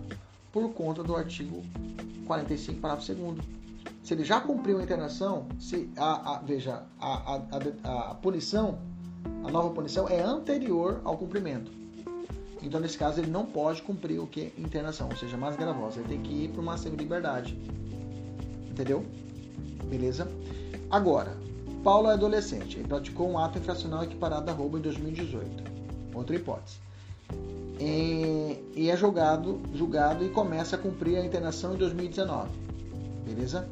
[0.52, 1.62] por conta do artigo
[2.30, 3.38] 45, parágrafo 2
[4.04, 8.78] se ele já cumpriu a internação, se a, a veja, a, a, a, punição,
[9.44, 11.70] a nova punição é anterior ao cumprimento.
[12.62, 14.52] Então, nesse caso, ele não pode cumprir o que?
[14.56, 16.00] Internação, ou seja, mais gravosa.
[16.00, 17.58] Ele tem que ir para uma semi-liberdade.
[18.70, 19.04] Entendeu?
[19.84, 20.30] Beleza?
[20.90, 21.36] Agora,
[21.82, 22.78] Paulo é adolescente.
[22.78, 25.64] Ele praticou um ato infracional equiparado a roubo em 2018.
[26.14, 26.78] Outra hipótese.
[27.80, 32.50] E, e é julgado, julgado e começa a cumprir a internação em 2019.
[33.26, 33.66] Beleza?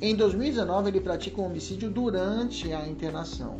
[0.00, 3.56] Em 2019, ele pratica um homicídio durante a internação.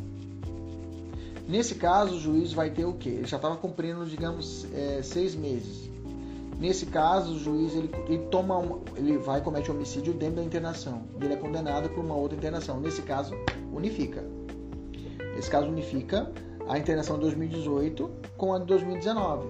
[1.49, 3.09] Nesse caso, o juiz vai ter o quê?
[3.09, 5.91] Ele já estava cumprindo, digamos, é, seis meses.
[6.59, 11.03] Nesse caso, o juiz ele, ele toma uma, ele vai comete homicídio dentro da internação.
[11.21, 12.81] Ele é condenado por uma outra internação.
[12.81, 13.35] Nesse caso,
[13.73, 14.25] unifica.
[15.35, 16.31] Nesse caso, unifica
[16.69, 19.49] a internação de 2018 com a de 2019.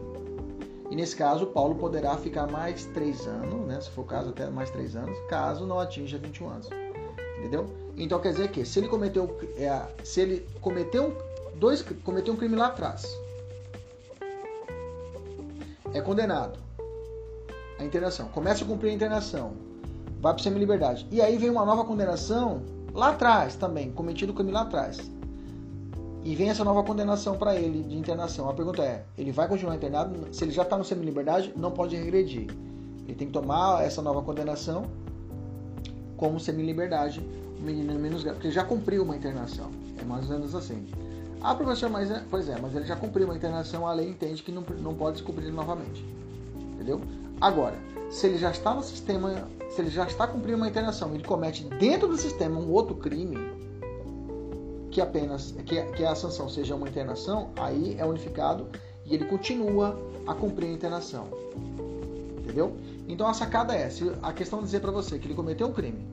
[0.91, 3.81] E nesse caso, Paulo poderá ficar mais três anos, né?
[3.81, 6.69] Se for o caso, até mais três anos, caso não atinja 21 anos.
[7.39, 7.67] Entendeu?
[7.97, 11.17] Então quer dizer que se ele cometeu, é, se ele cometeu
[11.57, 13.07] dois, cometeu um crime lá atrás.
[15.93, 16.59] É condenado.
[17.79, 18.29] A internação.
[18.29, 19.53] Começa a cumprir a internação.
[20.21, 21.07] Vai para semi-liberdade.
[21.11, 22.63] E aí vem uma nova condenação
[22.93, 24.99] lá atrás também, cometido o crime lá atrás.
[26.29, 28.51] E vem essa nova condenação para ele de internação.
[28.51, 30.29] A pergunta é: ele vai continuar internado?
[30.31, 32.51] Se ele já está no semi-liberdade, não pode regredir.
[33.07, 34.85] Ele tem que tomar essa nova condenação
[36.19, 37.27] como semi-liberdade,
[37.59, 39.71] menino menos grave, porque ele já cumpriu uma internação.
[39.99, 40.87] É mais ou menos assim.
[41.41, 44.43] Ah, professor, mas é, pois é, mas ele já cumpriu uma internação, a lei entende
[44.43, 46.05] que não, não pode descobrir novamente.
[46.75, 47.01] Entendeu?
[47.41, 47.79] Agora,
[48.11, 51.65] se ele já está no sistema, se ele já está cumprindo uma internação, ele comete
[51.65, 53.39] dentro do sistema um outro crime,
[54.99, 58.67] que apenas que, que a sanção seja uma internação, aí é unificado
[59.07, 59.97] e ele continua
[60.27, 61.29] a cumprir a internação.
[62.39, 62.77] Entendeu?
[63.07, 65.73] Então a sacada é, se a questão de dizer para você que ele cometeu um
[65.73, 66.05] crime,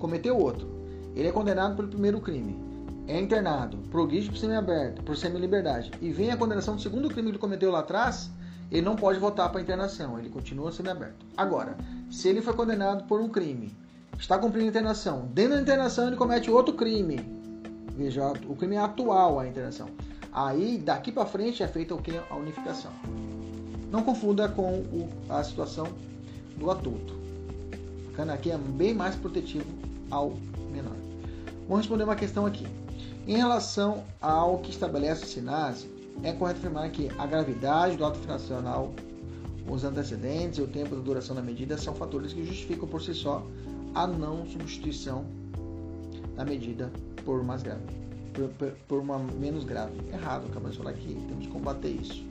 [0.00, 0.68] cometeu outro,
[1.14, 2.58] ele é condenado pelo primeiro crime,
[3.06, 7.36] é internado, progride por semi-aberto, por semi-liberdade, e vem a condenação do segundo crime que
[7.36, 8.32] ele cometeu lá atrás,
[8.68, 11.24] ele não pode votar para internação, ele continua semi-aberto.
[11.36, 11.76] Agora,
[12.10, 13.72] se ele foi condenado por um crime,
[14.18, 17.33] está cumprindo a internação, dentro da internação ele comete outro crime,
[17.96, 19.88] veja, o crime é atual a internação.
[20.32, 22.16] Aí, daqui para frente é feita o que?
[22.28, 22.90] A unificação.
[23.90, 25.86] Não confunda com o, a situação
[26.56, 27.14] do adulto.
[28.08, 28.34] Bacana?
[28.34, 29.66] Aqui é bem mais protetivo
[30.10, 30.34] ao
[30.72, 30.96] menor.
[31.68, 32.66] Vamos responder uma questão aqui.
[33.26, 35.88] Em relação ao que estabelece o SINASE,
[36.22, 38.92] é correto afirmar que a gravidade do ato financial,
[39.68, 43.14] os antecedentes e o tempo da duração da medida são fatores que justificam por si
[43.14, 43.44] só
[43.94, 45.24] a não substituição
[46.36, 46.90] da medida
[47.24, 47.82] por mais grave,
[48.32, 49.92] por, por, por uma menos grave.
[50.12, 52.24] Errado, acabamos de falar aqui, temos que combater isso.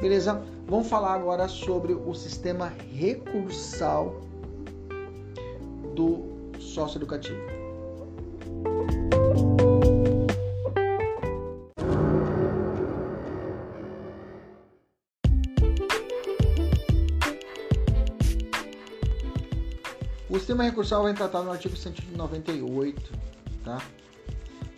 [0.00, 0.40] Beleza?
[0.68, 4.20] Vamos falar agora sobre o sistema recursal
[5.94, 6.22] do
[6.60, 7.57] sócio educativo.
[20.58, 23.12] Sistema recursal tratado no artigo 198,
[23.64, 23.80] tá?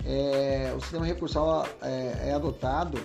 [0.04, 3.00] É, o sistema recursal é, é adotado,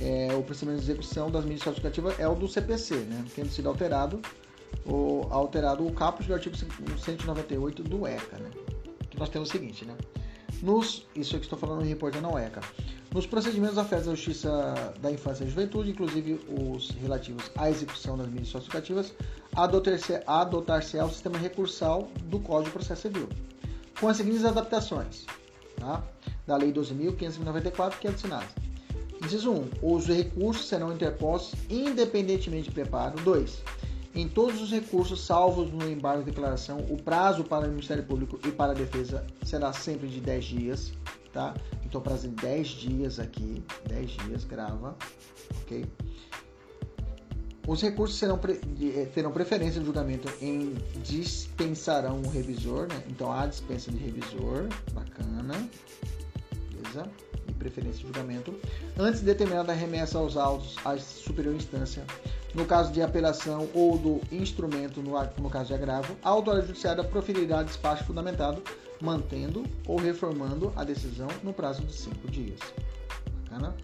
[0.00, 3.24] é, o procedimento de execução das medidas justificativas é o do CPC, né?
[3.34, 4.20] Tendo sido alterado,
[4.86, 8.50] o, alterado o caput do artigo 198 do ECA, né?
[9.10, 9.96] Que nós temos o seguinte, né?
[10.60, 12.60] Nos, isso aqui estou falando em reporte não ECA.
[13.12, 18.26] Nos procedimentos afetos à justiça da infância e juventude, inclusive os relativos à execução das
[18.26, 19.12] medidas socioeducativas,
[19.54, 23.28] adotar-se adotar ao sistema recursal do Código de Processo Civil,
[24.00, 25.26] com as seguintes adaptações
[25.76, 26.02] tá?
[26.46, 28.48] da Lei 12.594, que é do Sinasa.
[29.24, 29.68] Inciso 1.
[29.82, 33.20] Os recursos serão interpostos independentemente de preparo.
[33.20, 33.62] 2.
[34.14, 38.38] Em todos os recursos salvos no embargo de declaração, o prazo para o Ministério Público
[38.46, 40.92] e para a defesa será sempre de 10 dias,
[41.32, 41.54] tá?
[41.84, 44.96] Então, prazo em 10 dias aqui, 10 dias, grava,
[45.62, 45.86] ok?
[47.66, 53.02] Os recursos serão, eh, terão preferência de julgamento em dispensarão o revisor, né?
[53.08, 55.68] Então há dispensa de revisor, bacana,
[56.72, 57.08] beleza?
[57.48, 58.52] E preferência de julgamento.
[58.98, 62.04] Antes de determinada remessa aos autos à superior instância,
[62.54, 67.02] no caso de apelação ou do instrumento, no, no caso de agravo, a autoridade judiciária
[67.02, 68.62] proferirá despacho fundamentado,
[69.00, 72.60] mantendo ou reformando a decisão no prazo de cinco dias.
[73.44, 73.74] Bacana?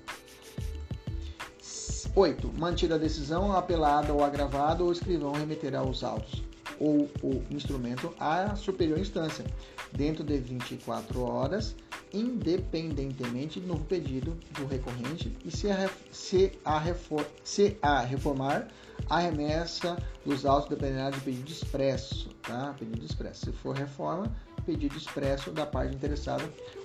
[2.14, 2.52] 8.
[2.58, 6.42] Mantida a decisão, apelada ou agravada, o escrivão remeterá os autos
[6.80, 9.44] ou o instrumento à superior instância,
[9.92, 11.74] dentro de 24 horas,
[12.12, 18.68] independentemente do novo pedido do recorrente e se a, se a, refor, se a reformar,
[19.08, 22.74] a remessa dos autos dependerá de pedido expresso, tá?
[22.78, 23.46] Pedido expresso.
[23.46, 24.34] Se for reforma,
[24.66, 26.44] pedido expresso da parte interessada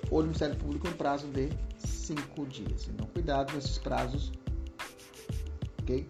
[0.09, 1.49] ou do Ministério Público em prazo de
[1.79, 2.87] 5 dias.
[2.87, 4.31] Então, cuidado com esses prazos
[5.83, 6.07] ok?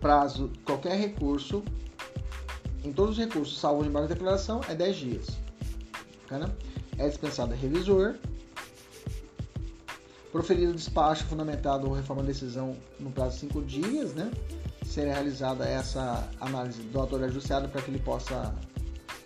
[0.00, 1.64] Prazo, qualquer recurso,
[2.84, 5.47] em todos os recursos, salvo embargo de declaração, é 10 dias.
[6.28, 6.54] Bacana?
[6.98, 8.16] É dispensado revisor.
[10.30, 14.30] Proferido despacho fundamentado ou reforma da decisão no prazo de 5 dias, né?
[14.84, 18.54] Será realizada essa análise do autor ajustado para que ele possa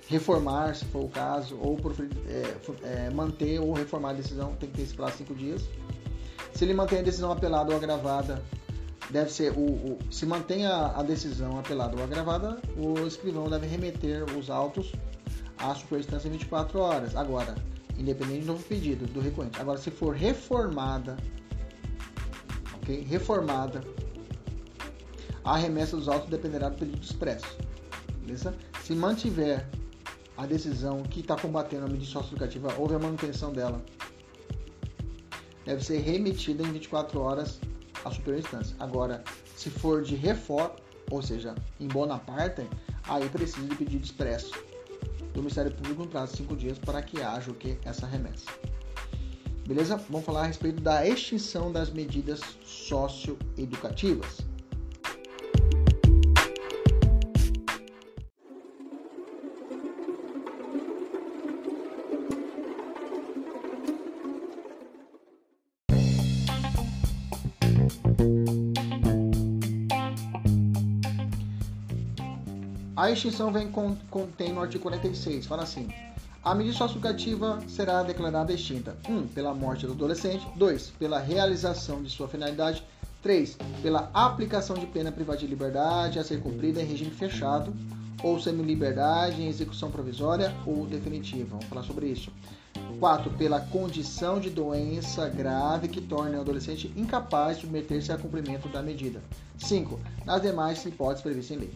[0.06, 4.68] reformar, se for o caso, ou proferir, é, é, manter ou reformar a decisão, tem
[4.70, 5.62] que ter esse prazo de 5 dias.
[6.54, 8.40] Se ele mantém a decisão apelada ou agravada
[9.10, 13.66] deve ser o, o se mantém a, a, decisão apelada ou agravada, o escrivão deve
[13.66, 14.92] remeter os autos
[15.58, 17.16] à superinstância em 24 horas.
[17.16, 17.54] Agora,
[17.98, 19.60] independente do novo pedido do recorrente.
[19.60, 21.16] Agora, se for reformada,
[22.74, 23.02] ok?
[23.02, 23.82] Reformada,
[25.44, 27.56] a remessa dos autos dependerá do pedido expresso,
[28.20, 28.54] beleza?
[28.82, 29.68] Se mantiver
[30.36, 33.82] a decisão que está combatendo a medida socioeducativa, houve a manutenção dela,
[35.64, 37.60] deve ser remetida em 24 horas
[38.04, 38.74] a superior instância.
[38.80, 39.22] Agora,
[39.56, 40.74] se for de reforma,
[41.10, 42.66] ou seja, em Bonaparte,
[43.04, 44.52] aí precisa de pedido expresso
[45.32, 48.46] do Ministério Público no prazo de cinco dias para que haja o que essa remessa.
[49.66, 49.96] Beleza?
[50.10, 54.38] Vamos falar a respeito da extinção das medidas socioeducativas.
[73.02, 75.88] A extinção vem contém no artigo 46, fala assim:
[76.40, 79.12] a medida socioeducativa será declarada extinta: 1.
[79.12, 80.92] Um, pela morte do adolescente, 2.
[81.00, 82.84] pela realização de sua finalidade,
[83.20, 83.58] 3.
[83.82, 87.74] pela aplicação de pena privada de liberdade a ser cumprida em regime fechado
[88.22, 91.56] ou semi-liberdade em execução provisória ou definitiva.
[91.56, 92.30] Vamos falar sobre isso.
[93.00, 93.32] 4.
[93.32, 98.80] Pela condição de doença grave que torne o adolescente incapaz de submeter-se a cumprimento da
[98.80, 99.20] medida.
[99.58, 99.98] 5.
[100.24, 101.74] Nas demais hipóteses previstas em lei.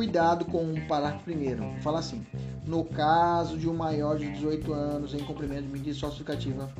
[0.00, 1.62] Cuidado com o parágrafo primeiro.
[1.82, 2.24] Fala assim:
[2.66, 6.72] no caso de um maior de 18 anos em cumprimento de medida socioeducativa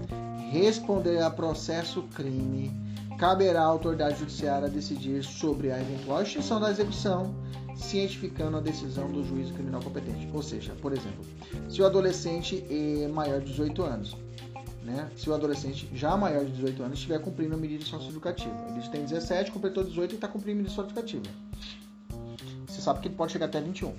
[0.51, 2.73] responder a processo crime,
[3.19, 7.35] caberá à autoridade judiciária decidir sobre a eventual extinção da execução,
[7.77, 10.27] cientificando a decisão do juiz criminal competente.
[10.33, 11.23] Ou seja, por exemplo,
[11.69, 14.17] se o adolescente é maior de 18 anos,
[14.83, 15.11] né?
[15.15, 19.05] Se o adolescente já maior de 18 anos estiver cumprindo a medida socioeducativa, ele tem
[19.05, 21.27] 17, completou 18 e está cumprindo a medida socioeducativa
[22.81, 23.93] você sabe que ele pode chegar até 21.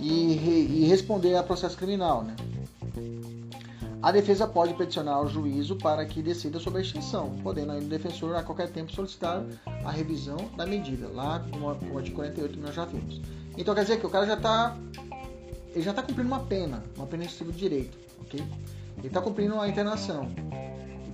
[0.00, 2.34] E, e responder a processo criminal, né?
[4.02, 8.34] A defesa pode peticionar ao juízo para que decida sobre a extinção, podendo o defensor
[8.34, 9.44] a qualquer tempo solicitar
[9.84, 13.20] a revisão da medida, lá no artigo 48 que nós já vimos.
[13.56, 14.76] Então quer dizer que o cara já está
[15.72, 18.44] ele já está cumprindo uma pena, uma pena de direito, ok?
[18.98, 20.28] Ele está cumprindo uma internação,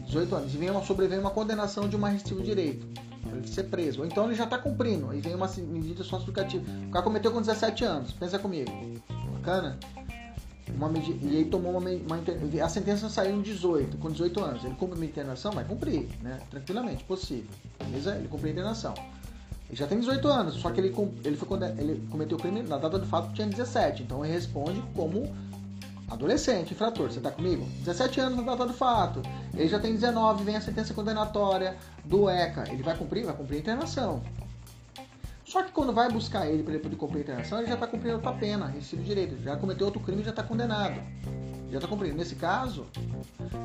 [0.06, 3.07] 18 anos, e vem uma, sobrevém uma condenação de uma restrição de direito
[3.48, 4.00] ser preso.
[4.00, 6.64] Ou então ele já está cumprindo, e vem uma medida socioeducativa.
[6.88, 8.70] O cara cometeu com 17 anos, pensa comigo.
[9.34, 9.78] Bacana?
[10.74, 14.64] Uma medida, e aí tomou uma, uma, A sentença saiu em 18, com 18 anos.
[14.64, 16.40] Ele cumpre uma internação, vai cumprir, né?
[16.50, 17.50] Tranquilamente, possível.
[17.84, 18.14] Beleza?
[18.16, 18.94] Ele cumpre a internação.
[19.68, 20.94] Ele já tem 18 anos, só que ele,
[21.24, 21.48] ele, foi,
[21.78, 24.02] ele cometeu o crime na data do fato tinha 17.
[24.02, 25.34] Então ele responde como
[26.10, 27.64] adolescente, infrator, você tá comigo?
[27.84, 29.22] 17 anos na data do fato,
[29.54, 33.24] ele já tem 19, vem a sentença condenatória do ECA, ele vai cumprir?
[33.24, 34.22] Vai cumprir a internação.
[35.44, 37.86] Só que quando vai buscar ele para ele poder cumprir a internação, ele já está
[37.86, 41.00] cumprindo outra pena, recibo de direito, já cometeu outro crime e já está condenado.
[41.70, 42.16] Já está cumprindo.
[42.16, 42.86] Nesse caso,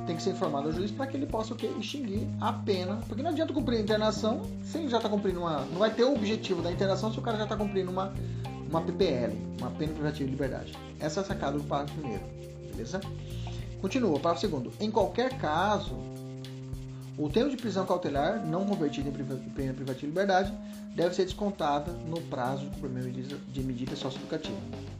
[0.06, 1.70] tem que ser informado ao juiz para que ele possa o quê?
[1.80, 3.02] extinguir a pena.
[3.08, 5.62] Porque não adianta cumprir a internação se ele já está cumprindo uma.
[5.62, 8.14] Não vai ter o objetivo da internação se o cara já está cumprindo uma,
[8.74, 10.74] uma PPL, uma pena privativa de liberdade.
[11.00, 12.24] Essa é a sacada do parágrafo primeiro.
[12.72, 13.00] Beleza?
[13.82, 14.72] Continua, parágrafo segundo.
[14.80, 15.96] Em qualquer caso,
[17.18, 19.12] o tempo de prisão cautelar não convertido em
[19.52, 20.54] pena privativa de liberdade
[20.96, 24.58] deve ser descontada no prazo de cumprimento de medida socioeducativa.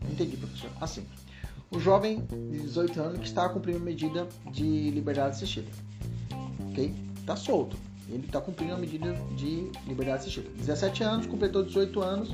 [0.10, 0.70] Entendi, professor.
[0.80, 1.06] Assim
[1.74, 5.68] o jovem de 18 anos que está cumprindo medida de liberdade assistida.
[6.70, 6.94] Ok?
[7.20, 7.76] Está solto.
[8.08, 10.50] Ele está cumprindo a medida de liberdade assistida.
[10.56, 12.30] 17 anos, completou 18 anos,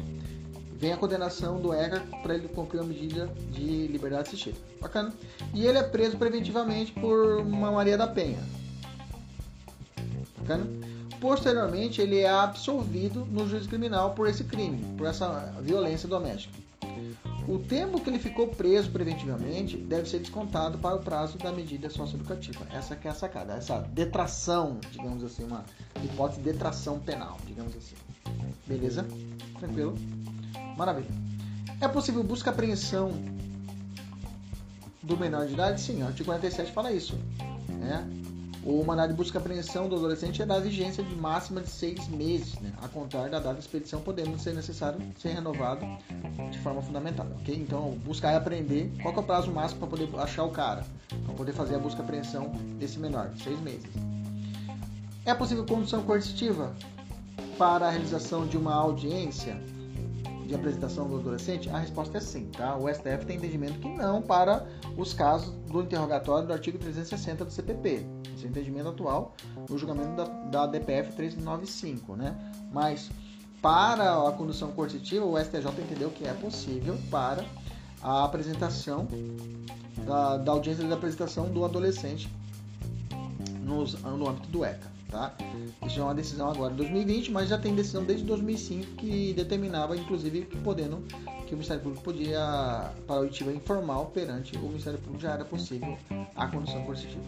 [0.80, 4.58] vem a condenação do ECA para ele cumprir a medida de liberdade assistida.
[4.80, 5.14] Bacana?
[5.54, 8.40] E ele é preso preventivamente por uma Maria da Penha.
[10.38, 10.66] Bacana?
[11.20, 16.58] Posteriormente, ele é absolvido no juízo criminal por esse crime, por essa violência doméstica.
[17.46, 21.90] O tempo que ele ficou preso preventivamente deve ser descontado para o prazo da medida
[21.90, 22.66] socioeducativa.
[22.72, 25.66] Essa que é a sacada, essa detração, digamos assim, uma
[26.02, 27.96] hipótese de detração penal, digamos assim.
[28.68, 29.06] Beleza?
[29.60, 29.96] Tranquilo?
[30.80, 31.10] Maravilha.
[31.82, 33.12] É possível busca apreensão
[35.04, 35.82] do menor de idade?
[35.82, 37.20] Sim, o artigo 47 fala isso.
[37.68, 38.10] Né?
[38.64, 42.08] O mandado de busca e apreensão do adolescente é da vigência de máxima de seis
[42.08, 42.72] meses, né?
[42.82, 45.86] a contar da data da expedição, podendo ser necessário ser renovado
[46.50, 47.54] de forma fundamental, ok?
[47.54, 50.86] Então, buscar e apreender, qual é o prazo máximo para poder achar o cara,
[51.26, 53.90] para poder fazer a busca e apreensão desse menor, seis meses.
[55.26, 56.74] É possível condução coercitiva
[57.58, 59.58] para a realização de uma audiência
[60.50, 61.70] de apresentação do adolescente?
[61.70, 62.76] A resposta é sim, tá?
[62.76, 64.68] O STF tem entendimento que não para
[64.98, 68.06] os casos do interrogatório do artigo 360 do CPP.
[68.36, 69.36] Esse é o entendimento atual
[69.70, 72.36] no julgamento da, da DPF 395, né?
[72.74, 73.12] Mas
[73.62, 77.46] para a condução coercitiva, o STJ entendeu que é possível para
[78.02, 79.08] a apresentação
[80.06, 82.34] da, da audiência de apresentação do adolescente
[83.62, 84.99] nos, no âmbito do ECA.
[85.10, 85.34] Tá?
[85.88, 89.98] Isso é uma decisão agora de 2020, mas já tem decisão desde 2005 que determinava,
[89.98, 90.98] inclusive, que podendo
[91.48, 95.44] que o Ministério Público podia, para a oitiva informal perante o Ministério Público, já era
[95.44, 95.98] possível
[96.36, 97.24] a condução coercitiva.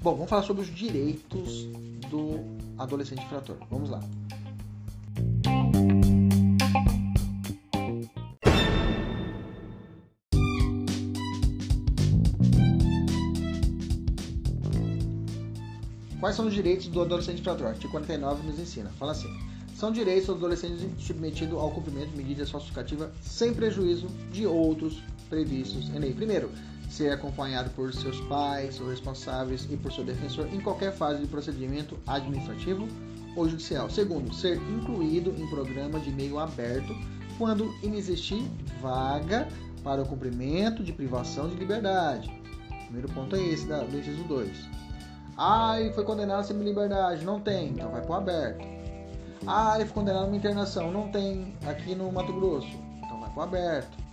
[0.00, 1.64] Bom, vamos falar sobre os direitos
[2.08, 2.44] do
[2.78, 3.56] adolescente infrator.
[3.68, 4.00] Vamos lá.
[16.26, 17.68] Quais são os direitos do adolescente infrator?
[17.68, 18.90] Artigo 49 nos ensina.
[18.98, 19.32] Fala assim:
[19.76, 25.00] são direitos dos adolescentes submetidos ao cumprimento de medidas socioeducativas sem prejuízo de outros
[25.30, 26.12] previstos em lei.
[26.12, 26.50] Primeiro,
[26.90, 31.28] ser acompanhado por seus pais ou responsáveis e por seu defensor em qualquer fase de
[31.28, 32.88] procedimento administrativo
[33.36, 33.88] ou judicial.
[33.88, 36.92] Segundo, ser incluído em programa de meio aberto
[37.38, 38.42] quando inexistir
[38.82, 39.46] vaga
[39.84, 42.28] para o cumprimento de privação de liberdade.
[42.86, 44.85] Primeiro ponto é esse do inciso 2.
[45.36, 47.24] Ah, ele foi condenado a semi-liberdade.
[47.24, 48.66] Não tem, então vai para o aberto.
[49.46, 50.90] Ah, ele foi condenado a uma internação.
[50.90, 54.06] Não tem aqui no Mato Grosso, então vai para o aberto.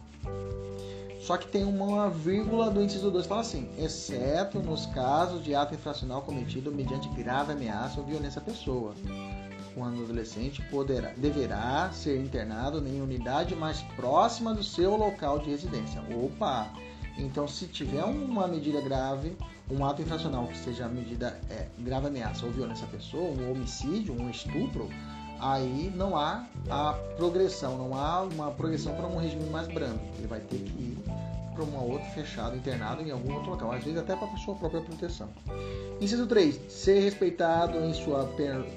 [1.22, 5.74] Só que tem uma vírgula do inciso 2 fala assim: exceto nos casos de ato
[5.74, 8.94] infracional cometido mediante grave ameaça ou violência à pessoa,
[9.74, 16.04] quando adolescente poderá, deverá ser internado em unidade mais próxima do seu local de residência.
[16.14, 16.70] Opa!
[17.18, 19.35] Então, se tiver uma medida grave,
[19.69, 24.19] um ato infracional que seja medida é, grave ameaça ou violência à pessoa, um homicídio,
[24.19, 24.90] um estupro,
[25.40, 29.99] aí não há a progressão, não há uma progressão para um regime mais brando.
[30.18, 30.98] Ele vai ter que ir
[31.53, 34.56] para um outro fechado, internado em algum outro local, às vezes até para a sua
[34.56, 35.30] própria proteção.
[36.02, 36.60] Inciso 3.
[36.68, 38.27] Ser respeitado em sua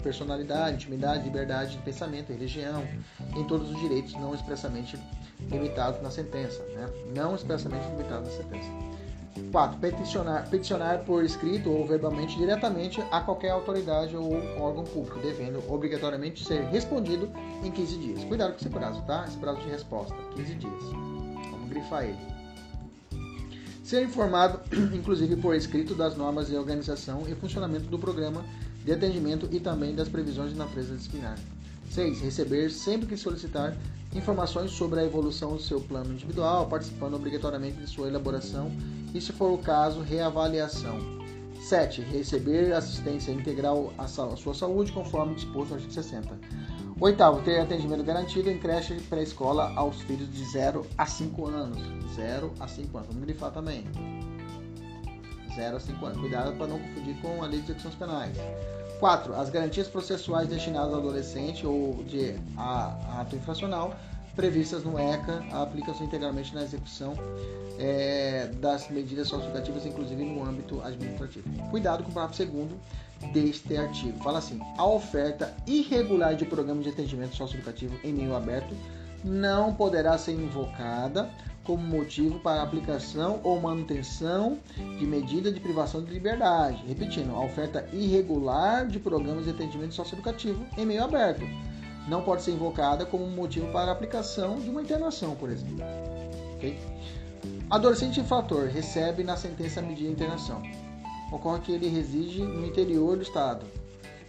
[0.03, 2.87] personalidade, intimidade, liberdade de pensamento religião,
[3.35, 4.99] em todos os direitos não expressamente
[5.51, 6.63] limitados na sentença.
[6.75, 6.89] Né?
[7.15, 8.71] Não expressamente limitados na sentença.
[9.51, 9.79] 4.
[9.79, 16.45] Peticionar, peticionar por escrito ou verbalmente diretamente a qualquer autoridade ou órgão público, devendo obrigatoriamente
[16.45, 17.31] ser respondido
[17.63, 18.25] em 15 dias.
[18.25, 19.25] Cuidado com esse prazo, tá?
[19.27, 20.83] Esse prazo de resposta, 15 dias.
[21.51, 22.19] Vamos grifar ele.
[23.85, 24.61] Ser informado,
[24.95, 28.45] inclusive por escrito, das normas de organização e funcionamento do programa
[28.85, 31.37] de atendimento e também das previsões de natureza disciplinar.
[31.97, 32.21] 6.
[32.21, 33.75] Receber, sempre que solicitar,
[34.15, 38.71] informações sobre a evolução do seu plano individual, participando obrigatoriamente de sua elaboração
[39.15, 40.99] e, se for o caso, reavaliação.
[41.59, 42.03] 7.
[42.03, 46.39] Receber assistência integral à sua saúde, conforme disposto no artigo 60.
[47.01, 51.79] Oitavo, ter atendimento garantido em creche pré-escola aos filhos de 0 a 5 anos.
[52.15, 53.09] 0 a 5 anos.
[53.09, 53.85] Vamos grifar também.
[55.55, 56.19] 0 a 5 anos.
[56.19, 58.37] Cuidado para não confundir com a lei de execuções penais.
[58.99, 59.35] 4.
[59.35, 63.95] As garantias processuais destinadas ao adolescente ou de ato infracional
[64.37, 67.15] previstas no ECA aplicam-se integralmente na execução
[67.79, 71.49] é, das medidas socioeducativas, inclusive no âmbito administrativo.
[71.71, 72.79] Cuidado com o parágrafo segundo
[73.33, 74.23] deste artigo.
[74.23, 78.75] Fala assim: a oferta irregular de programas de atendimento socioeducativo em meio aberto
[79.25, 81.31] não poderá ser invocada
[81.67, 86.83] como motivo para aplicação ou manutenção de medida de privação de liberdade.
[86.87, 91.43] Repetindo, a oferta irregular de programas de atendimento socioeducativo em meio aberto
[92.09, 95.85] não pode ser invocada como motivo para aplicação de uma internação, por exemplo.
[96.57, 96.79] Okay?
[97.69, 100.63] Adolescente infrator recebe na sentença a medida de internação
[101.31, 103.67] ocorre que ele reside no interior do estado,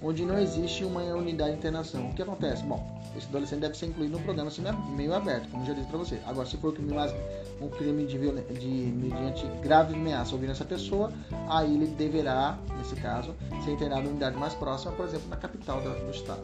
[0.01, 2.09] onde não existe uma unidade de internação.
[2.09, 2.63] O que acontece?
[2.63, 4.63] Bom, esse adolescente deve ser incluído no programa assim,
[4.95, 6.19] meio aberto, como já disse para você.
[6.25, 7.13] Agora, se for um crime, mais,
[7.61, 11.11] um crime de, de mediante grave ameaça ouvindo essa pessoa,
[11.49, 15.81] aí ele deverá, nesse caso, ser internado em unidade mais próxima, por exemplo, na capital
[15.81, 16.41] do, do estado.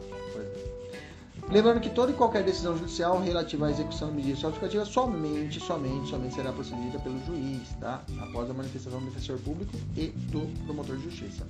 [1.50, 6.08] Lembrando que toda e qualquer decisão judicial relativa à execução de medida socioeducativa somente, somente,
[6.08, 8.02] somente será procedida pelo juiz, tá?
[8.18, 11.46] Após a manifestação do defensor público e do promotor de justiça.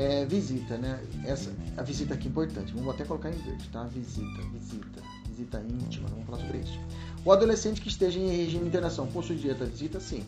[0.00, 0.98] É, visita, né?
[1.26, 2.72] Essa, a visita aqui é importante.
[2.72, 3.84] Vamos até colocar em verde, tá?
[3.84, 6.08] Visita, visita, visita íntima.
[6.08, 6.80] Vamos falar sobre isso.
[7.22, 10.00] O adolescente que esteja em regime de internação possui direito à visita?
[10.00, 10.24] Sim.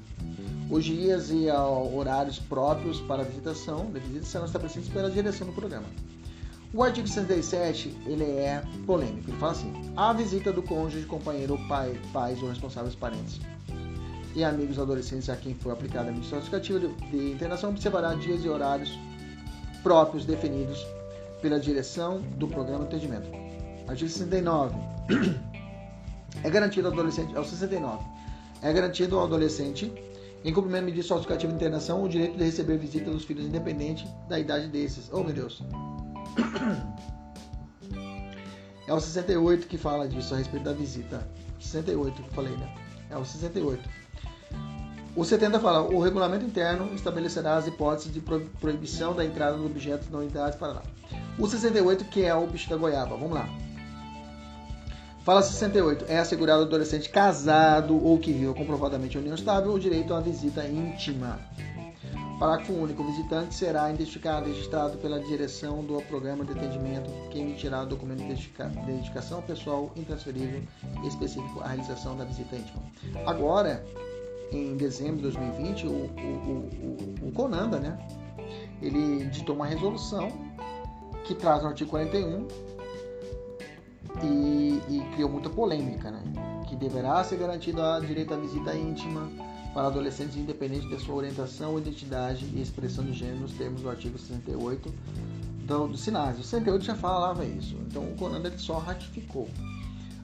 [0.71, 5.55] Os dias e horários próprios para a visitação da visita serão estabelecidos pela direção do
[5.55, 5.87] programa.
[6.75, 9.31] O artigo 67 ele é polêmico.
[9.31, 13.41] Ele fala assim: a visita do cônjuge, companheiro, pai, pais ou responsáveis parentes
[14.35, 18.49] e amigos adolescentes a quem for aplicada a medida justificativa de internação observará dias e
[18.51, 18.99] horários
[19.83, 20.85] próprios definidos
[21.41, 23.29] pela direção do programa de atendimento.
[23.89, 24.75] Artigo 69.
[26.45, 28.03] É garantido ao adolescente, é o 69.
[28.63, 29.93] É garantido ao adolescente,
[30.45, 34.09] em cumprimento de medida justificativa de internação, o direito de receber visita dos filhos independente
[34.29, 35.11] da idade desses.
[35.13, 35.63] Oh, meu Deus.
[38.85, 41.25] É o 68 que fala disso a respeito da visita.
[41.61, 42.75] 68 que eu falei, né?
[43.11, 43.89] É o 68.
[45.15, 50.09] O 70 fala: o regulamento interno estabelecerá as hipóteses de proibição da entrada de objetos
[50.11, 50.83] não unidades para lá.
[51.39, 53.17] O 68, que é o bicho da goiaba.
[53.17, 53.49] Vamos lá.
[55.25, 56.07] Fala 68.
[56.09, 60.23] É assegurado ao adolescente casado ou que viva comprovadamente união estável o direito a uma
[60.23, 61.39] visita íntima.
[62.41, 63.03] Parágrafo único.
[63.03, 67.87] O visitante será identificado e registrado pela direção do programa de atendimento que emitirá o
[67.87, 68.33] documento de
[68.91, 70.63] identificação pessoal intransferível
[71.07, 72.83] específico à realização da visita íntima.
[73.27, 73.85] Agora,
[74.53, 77.99] em dezembro de 2020, o, o, o, o Conanda, né,
[78.81, 80.29] ele ditou uma resolução
[81.25, 82.47] que traz o artigo 41
[84.23, 86.23] e, e criou muita polêmica, né,
[86.69, 89.29] que deverá ser garantido a direito à visita íntima
[89.73, 94.19] para adolescentes independente da sua orientação, identidade e expressão de gênero nos termos do artigo
[94.19, 94.93] 68
[95.67, 96.41] do, do SINASE.
[96.41, 99.49] O 68 já falava isso, então o Conan ele só ratificou.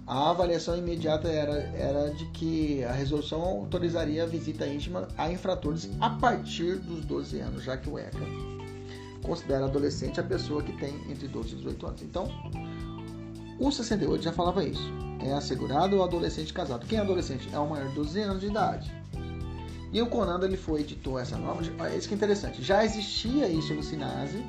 [0.09, 5.90] A avaliação imediata era, era de que a resolução autorizaria a visita íntima a infratores
[6.01, 8.26] a partir dos 12 anos, já que o ECA
[9.22, 12.02] considera adolescente a pessoa que tem entre 12 e 18 anos.
[12.02, 12.26] Então,
[13.60, 14.90] o 68 já falava isso.
[15.22, 16.86] É assegurado o adolescente casado.
[16.86, 17.47] Quem é adolescente?
[17.52, 18.90] É o maior de 12 anos de idade.
[19.93, 21.60] E o Conanda ele foi editou essa norma.
[21.94, 22.62] Isso que é interessante.
[22.62, 24.43] Já existia isso no Sinase.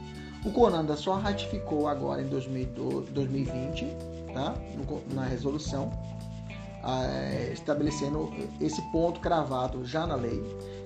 [0.45, 3.86] O Conanda só ratificou agora em 2020,
[4.34, 4.56] tá?
[5.12, 5.92] na resolução,
[6.84, 10.42] é, estabelecendo esse ponto cravado já na lei.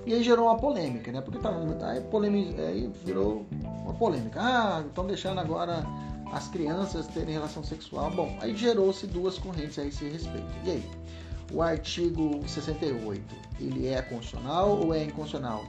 [0.06, 1.20] E aí gerou uma polêmica, né?
[1.20, 1.50] Porque tá,
[1.88, 3.46] aí, polêmica, aí virou
[3.82, 4.40] uma polêmica.
[4.40, 5.84] Ah, estão deixando agora
[6.32, 8.10] as crianças terem relação sexual.
[8.10, 10.48] Bom, aí gerou-se duas correntes a esse respeito.
[10.64, 11.04] E aí?
[11.52, 13.22] o artigo 68
[13.60, 15.64] ele é constitucional ou é inconstitucional?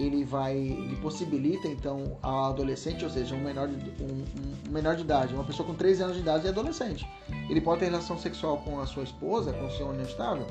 [0.00, 4.24] Ele vai, ele possibilita então ao adolescente, ou seja, um menor, de, um,
[4.68, 7.06] um menor de idade, uma pessoa com 13 anos de idade é adolescente.
[7.48, 10.46] Ele pode ter relação sexual com a sua esposa, com o seu união estável,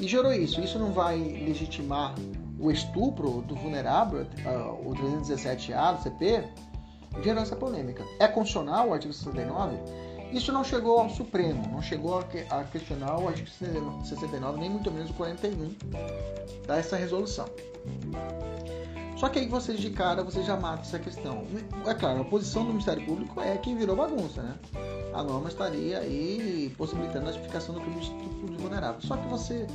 [0.00, 0.60] e gerou isso.
[0.60, 2.14] Isso não vai legitimar
[2.58, 6.44] o estupro do vulnerável, uh, o 317A do CP,
[7.22, 8.04] gerou essa polêmica.
[8.18, 9.76] É constitucional o artigo 69?
[10.32, 15.10] Isso não chegou ao Supremo, não chegou a questionar o artigo 69, nem muito menos
[15.10, 15.76] o 41
[16.66, 17.44] dessa resolução.
[19.16, 21.46] Só que aí vocês de cara, vocês já matam essa questão.
[21.86, 24.56] É claro, a posição do Ministério Público é que virou bagunça, né?
[25.14, 29.00] A norma estaria aí possibilitando a justificação do crime de estupro vulnerável.
[29.00, 29.66] Só que você,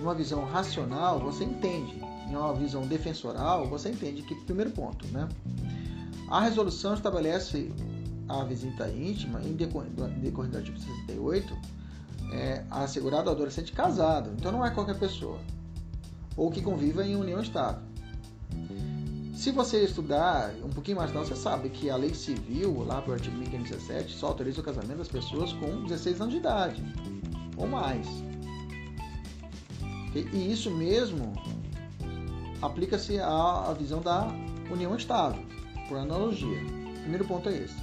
[0.00, 2.02] numa visão racional, você entende.
[2.28, 5.28] Em uma visão defensoral, você entende que, primeiro ponto, né?
[6.28, 7.70] A resolução estabelece
[8.28, 11.56] a visita íntima, em decorrer do artigo 68,
[12.32, 14.32] é assegurado ao adolescente casado.
[14.36, 15.38] Então não é qualquer pessoa.
[16.36, 17.82] Ou que conviva em união estável.
[19.34, 23.14] Se você estudar um pouquinho mais, você sabe que a lei civil, lá para o
[23.14, 26.82] artigo 1517, só autoriza o casamento das pessoas com 16 anos de idade
[27.56, 28.06] ou mais.
[30.14, 31.34] E isso mesmo
[32.62, 34.28] aplica-se à, visão da
[34.70, 35.44] união estável,
[35.88, 36.58] por analogia.
[37.02, 37.76] Primeiro ponto é esse.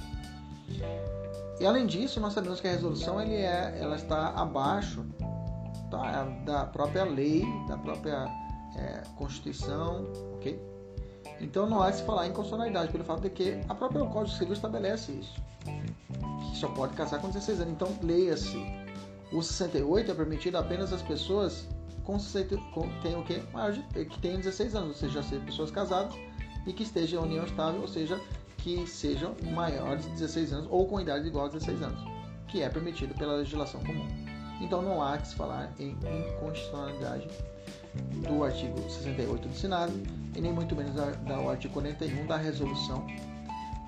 [1.60, 5.04] E além disso, nós sabemos que a resolução ele é, ela está abaixo
[5.88, 8.26] tá, da própria lei, da própria
[8.76, 10.60] é, Constituição, ok?
[11.40, 14.54] Então não há se falar em constitucionalidade, pelo fato de que a própria Código Civil
[14.54, 15.34] estabelece isso.
[15.64, 17.72] Que só pode casar com 16 anos.
[17.74, 18.56] Então leia-se.
[19.32, 21.66] O 68 é permitido apenas às pessoas
[22.04, 22.18] com,
[22.72, 23.42] com tem o quê?
[23.92, 26.14] De, que tenham 16 anos, ou seja, pessoas casadas
[26.66, 28.20] e que estejam em união estável, ou seja,
[28.58, 32.00] que sejam maiores de 16 anos ou com idade igual a 16 anos,
[32.48, 34.06] que é permitido pela legislação comum.
[34.60, 37.28] Então não há que se falar em inconstitucionalidade
[38.26, 39.92] do artigo 68 do Senado
[40.34, 43.06] e nem muito menos da, da artigo 41 da resolução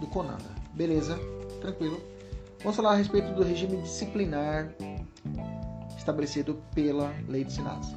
[0.00, 0.44] do CONADA.
[0.74, 1.18] Beleza?
[1.60, 2.00] Tranquilo?
[2.60, 4.72] Vamos falar a respeito do regime disciplinar
[5.96, 7.88] estabelecido pela Lei de Senados.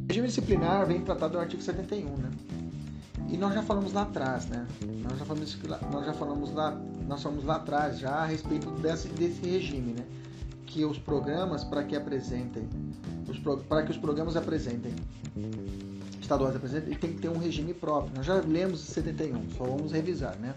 [0.00, 2.30] O regime disciplinar vem tratado no artigo 71, né?
[3.28, 4.66] E nós já falamos lá atrás, né?
[5.02, 5.58] Nós já falamos,
[5.92, 6.70] nós já falamos lá,
[7.06, 10.04] nós falamos lá atrás já a respeito desse, desse regime, né?
[10.66, 12.68] Que os programas para que apresentem,
[13.68, 14.94] para que os programas apresentem
[16.28, 18.14] estaduais apresentem, tem que ter um regime próprio.
[18.14, 20.54] Nós já lemos o 71, só vamos revisar, né?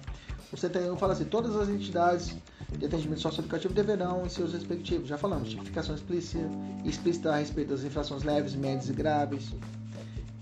[0.51, 2.35] O 71 fala assim: todas as entidades
[2.77, 6.43] de atendimento socioeducativo deverão, em seus respectivos, já falamos, tipificação explícita,
[6.83, 9.53] explícita a respeito das infrações leves, médias e graves,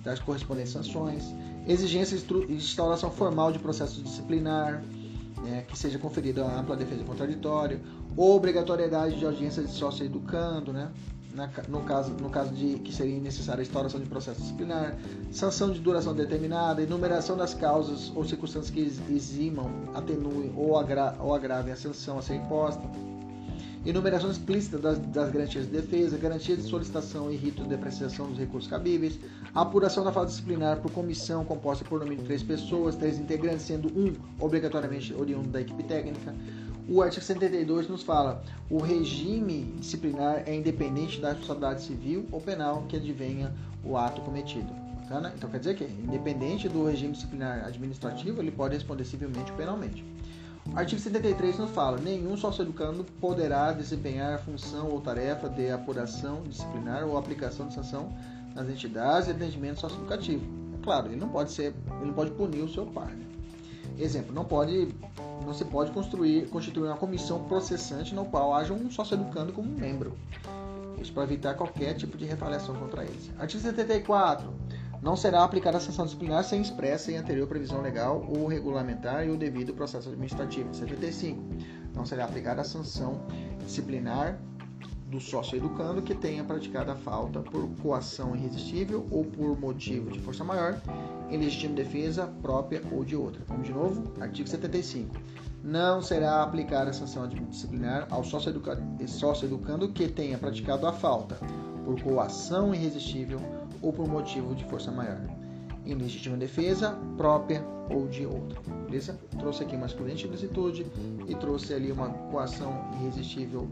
[0.03, 1.23] das correspondentes sanções,
[1.71, 4.83] exigência de instauração formal de processo disciplinar,
[5.43, 7.79] né, que seja conferida ampla defesa contraditória,
[8.17, 10.91] obrigatoriedade de audiência de sócio educando, né,
[11.33, 14.97] na, no, caso, no caso de que seria necessária a instauração de processo disciplinar,
[15.31, 18.81] sanção de duração determinada, enumeração das causas ou circunstâncias que
[19.13, 22.81] eximam, atenuem ou, agra, ou agravem a sanção a ser imposta,
[23.85, 28.37] enumeração explícita das, das, garantias de defesa, garantias de solicitação e ritos de apreciação dos
[28.37, 29.19] recursos cabíveis,
[29.53, 33.87] apuração da fase disciplinar por comissão composta por no mínimo três pessoas, três integrantes, sendo
[33.97, 36.35] um obrigatoriamente oriundo da equipe técnica.
[36.87, 42.83] O artigo 72 nos fala: o regime disciplinar é independente da responsabilidade civil ou penal
[42.89, 43.53] que advenha
[43.83, 44.89] o ato cometido.
[45.35, 50.05] Então quer dizer que, independente do regime disciplinar administrativo, ele pode responder civilmente ou penalmente.
[50.75, 57.05] Artigo 73 nos fala: nenhum sócio-educando poderá desempenhar a função ou tarefa de apuração disciplinar
[57.05, 58.13] ou aplicação de sanção
[58.53, 60.45] nas entidades de atendimento socioeducativo.
[60.79, 63.07] É claro, ele não pode ser, ele não pode punir o seu par.
[63.07, 63.25] Né?
[63.97, 64.87] Exemplo, não pode,
[65.45, 70.13] não se pode construir, constituir uma comissão processante no qual haja um sócio-educando como membro.
[71.01, 73.29] Isso para evitar qualquer tipo de retaliação contra eles.
[73.39, 74.53] Artigo 74
[75.01, 79.31] não será aplicada a sanção disciplinar sem expressa e anterior previsão legal ou regulamentar e
[79.31, 80.73] o devido processo administrativo.
[80.73, 81.41] 75.
[81.95, 83.21] Não será aplicada a sanção
[83.63, 84.37] disciplinar
[85.07, 90.19] do sócio educando que tenha praticado a falta por coação irresistível ou por motivo de
[90.19, 90.79] força maior
[91.31, 93.41] em legítima defesa própria ou de outra.
[93.47, 94.03] Vamos de novo?
[94.21, 95.15] Artigo 75.
[95.63, 98.49] Não será aplicada a sanção disciplinar ao sócio
[99.45, 101.37] educando que tenha praticado a falta
[101.83, 105.19] por coação irresistível ou por motivo de força maior.
[105.85, 108.59] Em legítima defesa, própria ou de outra.
[108.85, 109.19] Beleza?
[109.37, 110.85] Trouxe aqui uma excludente de licitude
[111.27, 113.67] e trouxe ali uma coação irresistível.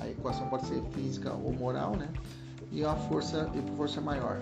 [0.00, 2.08] A equação pode ser física ou moral, né?
[2.70, 4.40] E a força e por força maior.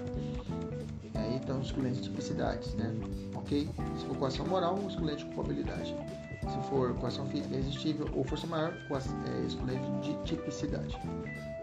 [1.15, 2.95] Aí estão excludentes de tipicidades, né?
[3.35, 3.69] Ok?
[3.99, 5.95] Se for coação moral, excludente de culpabilidade.
[6.43, 10.99] Se for coação física irresistível ou força maior, é, excludente de tipicidade.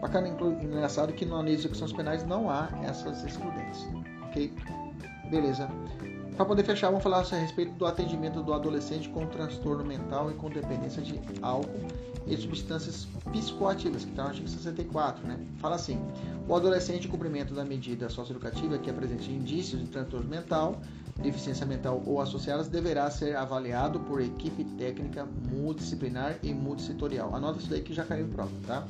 [0.04, 3.88] Bacana, engraçado que na lei de execuções penais não há essas excludentes,
[4.26, 4.52] ok?
[5.30, 5.66] Beleza.
[6.36, 10.34] Para poder fechar, vamos falar a respeito do atendimento do adolescente com transtorno mental e
[10.34, 11.88] com dependência de álcool
[12.26, 15.38] e substâncias psicoativas, que está no artigo 64, né?
[15.56, 15.98] Fala assim:
[16.46, 20.82] o adolescente, em cumprimento da medida socioeducativa que apresente indícios de transtorno mental,
[21.16, 27.34] deficiência mental ou associadas, deverá ser avaliado por equipe técnica multidisciplinar e multissetorial.
[27.34, 28.86] Anota isso daí que já caiu em prova, tá?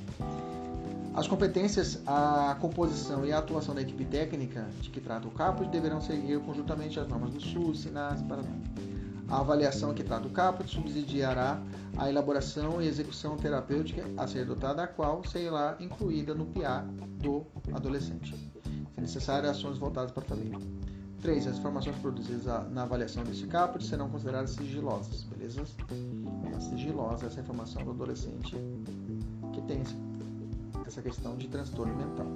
[1.15, 5.69] As competências, a composição e a atuação da equipe técnica de que trata o CAPUS
[5.69, 8.43] deverão seguir conjuntamente as normas do SUS, SINAS, para
[9.29, 11.63] A avaliação que trata do caput subsidiará
[11.97, 16.85] a elaboração e execução terapêutica a ser adotada, a qual será incluída no PIA
[17.21, 18.35] do adolescente.
[18.93, 20.59] Se necessário, ações voltadas para a família.
[21.23, 21.47] 3.
[21.47, 25.63] As informações produzidas na avaliação desse caput serão consideradas sigilosas, beleza?
[26.55, 28.57] É sigilosa essa informação do adolescente
[29.53, 29.83] que tem
[30.87, 32.27] essa questão de transtorno mental.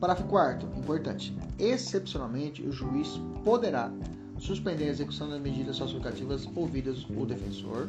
[0.00, 1.36] Parágrafo 4 importante.
[1.58, 3.90] Excepcionalmente, o juiz poderá
[4.38, 7.88] suspender a execução das medidas socioeducativas ouvidas o defensor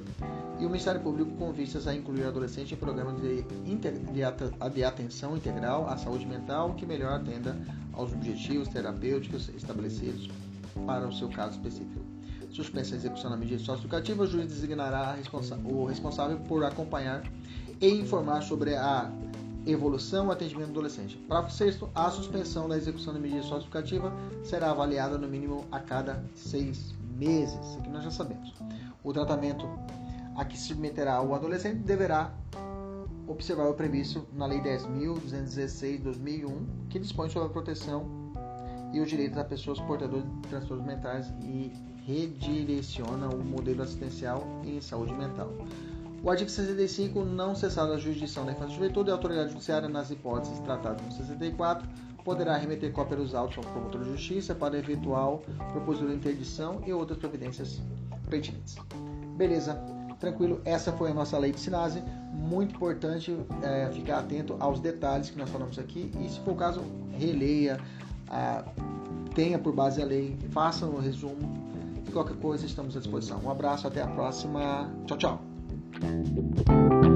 [0.59, 4.83] e o Ministério Público com vistas a incluir o adolescente em programas de, de, de
[4.83, 7.57] atenção integral à saúde mental que melhor atenda
[7.91, 10.29] aos objetivos terapêuticos estabelecidos
[10.85, 12.05] para o seu caso específico.
[12.51, 17.21] Suspensa a execução da medida socioeducativa, o juiz designará responsa o responsável por acompanhar
[17.81, 19.11] e informar sobre a
[19.65, 21.17] evolução e atendimento do adolescente.
[21.27, 26.23] Parágrafo 6 a suspensão da execução da medida socioeducativa será avaliada no mínimo a cada
[26.35, 27.59] seis meses.
[27.65, 28.53] Isso aqui nós já sabemos.
[29.03, 29.67] O tratamento
[30.35, 32.31] a que se submeterá o adolescente deverá
[33.27, 38.05] observar o previsto na Lei 10.216/2001, que dispõe sobre a proteção
[38.93, 41.73] e os direitos das pessoas portadoras de transtornos mentais e
[42.05, 45.51] redireciona o modelo assistencial em saúde mental.
[46.23, 50.09] O artigo 65 não cessar a jurisdição da infância e juventude, a autoridade judiciária, nas
[50.09, 51.87] hipóteses tratadas no 64,
[52.23, 56.91] poderá remeter cópia dos autos ao promotor de justiça para eventual propositura de interdição e
[56.91, 57.79] outras providências
[58.27, 58.75] pertinentes.
[59.37, 59.75] Beleza,
[60.19, 62.01] tranquilo, essa foi a nossa lei de Sinase.
[62.33, 66.55] Muito importante é, ficar atento aos detalhes que nós falamos aqui e, se for o
[66.55, 66.81] caso,
[67.17, 67.79] releia,
[68.29, 68.63] a,
[69.35, 71.65] tenha por base a lei, faça um resumo
[72.07, 73.39] e qualquer coisa estamos à disposição.
[73.43, 74.91] Um abraço, até a próxima.
[75.05, 75.54] Tchau, tchau.
[76.01, 77.14] Thank you.